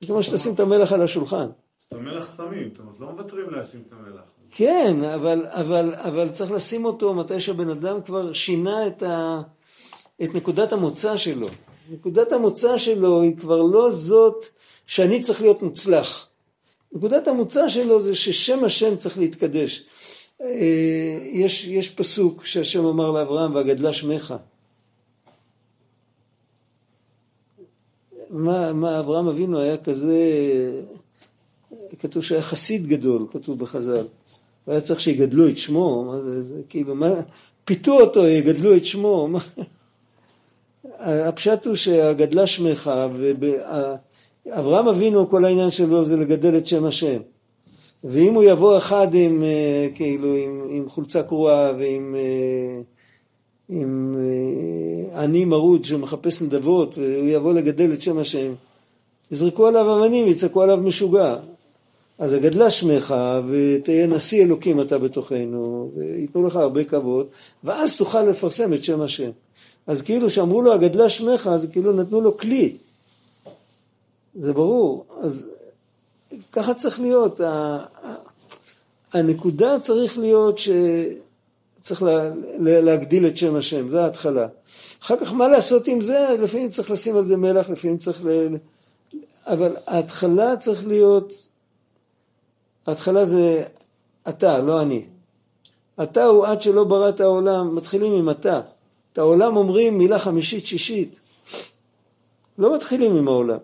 זה 0.00 0.06
כמו 0.06 0.22
שתשים 0.22 0.54
את 0.54 0.60
המלח 0.60 0.92
על 0.92 1.02
השולחן. 1.02 1.46
אז 1.82 1.86
את 1.86 1.92
המלח 1.92 2.36
שמים, 2.36 2.70
זאת 2.72 2.78
אומרת, 2.80 3.00
לא 3.00 3.10
מוותרים 3.10 3.50
לשים 3.50 3.82
את 3.88 3.92
המלח. 3.92 4.24
כן, 4.50 5.04
אבל, 5.14 5.46
אבל, 5.46 5.94
אבל 5.94 6.28
צריך 6.28 6.50
לשים 6.52 6.84
אותו 6.84 7.14
מתי 7.14 7.40
שהבן 7.40 7.70
אדם 7.70 8.02
כבר 8.02 8.32
שינה 8.32 8.86
את, 8.86 9.02
ה, 9.02 9.40
את 10.22 10.34
נקודת 10.34 10.72
המוצא 10.72 11.16
שלו. 11.16 11.48
נקודת 11.90 12.32
המוצא 12.32 12.78
שלו 12.78 13.22
היא 13.22 13.36
כבר 13.36 13.62
לא 13.62 13.90
זאת 13.90 14.44
שאני 14.86 15.20
צריך 15.20 15.40
להיות 15.42 15.62
מוצלח. 15.62 16.28
נקודת 16.92 17.28
המוצא 17.28 17.68
שלו 17.68 18.00
זה 18.00 18.14
ששם 18.14 18.64
השם 18.64 18.96
צריך 18.96 19.18
להתקדש. 19.18 19.84
אה, 20.42 20.48
יש, 21.32 21.66
יש 21.66 21.90
פסוק 21.90 22.44
שהשם 22.44 22.84
אמר 22.84 23.10
לאברהם, 23.10 23.54
והגדלה 23.54 23.92
שמך. 23.92 24.34
מה, 28.30 28.72
מה 28.72 29.00
אברהם 29.00 29.28
אבינו 29.28 29.60
היה 29.60 29.76
כזה, 29.76 30.18
כתוב 31.98 32.22
שהיה 32.22 32.42
חסיד 32.42 32.86
גדול, 32.86 33.26
כתוב 33.32 33.58
בחז"ל. 33.58 34.06
והיה 34.66 34.80
צריך 34.80 35.00
שיגדלו 35.00 35.48
את 35.48 35.58
שמו, 35.58 36.04
מה 36.04 36.20
זה, 36.20 36.42
זה 36.42 36.60
כאילו, 36.68 36.94
מה, 36.94 37.10
פיתו 37.64 38.00
אותו, 38.00 38.26
יגדלו 38.26 38.76
את 38.76 38.84
שמו. 38.84 39.28
הפשט 40.98 41.66
הוא 41.66 41.74
שהגדלה 41.74 42.46
שמך, 42.46 42.90
ואברהם 44.46 44.88
אבינו, 44.88 45.30
כל 45.30 45.44
העניין 45.44 45.70
שלו 45.70 46.04
זה 46.04 46.16
לגדל 46.16 46.56
את 46.56 46.66
שם 46.66 46.84
השם. 46.84 47.18
ואם 48.04 48.34
הוא 48.34 48.44
יבוא 48.44 48.76
אחד 48.76 49.14
עם, 49.14 49.42
אה, 49.42 49.88
כאילו, 49.94 50.34
עם, 50.34 50.66
עם 50.70 50.88
חולצה 50.88 51.22
קרועה 51.22 51.72
ועם 51.78 52.14
אה, 52.18 52.80
עם 53.68 54.14
אה, 54.18 55.22
עני 55.22 55.44
מרוד 55.44 55.84
שמחפש 55.84 56.42
נדבות, 56.42 56.98
והוא 56.98 57.28
יבוא 57.28 57.52
לגדל 57.52 57.92
את 57.92 58.02
שם 58.02 58.18
השם, 58.18 58.52
יזרקו 59.30 59.66
עליו 59.66 59.98
אבנים 59.98 60.26
ויצעקו 60.26 60.62
עליו 60.62 60.76
משוגע. 60.76 61.36
אז 62.22 62.32
הגדלה 62.32 62.70
שמך 62.70 63.14
ותהיה 63.48 64.06
נשיא 64.06 64.44
אלוקים 64.44 64.80
אתה 64.80 64.98
בתוכנו, 64.98 65.90
וייתנו 65.96 66.46
לך 66.46 66.56
הרבה 66.56 66.84
כבוד, 66.84 67.26
ואז 67.64 67.96
תוכל 67.96 68.22
לפרסם 68.22 68.72
את 68.72 68.84
שם 68.84 69.00
השם. 69.00 69.30
אז 69.86 70.02
כאילו 70.02 70.30
שאמרו 70.30 70.62
לו 70.62 70.72
הגדלה 70.72 71.10
שמך, 71.10 71.46
אז 71.46 71.66
כאילו 71.72 71.92
נתנו 71.92 72.20
לו 72.20 72.38
כלי. 72.38 72.76
זה 74.34 74.52
ברור. 74.52 75.06
אז 75.20 75.42
ככה 76.52 76.74
צריך 76.74 77.00
להיות. 77.00 77.40
הנקודה 79.12 79.80
צריך 79.80 80.18
להיות 80.18 80.58
שצריך 80.58 82.02
לה, 82.02 82.30
להגדיל 82.58 83.26
את 83.26 83.36
שם 83.36 83.56
השם, 83.56 83.88
זה 83.88 84.02
ההתחלה. 84.02 84.46
אחר 85.02 85.16
כך 85.16 85.32
מה 85.32 85.48
לעשות 85.48 85.86
עם 85.86 86.00
זה? 86.00 86.36
לפעמים 86.42 86.70
צריך 86.70 86.90
לשים 86.90 87.16
על 87.16 87.26
זה 87.26 87.36
מלח, 87.36 87.70
לפעמים 87.70 87.98
צריך 87.98 88.26
ל... 88.26 88.28
אבל 89.46 89.76
ההתחלה 89.86 90.56
צריך 90.56 90.86
להיות 90.86 91.51
ההתחלה 92.86 93.24
זה 93.24 93.64
אתה, 94.28 94.58
לא 94.58 94.82
אני. 94.82 95.04
אתה 96.02 96.24
הוא 96.24 96.46
עד 96.46 96.62
שלא 96.62 96.84
ברא 96.84 97.08
את 97.08 97.20
העולם, 97.20 97.76
מתחילים 97.76 98.12
עם 98.12 98.30
אתה. 98.30 98.60
את 99.12 99.18
העולם 99.18 99.56
אומרים 99.56 99.98
מילה 99.98 100.18
חמישית, 100.18 100.66
שישית. 100.66 101.20
לא 102.58 102.74
מתחילים 102.74 103.16
עם 103.16 103.28
העולם. 103.28 103.58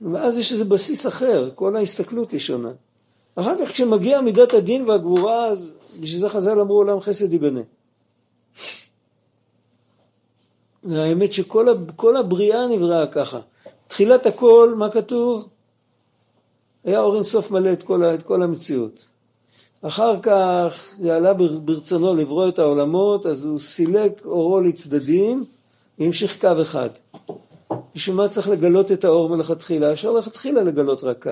ואז 0.00 0.38
יש 0.38 0.52
איזה 0.52 0.64
בסיס 0.64 1.06
אחר, 1.06 1.50
כל 1.54 1.76
ההסתכלות 1.76 2.30
היא 2.30 2.40
שונה. 2.40 2.72
אחר 3.34 3.54
כך 3.60 3.72
כשמגיע 3.72 4.20
מידת 4.20 4.54
הדין 4.54 4.88
והגבורה, 4.88 5.46
אז 5.46 5.74
בשביל 6.00 6.20
זה 6.20 6.28
חז"ל 6.28 6.60
אמרו 6.60 6.76
עולם 6.76 7.00
חסד 7.00 7.32
ייבנה. 7.32 7.60
והאמת 10.84 11.32
שכל 11.32 12.16
הבריאה 12.16 12.66
נבראה 12.66 13.06
ככה. 13.06 13.40
תחילת 13.88 14.26
הכל, 14.26 14.74
מה 14.76 14.90
כתוב? 14.90 15.48
היה 16.84 17.00
אור 17.00 17.14
אינסוף 17.14 17.50
מלא 17.50 17.72
את 17.72 17.82
כל, 17.82 18.04
את 18.14 18.22
כל 18.22 18.42
המציאות. 18.42 19.04
אחר 19.82 20.20
כך 20.22 20.94
עלה 21.10 21.34
ברצונו 21.34 22.14
לברוא 22.14 22.48
את 22.48 22.58
העולמות, 22.58 23.26
אז 23.26 23.46
הוא 23.46 23.58
סילק 23.58 24.26
אורו 24.26 24.60
לצדדים 24.60 25.44
והמשיך 25.98 26.40
קו 26.40 26.62
אחד. 26.62 26.88
בשביל 27.94 28.16
מה 28.16 28.28
צריך 28.28 28.48
לגלות 28.48 28.92
את 28.92 29.04
האור 29.04 29.28
מלכתחילה? 29.28 29.92
אפשר 29.92 30.12
לכתחילה 30.12 30.62
לגלות 30.62 31.04
רק 31.04 31.22
קו. 31.22 31.30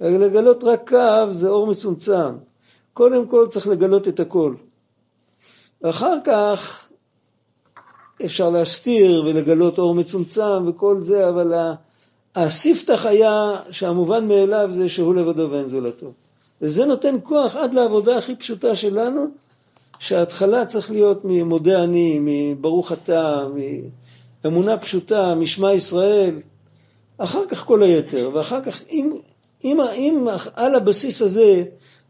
לגלות 0.00 0.64
רק 0.64 0.88
קו 0.88 1.32
זה 1.32 1.48
אור 1.48 1.66
מצומצם. 1.66 2.36
קודם 2.94 3.26
כל 3.26 3.46
צריך 3.48 3.66
לגלות 3.66 4.08
את 4.08 4.20
הכל. 4.20 4.54
ואחר 5.82 6.16
כך 6.24 6.88
אפשר 8.24 8.50
להסתיר 8.50 9.24
ולגלות 9.26 9.78
אור 9.78 9.94
מצומצם 9.94 10.68
וכל 10.68 11.02
זה, 11.02 11.28
אבל 11.28 11.72
הספתח 12.34 13.06
היה 13.06 13.56
שהמובן 13.70 14.28
מאליו 14.28 14.68
זה 14.70 14.88
שהוא 14.88 15.14
לבדו 15.14 15.50
ואין 15.50 15.66
זולתו. 15.66 16.12
וזה 16.62 16.84
נותן 16.84 17.16
כוח 17.22 17.56
עד 17.56 17.74
לעבודה 17.74 18.16
הכי 18.16 18.36
פשוטה 18.36 18.74
שלנו, 18.74 19.26
שההתחלה 19.98 20.66
צריך 20.66 20.90
להיות 20.90 21.24
ממודה 21.24 21.84
אני, 21.84 22.18
מברוך 22.20 22.92
אתה, 22.92 23.46
מאמונה 24.44 24.78
פשוטה, 24.78 25.34
משמע 25.34 25.72
ישראל, 25.72 26.40
אחר 27.18 27.46
כך 27.48 27.64
כל 27.64 27.82
היתר, 27.82 28.30
ואחר 28.34 28.60
כך 28.64 28.82
אם, 28.90 29.12
אם, 29.64 29.80
אם 29.80 30.26
על 30.54 30.74
הבסיס 30.74 31.22
הזה 31.22 31.64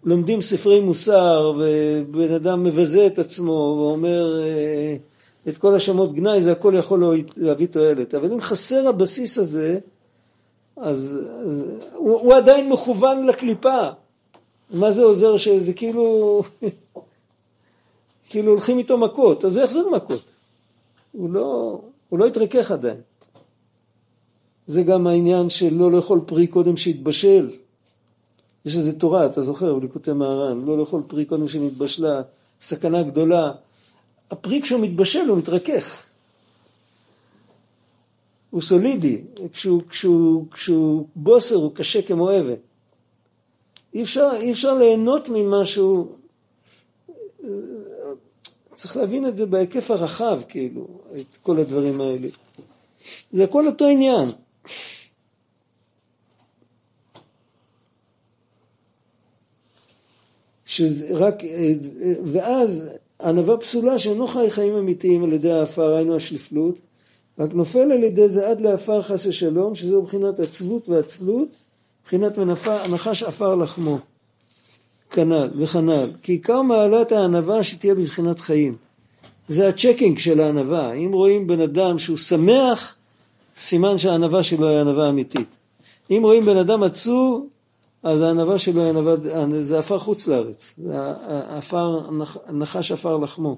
לומדים 0.05 0.41
ספרי 0.41 0.81
מוסר 0.81 1.53
ובן 1.59 2.35
אדם 2.35 2.65
מבזה 2.65 3.07
את 3.07 3.19
עצמו 3.19 3.53
ואומר 3.79 4.43
אה, 4.43 4.97
את 5.49 5.59
כל 5.59 5.75
השמות 5.75 6.15
גנאי, 6.15 6.43
זה 6.43 6.53
הכל 6.53 6.75
יכול 6.79 7.05
להביא 7.37 7.67
תועלת. 7.67 8.15
אבל 8.15 8.33
אם 8.33 8.41
חסר 8.41 8.89
הבסיס 8.89 9.39
הזה, 9.39 9.79
אז, 10.81 11.19
אז 11.47 11.65
הוא, 11.95 12.21
הוא 12.21 12.35
עדיין 12.35 12.69
מכוון 12.73 13.27
לקליפה. 13.27 13.89
מה 14.71 14.91
זה 14.91 15.03
עוזר 15.03 15.37
שזה 15.37 15.73
כאילו, 15.73 16.43
כאילו 18.31 18.53
הולכים 18.53 18.79
איתו 18.79 18.99
מכות, 18.99 19.45
אז 19.45 19.59
איך 19.59 19.71
זה 19.71 19.81
מכות? 19.93 20.23
הוא 21.13 21.31
לא, 21.31 21.81
הוא 22.09 22.19
לא 22.19 22.27
התרכך 22.27 22.71
עדיין. 22.71 23.01
זה 24.67 24.83
גם 24.83 25.07
העניין 25.07 25.51
של 25.51 25.75
לא 25.75 25.93
לאכול 25.93 26.21
פרי 26.27 26.47
קודם 26.47 26.77
שהתבשל. 26.77 27.51
יש 28.65 28.77
איזה 28.77 28.99
תורה, 28.99 29.27
אתה 29.27 29.43
זוכר, 29.43 29.71
הוא 29.71 29.83
כותב 29.93 30.13
מהר"ן, 30.13 30.65
לא 30.65 30.79
לאכול 30.79 31.03
פרי 31.07 31.25
קודם 31.25 31.49
שנתבשלה, 31.49 32.23
סכנה 32.61 33.03
גדולה. 33.03 33.53
הפרי 34.31 34.63
כשהוא 34.63 34.81
מתבשל 34.81 35.29
הוא 35.29 35.39
מתרכך. 35.39 36.10
הוא 38.51 38.63
סולידי, 38.63 39.21
כשהוא, 39.53 39.83
כשהוא, 39.89 40.47
כשהוא 40.51 41.07
בוסר 41.17 41.55
הוא 41.55 41.75
קשה 41.75 42.03
כמו 42.03 42.41
אבן. 42.41 42.55
אי 43.95 44.03
אפשר, 44.03 44.31
אי 44.41 44.53
אפשר 44.53 44.75
ליהנות 44.75 45.29
ממשהו, 45.29 46.17
צריך 48.75 48.97
להבין 48.97 49.27
את 49.27 49.37
זה 49.37 49.47
בהיקף 49.47 49.91
הרחב, 49.91 50.41
כאילו, 50.49 50.87
את 51.17 51.37
כל 51.43 51.61
הדברים 51.61 52.01
האלה. 52.01 52.29
זה 53.33 53.45
הכל 53.45 53.67
אותו 53.67 53.87
עניין. 53.87 54.29
שרק, 60.65 61.35
ואז 62.25 62.91
ענווה 63.21 63.57
פסולה 63.57 63.99
שאינו 63.99 64.27
חי 64.27 64.51
חיים 64.51 64.77
אמיתיים 64.77 65.25
על 65.25 65.33
ידי 65.33 65.53
העפר, 65.53 65.97
היינו 65.97 66.17
השפלות, 66.17 66.79
רק 67.41 67.55
נופל 67.55 67.93
על 67.93 68.03
ידי 68.03 68.29
זה 68.29 68.49
עד 68.49 68.61
לעפר 68.61 69.03
חס 69.03 69.27
ושלום, 69.27 69.75
שזו 69.75 70.03
בחינת 70.03 70.41
עצבות 70.41 70.89
ועצלות, 70.89 71.49
בחינת 72.05 72.39
מנפה, 72.39 72.89
נחש 72.89 73.23
עפר 73.23 73.55
לחמו. 73.55 73.99
כנ"ל 75.11 75.51
וכנ"ל. 75.57 76.11
כי 76.23 76.33
עיקר 76.33 76.63
מעלת 76.63 77.13
הענווה 77.13 77.65
שתהיה 77.65 77.95
בבחינת 77.95 78.41
חיים. 78.41 78.73
זה 79.49 79.69
ה 79.69 79.74
checking 79.74 80.19
של 80.19 80.41
הענווה. 80.41 80.93
אם 80.93 81.13
רואים 81.13 81.47
בן 81.47 81.61
אדם 81.61 81.99
שהוא 81.99 82.17
שמח, 82.17 82.95
סימן 83.57 83.99
שהענווה 83.99 84.43
שלו 84.43 84.69
היא 84.69 84.79
ענווה 84.79 85.09
אמיתית. 85.09 85.57
אם 86.11 86.21
רואים 86.23 86.47
בן 86.47 86.57
אדם 86.57 86.83
עצוב, 86.83 87.47
אז 88.03 88.23
הענווה 88.23 88.59
שלו 88.59 88.83
היא 88.83 88.91
ענווה, 88.91 89.15
זה 89.63 89.79
עפר 89.79 89.99
חוץ 89.99 90.29
לארץ, 90.29 90.75
זה 90.85 90.93
עפר, 91.49 92.01
נחש 92.53 92.93
עפר 92.93 93.17
לחמו. 93.17 93.57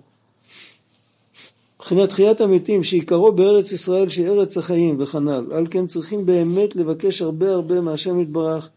מבחינת 1.83 2.09
תחיית 2.09 2.41
המתים 2.41 2.85
שעיקרו 2.85 3.33
בארץ 3.33 3.73
ישראל 3.73 4.09
שהיא 4.09 4.29
ארץ 4.29 4.59
החיים 4.59 5.01
וכנ"ל, 5.01 5.53
על 5.53 5.67
כן 5.71 5.87
צריכים 5.87 6.27
באמת 6.27 6.77
לבקש 6.77 7.23
הרבה 7.23 7.51
הרבה 7.51 7.81
מהשם 7.81 8.21
יתברך 8.21 8.69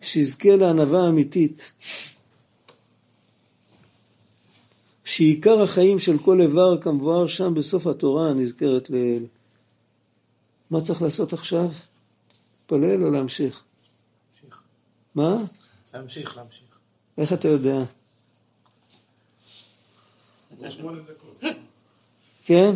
שיזכה 0.00 0.56
לענווה 0.56 1.08
אמיתית. 1.08 1.72
שעיקר 5.04 5.62
החיים 5.62 5.98
של 5.98 6.18
כל 6.18 6.40
איבר 6.40 6.80
כמבואר 6.80 7.26
שם 7.26 7.54
בסוף 7.54 7.86
התורה 7.86 8.30
הנזכרת 8.30 8.90
לעיל. 8.90 9.26
מה 10.70 10.80
צריך 10.80 11.02
לעשות 11.02 11.32
עכשיו? 11.32 11.68
להתפלל 12.72 13.04
או 13.04 13.10
להמשיך? 13.10 13.64
להמשיך. 14.42 14.62
מה? 15.14 15.36
להמשיך, 15.94 16.36
להמשיך. 16.36 16.78
איך 17.18 17.32
אתה 17.32 17.48
יודע? 17.48 17.84
כן? 22.44 22.74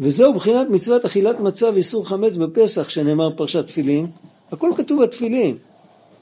וזהו 0.00 0.34
בחינת 0.34 0.68
מצוות 0.70 1.04
אכילת 1.04 1.40
מצה 1.40 1.70
ואיסור 1.70 2.08
חמץ 2.08 2.36
בפסח 2.36 2.88
שנאמר 2.88 3.36
פרשת 3.36 3.66
תפילין, 3.66 4.06
הכל 4.52 4.70
כתוב 4.76 5.02
בתפילין. 5.02 5.56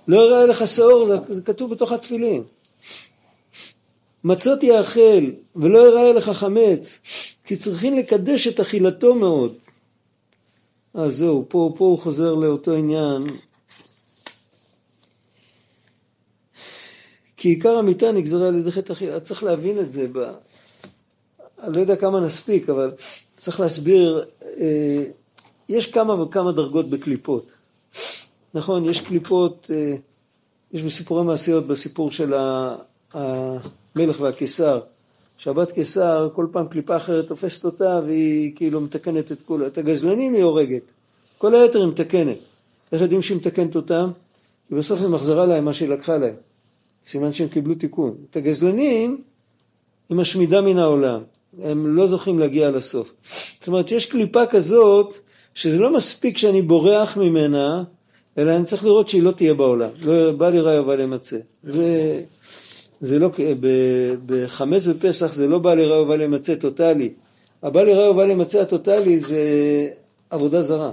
לא 0.08 0.16
יראה 0.16 0.46
לך 0.46 0.66
שעור, 0.66 1.08
זה- 1.28 1.42
כתוב 1.42 1.70
בתוך 1.70 1.92
התפילין. 1.92 2.42
מצות 4.24 4.62
יאכל 4.62 5.30
ולא 5.56 5.78
יראה 5.78 6.12
לך 6.12 6.28
חמץ, 6.30 7.02
כי 7.44 7.56
צריכים 7.56 7.98
לקדש 7.98 8.46
את 8.46 8.60
אכילתו 8.60 9.14
מאוד. 9.14 9.54
אז 10.94 11.16
זהו, 11.16 11.44
פה, 11.48 11.72
פה 11.76 11.84
הוא 11.84 11.98
חוזר 11.98 12.34
לאותו 12.34 12.72
עניין. 12.74 13.22
כי 17.36 17.48
עיקר 17.48 17.76
המיטה 17.76 18.12
נגזרה 18.12 18.48
על 18.48 18.58
ידי 18.58 18.70
חטא 18.72 18.92
אכילה, 18.92 19.20
צריך 19.20 19.42
להבין 19.44 19.80
את 19.80 19.92
זה. 19.92 20.06
אני 21.62 21.72
לא 21.76 21.80
יודע 21.80 21.96
כמה 21.96 22.20
נספיק, 22.20 22.68
אבל 22.68 22.90
צריך 23.38 23.60
להסביר, 23.60 24.24
אה, 24.60 25.04
יש 25.68 25.90
כמה 25.90 26.22
וכמה 26.22 26.52
דרגות 26.52 26.90
בקליפות. 26.90 27.52
נכון, 28.54 28.84
יש 28.84 29.00
קליפות, 29.00 29.70
אה, 29.74 29.94
יש 30.72 30.82
בסיפורי 30.82 31.24
מעשיות, 31.24 31.66
בסיפור 31.66 32.12
של 32.12 32.34
המלך 33.14 34.20
והקיסר. 34.20 34.80
שבת 35.36 35.72
קיסר, 35.72 36.28
כל 36.34 36.46
פעם 36.52 36.68
קליפה 36.68 36.96
אחרת 36.96 37.28
תופסת 37.28 37.64
אותה 37.64 38.00
והיא 38.06 38.56
כאילו 38.56 38.80
מתקנת 38.80 39.32
את 39.32 39.38
כל... 39.44 39.66
את 39.66 39.78
הגזלנים 39.78 40.34
היא 40.34 40.44
הורגת. 40.44 40.82
כל 41.38 41.54
היתר 41.54 41.78
היא 41.78 41.88
מתקנת. 41.88 42.36
איך 42.92 43.02
יודעים 43.02 43.22
שהיא 43.22 43.36
מתקנת 43.36 43.76
אותם? 43.76 44.10
כי 44.68 44.74
בסוף 44.74 45.00
היא 45.00 45.08
מחזרה 45.08 45.46
להם 45.46 45.64
מה 45.64 45.72
שהיא 45.72 45.88
לקחה 45.88 46.18
להם. 46.18 46.34
סימן 47.04 47.32
שהם 47.32 47.48
קיבלו 47.48 47.74
תיקון. 47.74 48.14
את 48.30 48.36
הגזלנים 48.36 49.22
היא 50.08 50.16
משמידה 50.16 50.60
מן 50.60 50.78
העולם. 50.78 51.22
הם 51.62 51.96
לא 51.96 52.06
זוכים 52.06 52.38
להגיע 52.38 52.70
לסוף. 52.70 53.12
זאת 53.58 53.66
אומרת, 53.68 53.90
יש 53.90 54.06
קליפה 54.06 54.46
כזאת, 54.46 55.14
שזה 55.54 55.78
לא 55.78 55.92
מספיק 55.94 56.38
שאני 56.38 56.62
בורח 56.62 57.16
ממנה, 57.16 57.82
אלא 58.38 58.56
אני 58.56 58.64
צריך 58.64 58.84
לראות 58.84 59.08
שהיא 59.08 59.22
לא 59.22 59.30
תהיה 59.30 59.54
בעולם. 59.54 59.88
לא 60.04 60.32
בא 60.32 60.48
לי 60.48 60.60
ובא 60.80 60.94
למצא. 60.94 61.36
זה, 61.64 62.22
זה 63.00 63.18
לא, 63.18 63.30
בחמץ 64.26 64.86
בפסח 64.86 65.32
זה 65.34 65.46
לא 65.46 65.58
בא 65.58 65.74
לי 65.74 65.92
ובא 65.92 66.16
למצא 66.16 66.54
טוטאלי. 66.54 67.12
הבא 67.62 67.82
לי 67.82 68.08
ובא 68.08 68.24
למצא 68.24 68.60
הטוטאלי 68.60 69.18
זה 69.18 69.42
עבודה 70.30 70.62
זרה. 70.62 70.90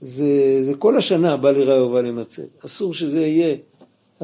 זה, 0.00 0.60
זה 0.64 0.74
כל 0.78 0.96
השנה 0.98 1.36
בא 1.36 1.50
לי 1.50 1.72
ובא 1.72 2.00
למצא. 2.00 2.42
אסור 2.64 2.94
שזה 2.94 3.20
יהיה. 3.20 3.56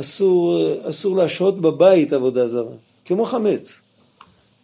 אסור, 0.01 0.59
אסור 0.89 1.17
להשהות 1.17 1.61
בבית 1.61 2.13
עבודה 2.13 2.47
זרה, 2.47 2.73
כמו 3.05 3.25
חמץ. 3.25 3.81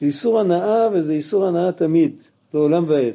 זה 0.01 0.07
איסור 0.07 0.41
הנאה 0.41 0.89
וזה 0.95 1.13
איסור 1.13 1.47
הנאה 1.47 1.73
תמיד, 1.73 2.23
לעולם 2.55 2.85
ועד. 2.89 3.15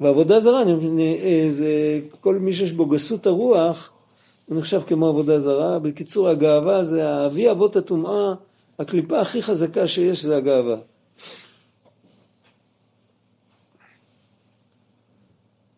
ועבודה 0.00 0.40
זרה, 0.40 0.62
אני- 0.62 0.72
אני- 0.88 1.50
זה, 1.52 2.00
כל 2.20 2.34
מי 2.38 2.52
שיש 2.52 2.72
בו 2.72 2.86
גסות 2.86 3.26
הרוח, 3.26 3.92
הוא 4.46 4.58
נחשב 4.58 4.80
כמו 4.86 5.08
עבודה 5.08 5.40
זרה. 5.40 5.78
בקיצור, 5.78 6.28
הגאווה 6.28 6.82
זה 6.82 7.26
אבי 7.26 7.50
אבות 7.50 7.76
הטומאה, 7.76 8.34
הקליפה 8.78 9.20
הכי 9.20 9.42
חזקה 9.42 9.86
שיש 9.86 10.22
זה 10.24 10.36
הגאווה. 10.36 10.76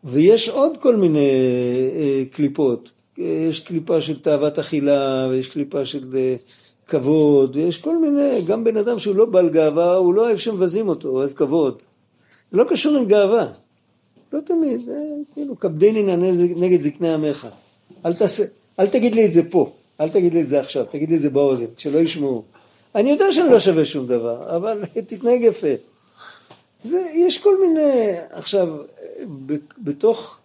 ויש 0.05 0.49
עוד 0.49 0.73
כל 0.81 0.97
מיני 0.97 1.29
אה, 1.97 2.23
קליפות. 2.33 2.91
יש 3.19 3.61
קליפה 3.61 4.01
של 4.01 4.19
תאוות 4.19 4.59
אכילה, 4.59 5.27
ויש 5.31 5.49
קליפה 5.49 5.85
של 5.85 6.17
אה, 6.17 6.37
כבוד, 6.89 7.57
ויש 7.57 7.79
כל 7.79 7.99
מיני, 7.99 8.43
גם 8.47 8.65
בן 8.65 8.77
אדם 8.77 8.99
שהוא 8.99 9.17
לא 9.17 9.25
בעל 9.25 9.49
גאווה, 9.49 9.95
הוא 9.95 10.15
לא 10.15 10.27
אוהב 10.27 10.39
שמבזים 10.39 10.89
אותו, 10.89 11.09
אוהב 11.09 11.33
כבוד. 11.33 11.83
זה 12.51 12.59
לא 12.59 12.65
קשור 12.69 12.97
עם 12.97 13.07
גאווה. 13.07 13.47
לא 14.33 14.41
תמיד, 14.41 14.81
זה 14.81 14.95
כאילו 15.35 15.61
כבדני 15.61 16.03
נא 16.03 16.17
נגד 16.57 16.81
זקני 16.81 17.15
עמך. 17.15 17.49
אל 18.07 18.15
תעשה, 18.15 18.45
אל 18.79 18.89
תגיד 18.89 19.15
לי 19.15 19.27
את 19.27 19.33
זה 19.33 19.51
פה, 19.51 19.73
אל 20.01 20.09
תגיד 20.09 20.35
לי 20.35 20.43
את 20.43 20.49
זה 20.49 20.61
עכשיו, 20.61 20.85
תגיד 20.91 21.11
לי 21.11 21.17
את 21.17 21.23
זה 21.23 21.31
באוזן, 21.31 21.67
שלא 21.77 21.99
ישמעו. 21.99 22.43
אני 22.95 23.11
יודע 23.11 23.33
שאני 23.33 23.53
לא 23.53 23.59
שווה 23.59 23.85
שום 23.85 24.07
דבר, 24.07 24.57
אבל 24.57 24.85
תתנהג 25.09 25.43
יפה. 25.43 25.75
זה, 26.83 27.01
יש 27.15 27.39
כל 27.39 27.61
מיני, 27.61 28.13
עכשיו, 28.31 28.69
בתוך, 29.79 30.39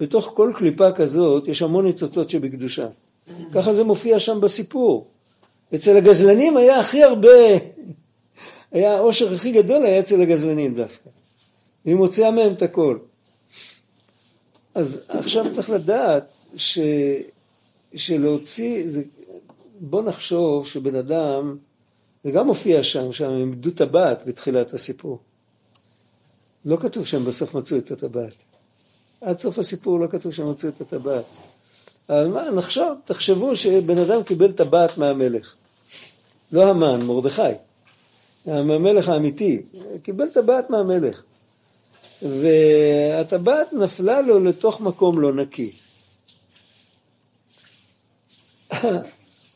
בתוך 0.00 0.32
כל 0.34 0.52
קליפה 0.54 0.92
כזאת 0.92 1.48
יש 1.48 1.62
המון 1.62 1.86
ניצוצות 1.86 2.30
שבקדושה. 2.30 2.86
ככה 3.52 3.72
זה 3.74 3.84
מופיע 3.84 4.20
שם 4.20 4.40
בסיפור. 4.40 5.06
אצל 5.74 5.96
הגזלנים 5.96 6.56
היה 6.56 6.80
הכי 6.80 7.02
הרבה, 7.02 7.28
היה 8.72 8.96
העושר 8.96 9.34
הכי 9.34 9.52
גדול 9.52 9.86
היה 9.86 10.00
אצל 10.00 10.20
הגזלנים 10.20 10.74
דווקא. 10.74 11.10
היא 11.84 11.94
מוציאה 11.94 12.30
מהם 12.30 12.52
את 12.52 12.62
הכל. 12.62 12.98
אז 14.74 14.98
עכשיו 15.08 15.46
צריך 15.52 15.70
לדעת 15.70 16.32
ש, 16.56 16.78
שלהוציא, 17.94 18.84
בוא 19.80 20.02
נחשוב 20.02 20.66
שבן 20.66 20.94
אדם, 20.94 21.56
זה 22.24 22.30
גם 22.30 22.46
מופיע 22.46 22.82
שם, 22.82 23.12
שם 23.12 23.30
הם 23.30 23.50
איבדו 23.50 23.70
טבעת 23.70 24.26
בתחילת 24.26 24.74
הסיפור. 24.74 25.18
לא 26.64 26.76
כתוב 26.76 27.06
שהם 27.06 27.24
בסוף 27.24 27.54
מצאו 27.54 27.76
את 27.78 27.90
הטבעת. 27.90 28.34
עד 29.20 29.38
סוף 29.38 29.58
הסיפור 29.58 30.00
לא 30.00 30.06
כתוב 30.06 30.32
שהם 30.32 30.50
מצאו 30.50 30.68
את 30.68 30.80
הטבעת. 30.80 31.24
אבל 32.08 32.26
מה, 32.26 32.50
נחשוב, 32.50 32.88
תחשבו 33.04 33.56
שבן 33.56 33.98
אדם 33.98 34.22
קיבל 34.22 34.52
טבעת 34.52 34.98
מהמלך. 34.98 35.54
לא 36.52 36.70
המן, 36.70 36.98
מרדכי. 37.06 37.42
המלך 38.46 39.08
האמיתי. 39.08 39.62
קיבל 40.02 40.30
טבעת 40.30 40.70
מהמלך. 40.70 41.22
והטבעת 42.22 43.72
נפלה 43.72 44.20
לו 44.20 44.40
לתוך 44.40 44.80
מקום 44.80 45.20
לא 45.20 45.34
נקי. 45.34 45.72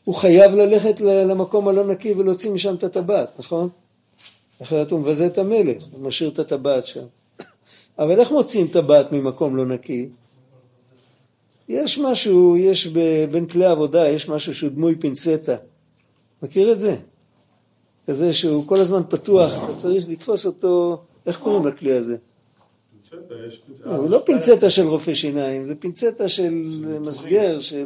הוא 0.05 0.15
חייב 0.15 0.51
ללכת 0.51 1.01
למקום 1.01 1.67
הלא 1.67 1.85
נקי 1.85 2.13
ולהוציא 2.13 2.51
משם 2.51 2.75
את 2.75 2.83
הטבעת, 2.83 3.39
נכון? 3.39 3.69
אחרת 4.61 4.91
הוא 4.91 4.99
מבזה 4.99 5.27
את 5.27 5.37
המלך, 5.37 5.83
הוא 5.91 6.01
משאיר 6.01 6.29
את 6.29 6.39
הטבעת 6.39 6.85
שם. 6.85 7.05
אבל 8.01 8.19
איך 8.19 8.31
מוציאים 8.31 8.67
טבעת 8.67 9.11
ממקום 9.11 9.55
לא 9.55 9.65
נקי? 9.65 10.09
יש 11.69 11.97
משהו, 11.97 12.57
יש 12.57 12.87
ב- 12.87 13.25
בין 13.31 13.45
כלי 13.47 13.65
העבודה, 13.65 14.09
יש 14.09 14.29
משהו 14.29 14.55
שהוא 14.55 14.69
דמוי 14.69 14.95
פינצטה. 14.95 15.55
מכיר 16.43 16.71
את 16.71 16.79
זה? 16.79 16.95
כזה 18.07 18.33
שהוא 18.33 18.67
כל 18.67 18.79
הזמן 18.79 19.01
פתוח, 19.09 19.63
אתה 19.63 19.75
צריך 19.77 20.09
לתפוס 20.09 20.45
אותו, 20.45 21.01
איך 21.25 21.39
קוראים 21.39 21.67
לכלי 21.67 21.91
הזה? 21.91 22.15
פינצטה, 22.91 23.35
יש 23.47 23.57
פינצטה. 23.65 23.89
לא, 23.89 23.95
הוא 23.95 24.09
לא 24.09 24.21
פינצטה 24.25 24.69
של 24.69 24.87
רופא 24.87 25.13
שיניים, 25.13 25.65
זה 25.65 25.75
פינצטה 25.75 26.29
של 26.29 26.53
מסגר, 27.01 27.59
של... 27.59 27.85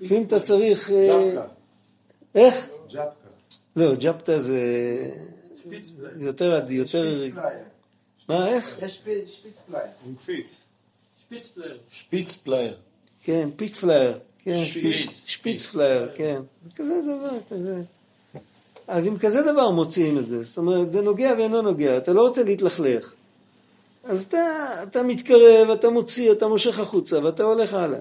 לפעמים 0.00 0.24
אתה 0.24 0.40
צריך... 0.40 0.90
אה, 0.90 1.30
ג'פקה. 1.30 1.44
איך? 2.34 2.68
ג'פקה. 2.88 3.02
לא, 3.76 3.94
ג'פטה 4.00 4.40
זה 4.40 4.58
יותר 6.18 6.54
עדין, 6.54 6.74
יותר... 6.74 7.14
מה, 8.28 8.48
איך? 8.48 8.78
יש 8.82 8.94
שפי- 8.94 9.28
שפיצפלייר. 9.28 9.86
עם 10.06 10.14
קפיץ. 10.14 10.64
שפיץ 11.88 12.36
פלייר. 12.36 12.76
כן, 13.22 13.48
שפיץ 13.56 13.74
פלייר. 13.76 14.18
כן, 14.38 14.58
שפיץ. 14.64 15.24
שפיץ 15.26 15.66
פלייר, 15.66 16.10
כן. 16.14 16.40
זה 16.64 16.70
כזה 16.76 16.94
דבר, 17.04 17.38
כזה. 17.50 17.82
אז 18.88 19.06
עם 19.06 19.18
כזה 19.18 19.42
דבר 19.42 19.70
מוציאים 19.70 20.18
את 20.18 20.26
זה. 20.26 20.42
זאת 20.42 20.58
אומרת, 20.58 20.92
זה 20.92 21.02
נוגע 21.02 21.32
ואינו 21.38 21.62
נוגע, 21.62 21.96
אתה 21.96 22.12
לא 22.12 22.20
רוצה 22.20 22.42
להתלכלך. 22.42 23.14
אז 24.04 24.22
אתה, 24.22 24.38
אתה 24.82 25.02
מתקרב, 25.02 25.70
אתה 25.74 25.90
מוציא, 25.90 26.32
אתה 26.32 26.48
מושך 26.48 26.78
החוצה 26.78 27.18
ואתה 27.24 27.42
הולך 27.42 27.74
הלאה. 27.74 27.98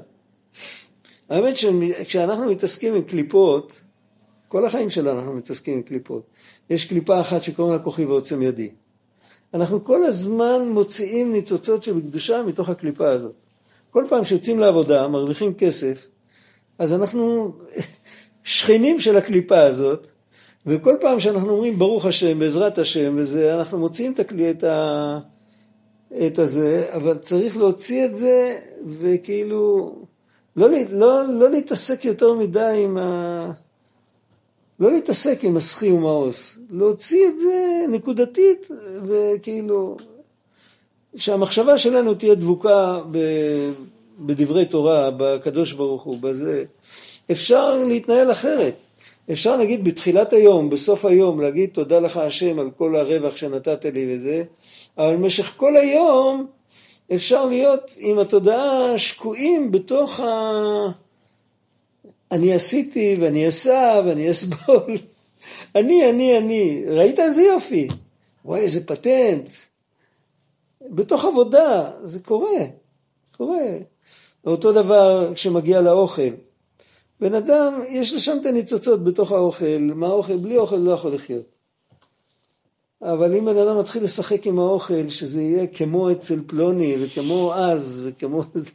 האמת 1.30 1.58
שכשאנחנו 1.58 2.46
מתעסקים 2.46 2.96
עם 2.96 3.04
קליפות, 3.04 3.74
כל 4.48 4.66
החיים 4.66 4.90
שלנו 4.90 5.20
אנחנו 5.20 5.34
מתעסקים 5.34 5.74
עם 5.78 5.84
קליפות. 5.84 6.24
יש 6.70 6.86
קליפה 6.86 7.22
אחת 7.22 7.44
שקוראים 7.44 7.74
לה 7.78 7.84
כוחי 7.84 8.06
ועוצם 8.06 8.42
ידי. 8.42 8.70
אנחנו 9.54 9.84
כל 9.84 10.04
הזמן 10.04 10.68
מוציאים 10.70 11.34
ניצוצות 11.34 11.84
של 11.84 12.02
קדושה 12.02 12.44
מתוך 12.44 12.70
הקליפה 12.70 13.10
הזאת. 13.10 13.34
כל 13.92 14.06
פעם 14.10 14.24
שיוצאים 14.24 14.60
לעבודה, 14.60 15.08
מרוויחים 15.08 15.54
כסף, 15.54 16.08
אז 16.80 16.94
אנחנו 16.94 17.54
שכנים 18.44 19.00
של 19.00 19.18
הקליפה 19.18 19.60
הזאת, 19.60 20.08
וכל 20.66 20.96
פעם 21.02 21.20
שאנחנו 21.20 21.50
אומרים 21.50 21.80
ברוך 21.80 22.06
השם, 22.06 22.40
בעזרת 22.40 22.78
השם, 22.78 23.16
וזה, 23.18 23.54
אנחנו 23.56 23.80
מוציאים 23.80 24.14
את, 24.14 24.20
הקלי, 24.20 24.52
את, 24.52 24.64
ה, 24.64 25.20
את 26.28 26.40
הזה, 26.40 26.86
אבל 26.94 27.18
צריך 27.18 27.58
להוציא 27.58 28.06
את 28.06 28.16
זה, 28.18 28.60
וכאילו, 28.88 29.96
לא, 30.56 30.68
לא, 30.92 31.24
לא 31.34 31.50
להתעסק 31.50 32.06
יותר 32.06 32.34
מדי 32.34 32.82
עם 32.84 32.98
ה... 32.98 33.52
לא 34.82 34.92
להתעסק 34.92 35.44
עם 35.44 35.58
הסחי 35.58 35.92
ומעוז, 35.92 36.58
להוציא 36.70 37.28
את 37.28 37.40
זה 37.40 37.86
נקודתית, 37.90 38.68
וכאילו, 39.06 39.96
שהמחשבה 41.16 41.78
שלנו 41.78 42.14
תהיה 42.14 42.36
דבוקה 42.36 43.00
בדברי 44.20 44.66
תורה, 44.66 45.10
בקדוש 45.18 45.74
ברוך 45.74 46.04
הוא, 46.04 46.18
בזה. 46.22 46.64
אפשר 47.32 47.76
להתנהל 47.76 48.32
אחרת. 48.32 48.74
אפשר 49.32 49.58
נגיד 49.58 49.84
בתחילת 49.84 50.34
היום, 50.34 50.70
בסוף 50.70 51.06
היום, 51.06 51.42
להגיד 51.42 51.70
תודה 51.74 52.00
לך 52.00 52.18
השם 52.18 52.60
על 52.60 52.70
כל 52.78 52.96
הרווח 52.96 53.38
שנתת 53.38 53.86
לי 53.86 54.16
וזה, 54.16 54.44
אבל 54.98 55.16
במשך 55.16 55.54
כל 55.58 55.78
היום 55.78 56.48
אפשר 57.14 57.46
להיות 57.46 57.92
עם 57.98 58.20
התודעה 58.20 58.98
שקועים 58.98 59.72
בתוך 59.72 60.20
ה... 60.20 60.32
אני 62.32 62.54
עשיתי 62.54 63.18
ואני 63.20 63.48
אסע 63.48 64.02
ואני 64.06 64.32
אסבול. 64.32 64.98
אני, 65.76 66.10
אני, 66.10 66.38
אני. 66.38 66.84
ראית 66.88 67.20
איזה 67.20 67.42
יופי? 67.42 67.88
וואי, 68.46 68.62
איזה 68.62 68.86
פטנט. 68.86 69.50
בתוך 70.90 71.26
עבודה, 71.26 71.92
זה 72.04 72.20
קורה, 72.20 72.66
קורה. 73.38 73.78
אותו 74.46 74.72
דבר 74.72 75.34
כשמגיע 75.34 75.82
לאוכל. 75.82 76.30
בן 77.20 77.34
אדם, 77.34 77.84
יש 77.90 78.14
לו 78.14 78.20
שם 78.20 78.38
את 78.42 78.46
הניצוצות 78.46 79.04
בתוך 79.04 79.32
האוכל, 79.32 79.78
מה 79.96 80.08
האוכל, 80.08 80.38
בלי 80.38 80.58
אוכל 80.58 80.76
לא 80.76 80.92
יכול 80.92 81.14
לחיות. 81.14 81.46
אבל 83.02 83.36
אם 83.36 83.46
בן 83.46 83.58
אדם 83.58 83.80
מתחיל 83.80 84.04
לשחק 84.04 84.48
עם 84.48 84.60
האוכל, 84.60 85.10
שזה 85.10 85.42
יהיה 85.42 85.68
כמו 85.68 86.12
אצל 86.12 86.40
פלוני, 86.48 86.96
וכמו 87.02 87.54
אז, 87.54 88.08
וכמו 88.08 88.42
זה, 88.54 88.72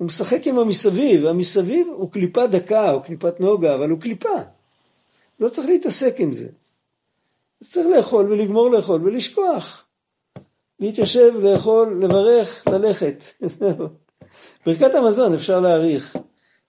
הוא 0.00 0.06
משחק 0.06 0.46
עם 0.46 0.58
המסביב, 0.58 1.26
המסביב 1.26 1.86
הוא 1.88 2.12
קליפה 2.12 2.46
דקה, 2.46 2.92
או 2.92 3.02
קליפת 3.02 3.40
נוגה, 3.40 3.74
אבל 3.74 3.90
הוא 3.90 4.00
קליפה. 4.00 4.28
לא 5.40 5.48
צריך 5.48 5.68
להתעסק 5.68 6.14
עם 6.18 6.32
זה. 6.32 6.48
צריך 7.64 7.86
לאכול 7.96 8.32
ולגמור 8.32 8.70
לאכול 8.70 9.02
ולשכוח. 9.04 9.86
להתיישב, 10.78 11.32
לאכול, 11.42 12.04
לברך, 12.04 12.68
ללכת. 12.68 13.24
ברכת 14.66 14.94
המזון 14.94 15.34
אפשר 15.34 15.60
להעריך. 15.60 16.16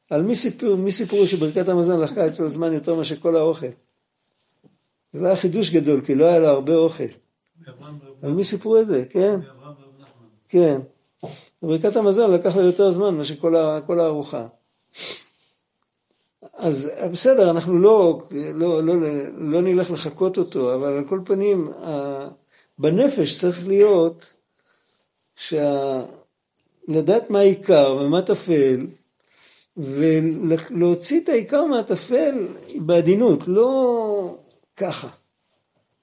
על 0.09 0.21
מי 0.23 0.36
סיפרו, 0.36 0.77
מי 0.77 0.91
סיפרו 0.91 1.27
שברכת 1.27 1.69
המזון 1.69 1.99
לקחה 1.99 2.27
אצלו 2.27 2.49
זמן 2.49 2.73
יותר 2.73 2.95
מאשר 2.95 3.19
כל 3.19 3.36
האוכל? 3.36 3.67
זה 5.13 5.21
לא 5.21 5.27
היה 5.27 5.36
חידוש 5.36 5.69
גדול, 5.69 6.01
כי 6.05 6.15
לא 6.15 6.25
היה 6.25 6.39
לו 6.39 6.47
הרבה 6.47 6.75
אוכל. 6.75 7.03
על 8.21 8.32
מי 8.32 8.43
סיפרו 8.43 8.77
את 8.77 8.88
זה? 8.88 9.03
כן? 9.09 9.39
כן. 10.49 10.82
ברכת 11.61 11.95
המזון 11.95 12.32
לקח 12.32 12.55
לו 12.55 12.61
יותר 12.61 12.91
זמן 12.91 13.15
מאשר 13.15 13.36
כל 13.86 13.99
הארוחה. 13.99 14.47
אז 16.53 16.91
בסדר, 17.11 17.51
אנחנו 17.51 17.80
לא, 17.80 18.24
לא, 18.53 18.84
לא, 18.84 18.93
לא 19.38 19.61
נלך 19.61 19.91
לחקות 19.91 20.38
אותו, 20.38 20.76
אבל 20.76 20.97
על 20.97 21.03
כל 21.09 21.19
פנים, 21.26 21.72
בנפש 22.80 23.39
צריך 23.39 23.67
להיות 23.67 24.26
שה... 25.36 26.01
לדעת 26.88 27.30
מה 27.30 27.39
העיקר 27.39 27.97
ומה 28.01 28.22
טפל, 28.22 28.88
ולהוציא 29.78 31.22
את 31.22 31.30
העיקר 31.30 31.65
מהטפל 31.65 32.47
בעדינות, 32.76 33.47
לא 33.47 34.38
ככה. 34.78 35.07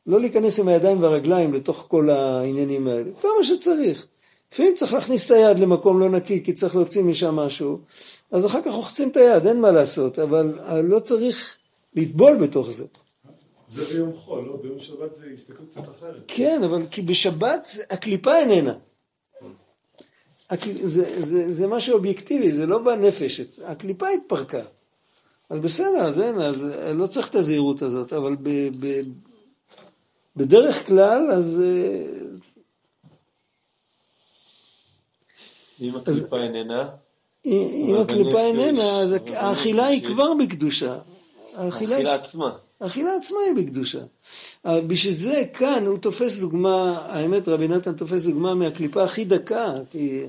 לא 0.06 0.20
להיכנס 0.20 0.58
עם 0.60 0.68
הידיים 0.68 1.02
והרגליים 1.02 1.54
לתוך 1.54 1.84
כל 1.88 2.10
העניינים 2.10 2.88
האלה. 2.88 3.10
כמה 3.20 3.44
שצריך. 3.44 4.06
לפעמים 4.52 4.74
צריך 4.74 4.94
להכניס 4.94 5.26
את 5.26 5.30
היד 5.30 5.58
למקום 5.58 6.00
לא 6.00 6.08
נקי 6.08 6.44
כי 6.44 6.52
צריך 6.52 6.76
להוציא 6.76 7.02
משם 7.02 7.34
משהו, 7.34 7.78
אז 8.30 8.46
אחר 8.46 8.62
כך 8.62 8.72
רוחצים 8.72 9.08
את 9.08 9.16
היד, 9.16 9.46
אין 9.46 9.60
מה 9.60 9.70
לעשות, 9.70 10.18
אבל 10.18 10.58
לא 10.82 11.00
צריך 11.00 11.58
לטבול 11.94 12.36
בתוך 12.36 12.70
זה. 12.70 12.84
זה 13.66 13.84
ביום 13.84 14.14
חול, 14.14 14.44
לא? 14.44 14.56
ביום 14.62 14.78
שבת 14.78 15.14
זה 15.14 15.26
הסתכלות 15.34 15.68
קצת 15.68 15.88
אחרת. 15.88 16.22
כן, 16.26 16.62
אבל 16.64 16.86
כי 16.90 17.02
בשבת 17.02 17.68
הקליפה 17.90 18.38
איננה. 18.38 18.74
זה, 20.84 21.22
זה, 21.22 21.52
זה 21.52 21.66
משהו 21.66 21.94
אובייקטיבי, 21.96 22.50
זה 22.50 22.66
לא 22.66 22.78
בנפש, 22.78 23.40
הקליפה 23.64 24.08
התפרקה. 24.08 24.62
אז 25.50 25.60
בסדר, 25.60 26.06
אז 26.06 26.20
אין, 26.20 26.40
אז 26.40 26.66
לא 26.94 27.06
צריך 27.06 27.28
את 27.28 27.34
הזהירות 27.34 27.82
הזאת, 27.82 28.12
אבל 28.12 28.36
ב, 28.42 28.48
ב, 28.80 29.00
בדרך 30.36 30.86
כלל, 30.86 31.30
אז... 31.30 31.60
אה, 31.64 32.04
אם 35.80 35.96
הקליפה 35.96 36.42
איננה? 36.42 36.88
אם 37.46 37.96
הקליפה 38.00 38.40
איננה, 38.40 39.00
אז 39.00 39.16
האכילה 39.28 39.86
היא 39.86 40.02
כבר 40.04 40.34
בקדושה. 40.34 40.98
האכילה 41.54 42.14
עצמה. 42.14 42.56
האכילה 42.80 43.16
עצמה 43.16 43.38
היא 43.46 43.64
בקדושה. 43.64 43.98
בשביל 44.66 45.14
זה 45.14 45.42
כאן 45.52 45.86
הוא 45.86 45.98
תופס 45.98 46.38
דוגמה, 46.38 47.06
האמת 47.08 47.48
רבי 47.48 47.68
נתן 47.68 47.94
תופס 47.94 48.24
דוגמה 48.24 48.54
מהקליפה 48.54 49.02
הכי 49.02 49.24
דקה, 49.24 49.72
כי 49.90 50.26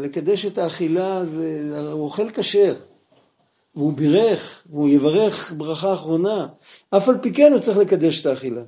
לקדש 0.00 0.46
את 0.46 0.58
האכילה 0.58 1.24
זה, 1.24 1.70
הוא 1.92 2.04
אוכל 2.04 2.28
כשר, 2.28 2.74
והוא 3.74 3.92
בירך, 3.92 4.62
והוא 4.70 4.88
יברך 4.88 5.52
ברכה 5.56 5.92
אחרונה, 5.92 6.46
אף 6.90 7.08
על 7.08 7.18
פי 7.18 7.32
כן 7.32 7.52
הוא 7.52 7.60
צריך 7.60 7.78
לקדש 7.78 8.20
את 8.20 8.26
האכילה. 8.26 8.62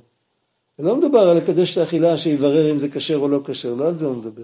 לא 0.79 0.95
מדובר 0.95 1.19
על 1.19 1.37
לקדש 1.37 1.73
את 1.73 1.77
האכילה 1.77 2.17
שיברר 2.17 2.71
אם 2.71 2.79
זה 2.79 2.89
כשר 2.89 3.15
או 3.15 3.27
לא 3.27 3.39
כשר, 3.45 3.73
לא 3.73 3.87
על 3.87 3.99
זה 3.99 4.05
הוא 4.05 4.15
מדבר. 4.15 4.43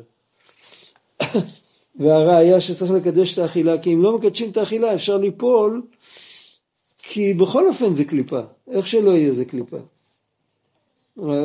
והראיה 2.00 2.62
שצריך 2.62 2.92
לקדש 2.92 3.34
את 3.34 3.38
האכילה, 3.38 3.78
כי 3.78 3.94
אם 3.94 4.02
לא 4.02 4.16
מקדשים 4.16 4.50
את 4.50 4.58
האכילה 4.58 4.94
אפשר 4.94 5.18
ליפול, 5.18 5.82
כי 6.98 7.34
בכל 7.34 7.68
אופן 7.68 7.96
זה 7.96 8.06
קליפה, 8.06 8.40
איך 8.72 8.88
שלא 8.88 9.12
יהיה 9.12 9.34
זה 9.34 9.46
קליפה. 9.46 9.78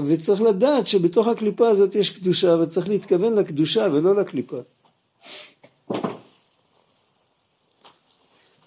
וצריך 0.07 0.43
לדעת 0.43 0.87
שבתוך 0.87 1.27
הקליפה 1.27 1.69
הזאת 1.69 1.95
יש 1.95 2.11
קדושה, 2.11 2.57
וצריך 2.63 2.89
להתכוון 2.89 3.35
לקדושה 3.35 3.89
ולא 3.93 4.17
לקליפה. 4.21 4.59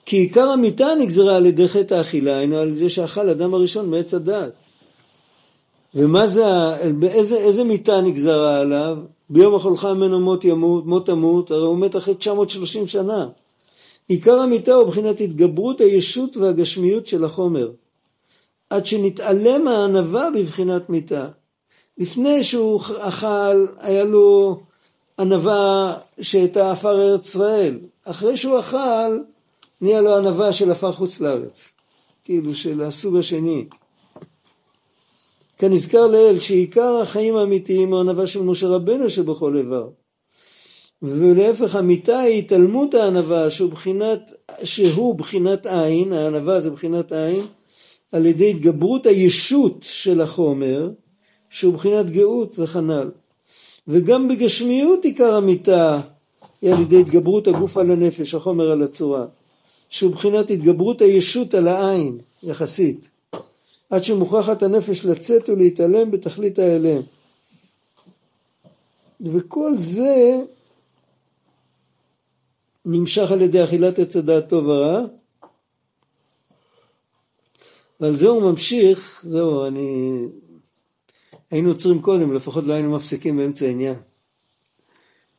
כי 0.05 0.17
עיקר 0.17 0.49
המיתה 0.49 0.87
נגזרה 0.99 1.35
על 1.35 1.45
ידי 1.45 1.67
חטא 1.67 1.93
האכילה, 1.93 2.37
היינו 2.37 2.57
על 2.57 2.77
ידי 2.77 2.89
שאכל 2.89 3.29
אדם 3.29 3.53
הראשון 3.53 3.89
מעץ 3.89 4.13
הדעת. 4.13 4.53
ומה 5.95 6.27
זה, 6.27 6.43
באיזה, 6.99 7.37
איזה 7.37 7.63
מיתה 7.63 8.01
נגזרה 8.01 8.59
עליו? 8.59 8.97
ביום 9.31 9.55
אכולך 9.55 9.85
ממנו 9.85 10.19
מות 10.19 10.45
ימות, 10.45 10.85
מות 10.85 11.05
תמות, 11.05 11.51
הרי 11.51 11.65
הוא 11.65 11.77
מת 11.77 11.95
אחרי 11.95 12.15
930 12.15 12.87
שנה. 12.87 13.27
עיקר 14.07 14.39
המיתה 14.39 14.73
הוא 14.73 14.87
מבחינת 14.87 15.21
התגברות 15.21 15.81
הישות 15.81 16.37
והגשמיות 16.37 17.07
של 17.07 17.25
החומר. 17.25 17.71
עד 18.69 18.85
שנתעלם 18.85 19.65
מהענווה 19.65 20.29
בבחינת 20.35 20.89
מיתה. 20.89 21.27
לפני 21.97 22.43
שהוא 22.43 22.81
אכל, 22.99 23.65
היה 23.79 24.03
לו 24.03 24.59
ענווה 25.19 25.97
שהייתה 26.21 26.71
עפר 26.71 27.01
ארץ 27.01 27.25
ישראל. 27.25 27.79
אחרי 28.05 28.37
שהוא 28.37 28.59
אכל, 28.59 29.19
נהיה 29.81 30.01
לו 30.01 30.17
ענווה 30.17 30.53
של 30.53 30.71
עפר 30.71 30.91
חוץ 30.91 31.21
לארץ. 31.21 31.73
כאילו 32.23 32.55
של 32.55 32.83
הסוג 32.83 33.17
השני. 33.17 33.65
כנזכר 35.61 36.07
לאל 36.07 36.39
שעיקר 36.39 36.99
החיים 37.01 37.35
האמיתיים 37.35 37.93
הוא 37.93 37.99
ענווה 37.99 38.27
של 38.27 38.43
משה 38.43 38.67
רבנו 38.67 39.09
שבכל 39.09 39.57
איבר. 39.57 39.89
ולהפך 41.01 41.75
המיתה 41.75 42.19
היא 42.19 42.39
התעלמות 42.39 42.93
הענווה 42.93 43.49
שהוא 43.49 43.71
בחינת, 43.71 44.33
שהוא 44.63 45.15
בחינת 45.15 45.65
עין, 45.65 46.13
הענווה 46.13 46.61
זה 46.61 46.69
בחינת 46.69 47.11
עין, 47.11 47.45
על 48.11 48.25
ידי 48.25 48.49
התגברות 48.49 49.05
הישות 49.05 49.77
של 49.81 50.21
החומר, 50.21 50.89
שהוא 51.49 51.73
בחינת 51.73 52.09
גאות 52.09 52.59
וכנ"ל. 52.59 53.11
וגם 53.87 54.27
בגשמיות 54.27 55.05
עיקר 55.05 55.35
המיתה 55.35 55.99
היא 56.61 56.73
על 56.73 56.81
ידי 56.81 56.99
התגברות 56.99 57.47
הגוף 57.47 57.77
על 57.77 57.91
הנפש, 57.91 58.35
החומר 58.35 58.71
על 58.71 58.83
הצורה, 58.83 59.25
שהוא 59.89 60.11
בחינת 60.11 60.51
התגברות 60.51 61.01
הישות 61.01 61.53
על 61.53 61.67
העין, 61.67 62.17
יחסית. 62.43 63.09
עד 63.91 64.03
שמוכרחת 64.03 64.63
הנפש 64.63 65.05
לצאת 65.05 65.49
ולהתעלם 65.49 66.11
בתכלית 66.11 66.59
ההיעלם. 66.59 67.01
וכל 69.21 69.71
זה 69.79 70.41
נמשך 72.85 73.31
על 73.31 73.41
ידי 73.41 73.63
אכילת 73.63 73.99
עץ 73.99 74.15
הדעת 74.15 74.49
טוב 74.49 74.67
ורע, 74.67 75.01
ועל 77.99 78.17
זה 78.17 78.27
הוא 78.27 78.41
ממשיך, 78.41 79.25
זהו, 79.29 79.67
אני... 79.67 80.11
היינו 81.51 81.69
עוצרים 81.69 82.01
קודם, 82.01 82.33
לפחות 82.33 82.63
לא 82.63 82.73
היינו 82.73 82.95
מפסיקים 82.95 83.37
באמצע 83.37 83.65
העניין. 83.65 83.95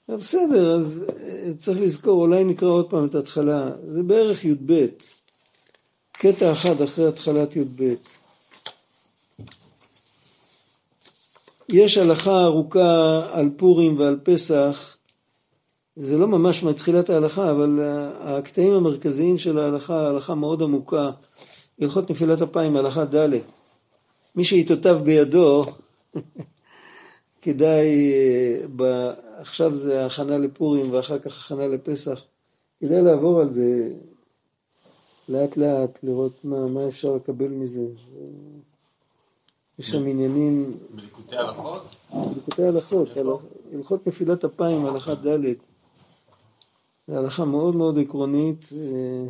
בסדר, 0.08 0.78
אז 0.78 1.04
אה, 1.08 1.52
צריך 1.58 1.80
לזכור, 1.80 2.20
אולי 2.20 2.44
נקרא 2.44 2.68
עוד 2.68 2.90
פעם 2.90 3.06
את 3.06 3.14
ההתחלה, 3.14 3.70
זה 3.92 4.02
בערך 4.02 4.44
י"ב, 4.44 4.86
קטע 6.12 6.52
אחד 6.52 6.82
אחרי 6.82 7.08
התחלת 7.08 7.56
י"ב. 7.56 7.94
יש 11.72 11.98
הלכה 11.98 12.44
ארוכה 12.44 13.20
על 13.32 13.50
פורים 13.56 13.98
ועל 13.98 14.18
פסח, 14.22 14.96
זה 15.96 16.18
לא 16.18 16.28
ממש 16.28 16.62
מתחילת 16.62 17.10
ההלכה, 17.10 17.50
אבל 17.50 17.80
הקטעים 18.20 18.72
המרכזיים 18.72 19.38
של 19.38 19.58
ההלכה, 19.58 20.06
הלכה 20.06 20.34
מאוד 20.34 20.62
עמוקה, 20.62 21.10
הלכות 21.80 22.10
נפילת 22.10 22.42
אפיים, 22.42 22.76
הלכה 22.76 23.04
ד', 23.04 23.28
מי 24.34 24.44
שעיתותיו 24.44 25.00
בידו, 25.04 25.64
כדאי, 27.42 28.12
אה, 28.12 28.66
ב... 28.76 28.82
עכשיו 29.38 29.74
זה 29.74 30.06
הכנה 30.06 30.38
לפורים 30.38 30.92
ואחר 30.92 31.18
כך 31.18 31.44
הכנה 31.44 31.66
לפסח, 31.66 32.24
כדאי 32.80 33.02
לעבור 33.02 33.40
על 33.40 33.54
זה 33.54 33.88
לאט 35.28 35.56
לאט, 35.56 35.98
לראות 36.02 36.44
מה, 36.44 36.66
מה 36.66 36.88
אפשר 36.88 37.14
לקבל 37.14 37.48
מזה. 37.48 37.86
יש 39.78 39.90
שם 39.90 40.06
עניינים... 40.06 40.78
בליקוטי 40.90 41.36
הלכות? 41.36 41.96
בליקוטי 42.14 42.62
הלכות, 42.62 43.08
הלכות 43.72 44.06
נפילת 44.06 44.44
אפיים, 44.44 44.86
הלכה 44.86 45.14
ד', 45.14 45.54
זו 47.06 47.16
הלכה 47.16 47.44
מאוד 47.44 47.76
מאוד 47.76 47.98
עקרונית. 47.98 48.68
אה, 48.72 49.28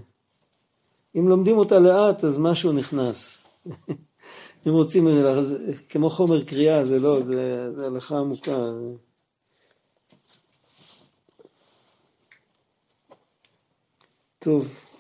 אם 1.16 1.28
לומדים 1.28 1.58
אותה 1.58 1.78
לאט, 1.78 2.24
אז 2.24 2.38
משהו 2.38 2.72
נכנס. 2.72 3.46
אם 4.66 4.72
רוצים, 4.72 5.08
כמו 5.88 6.10
חומר 6.10 6.44
קריאה, 6.44 6.84
זה 6.84 6.98
לא, 6.98 7.22
זה, 7.22 7.70
זה 7.76 7.86
הלכה 7.86 8.18
עמוקה. 8.18 8.56
טוב. 14.38 14.91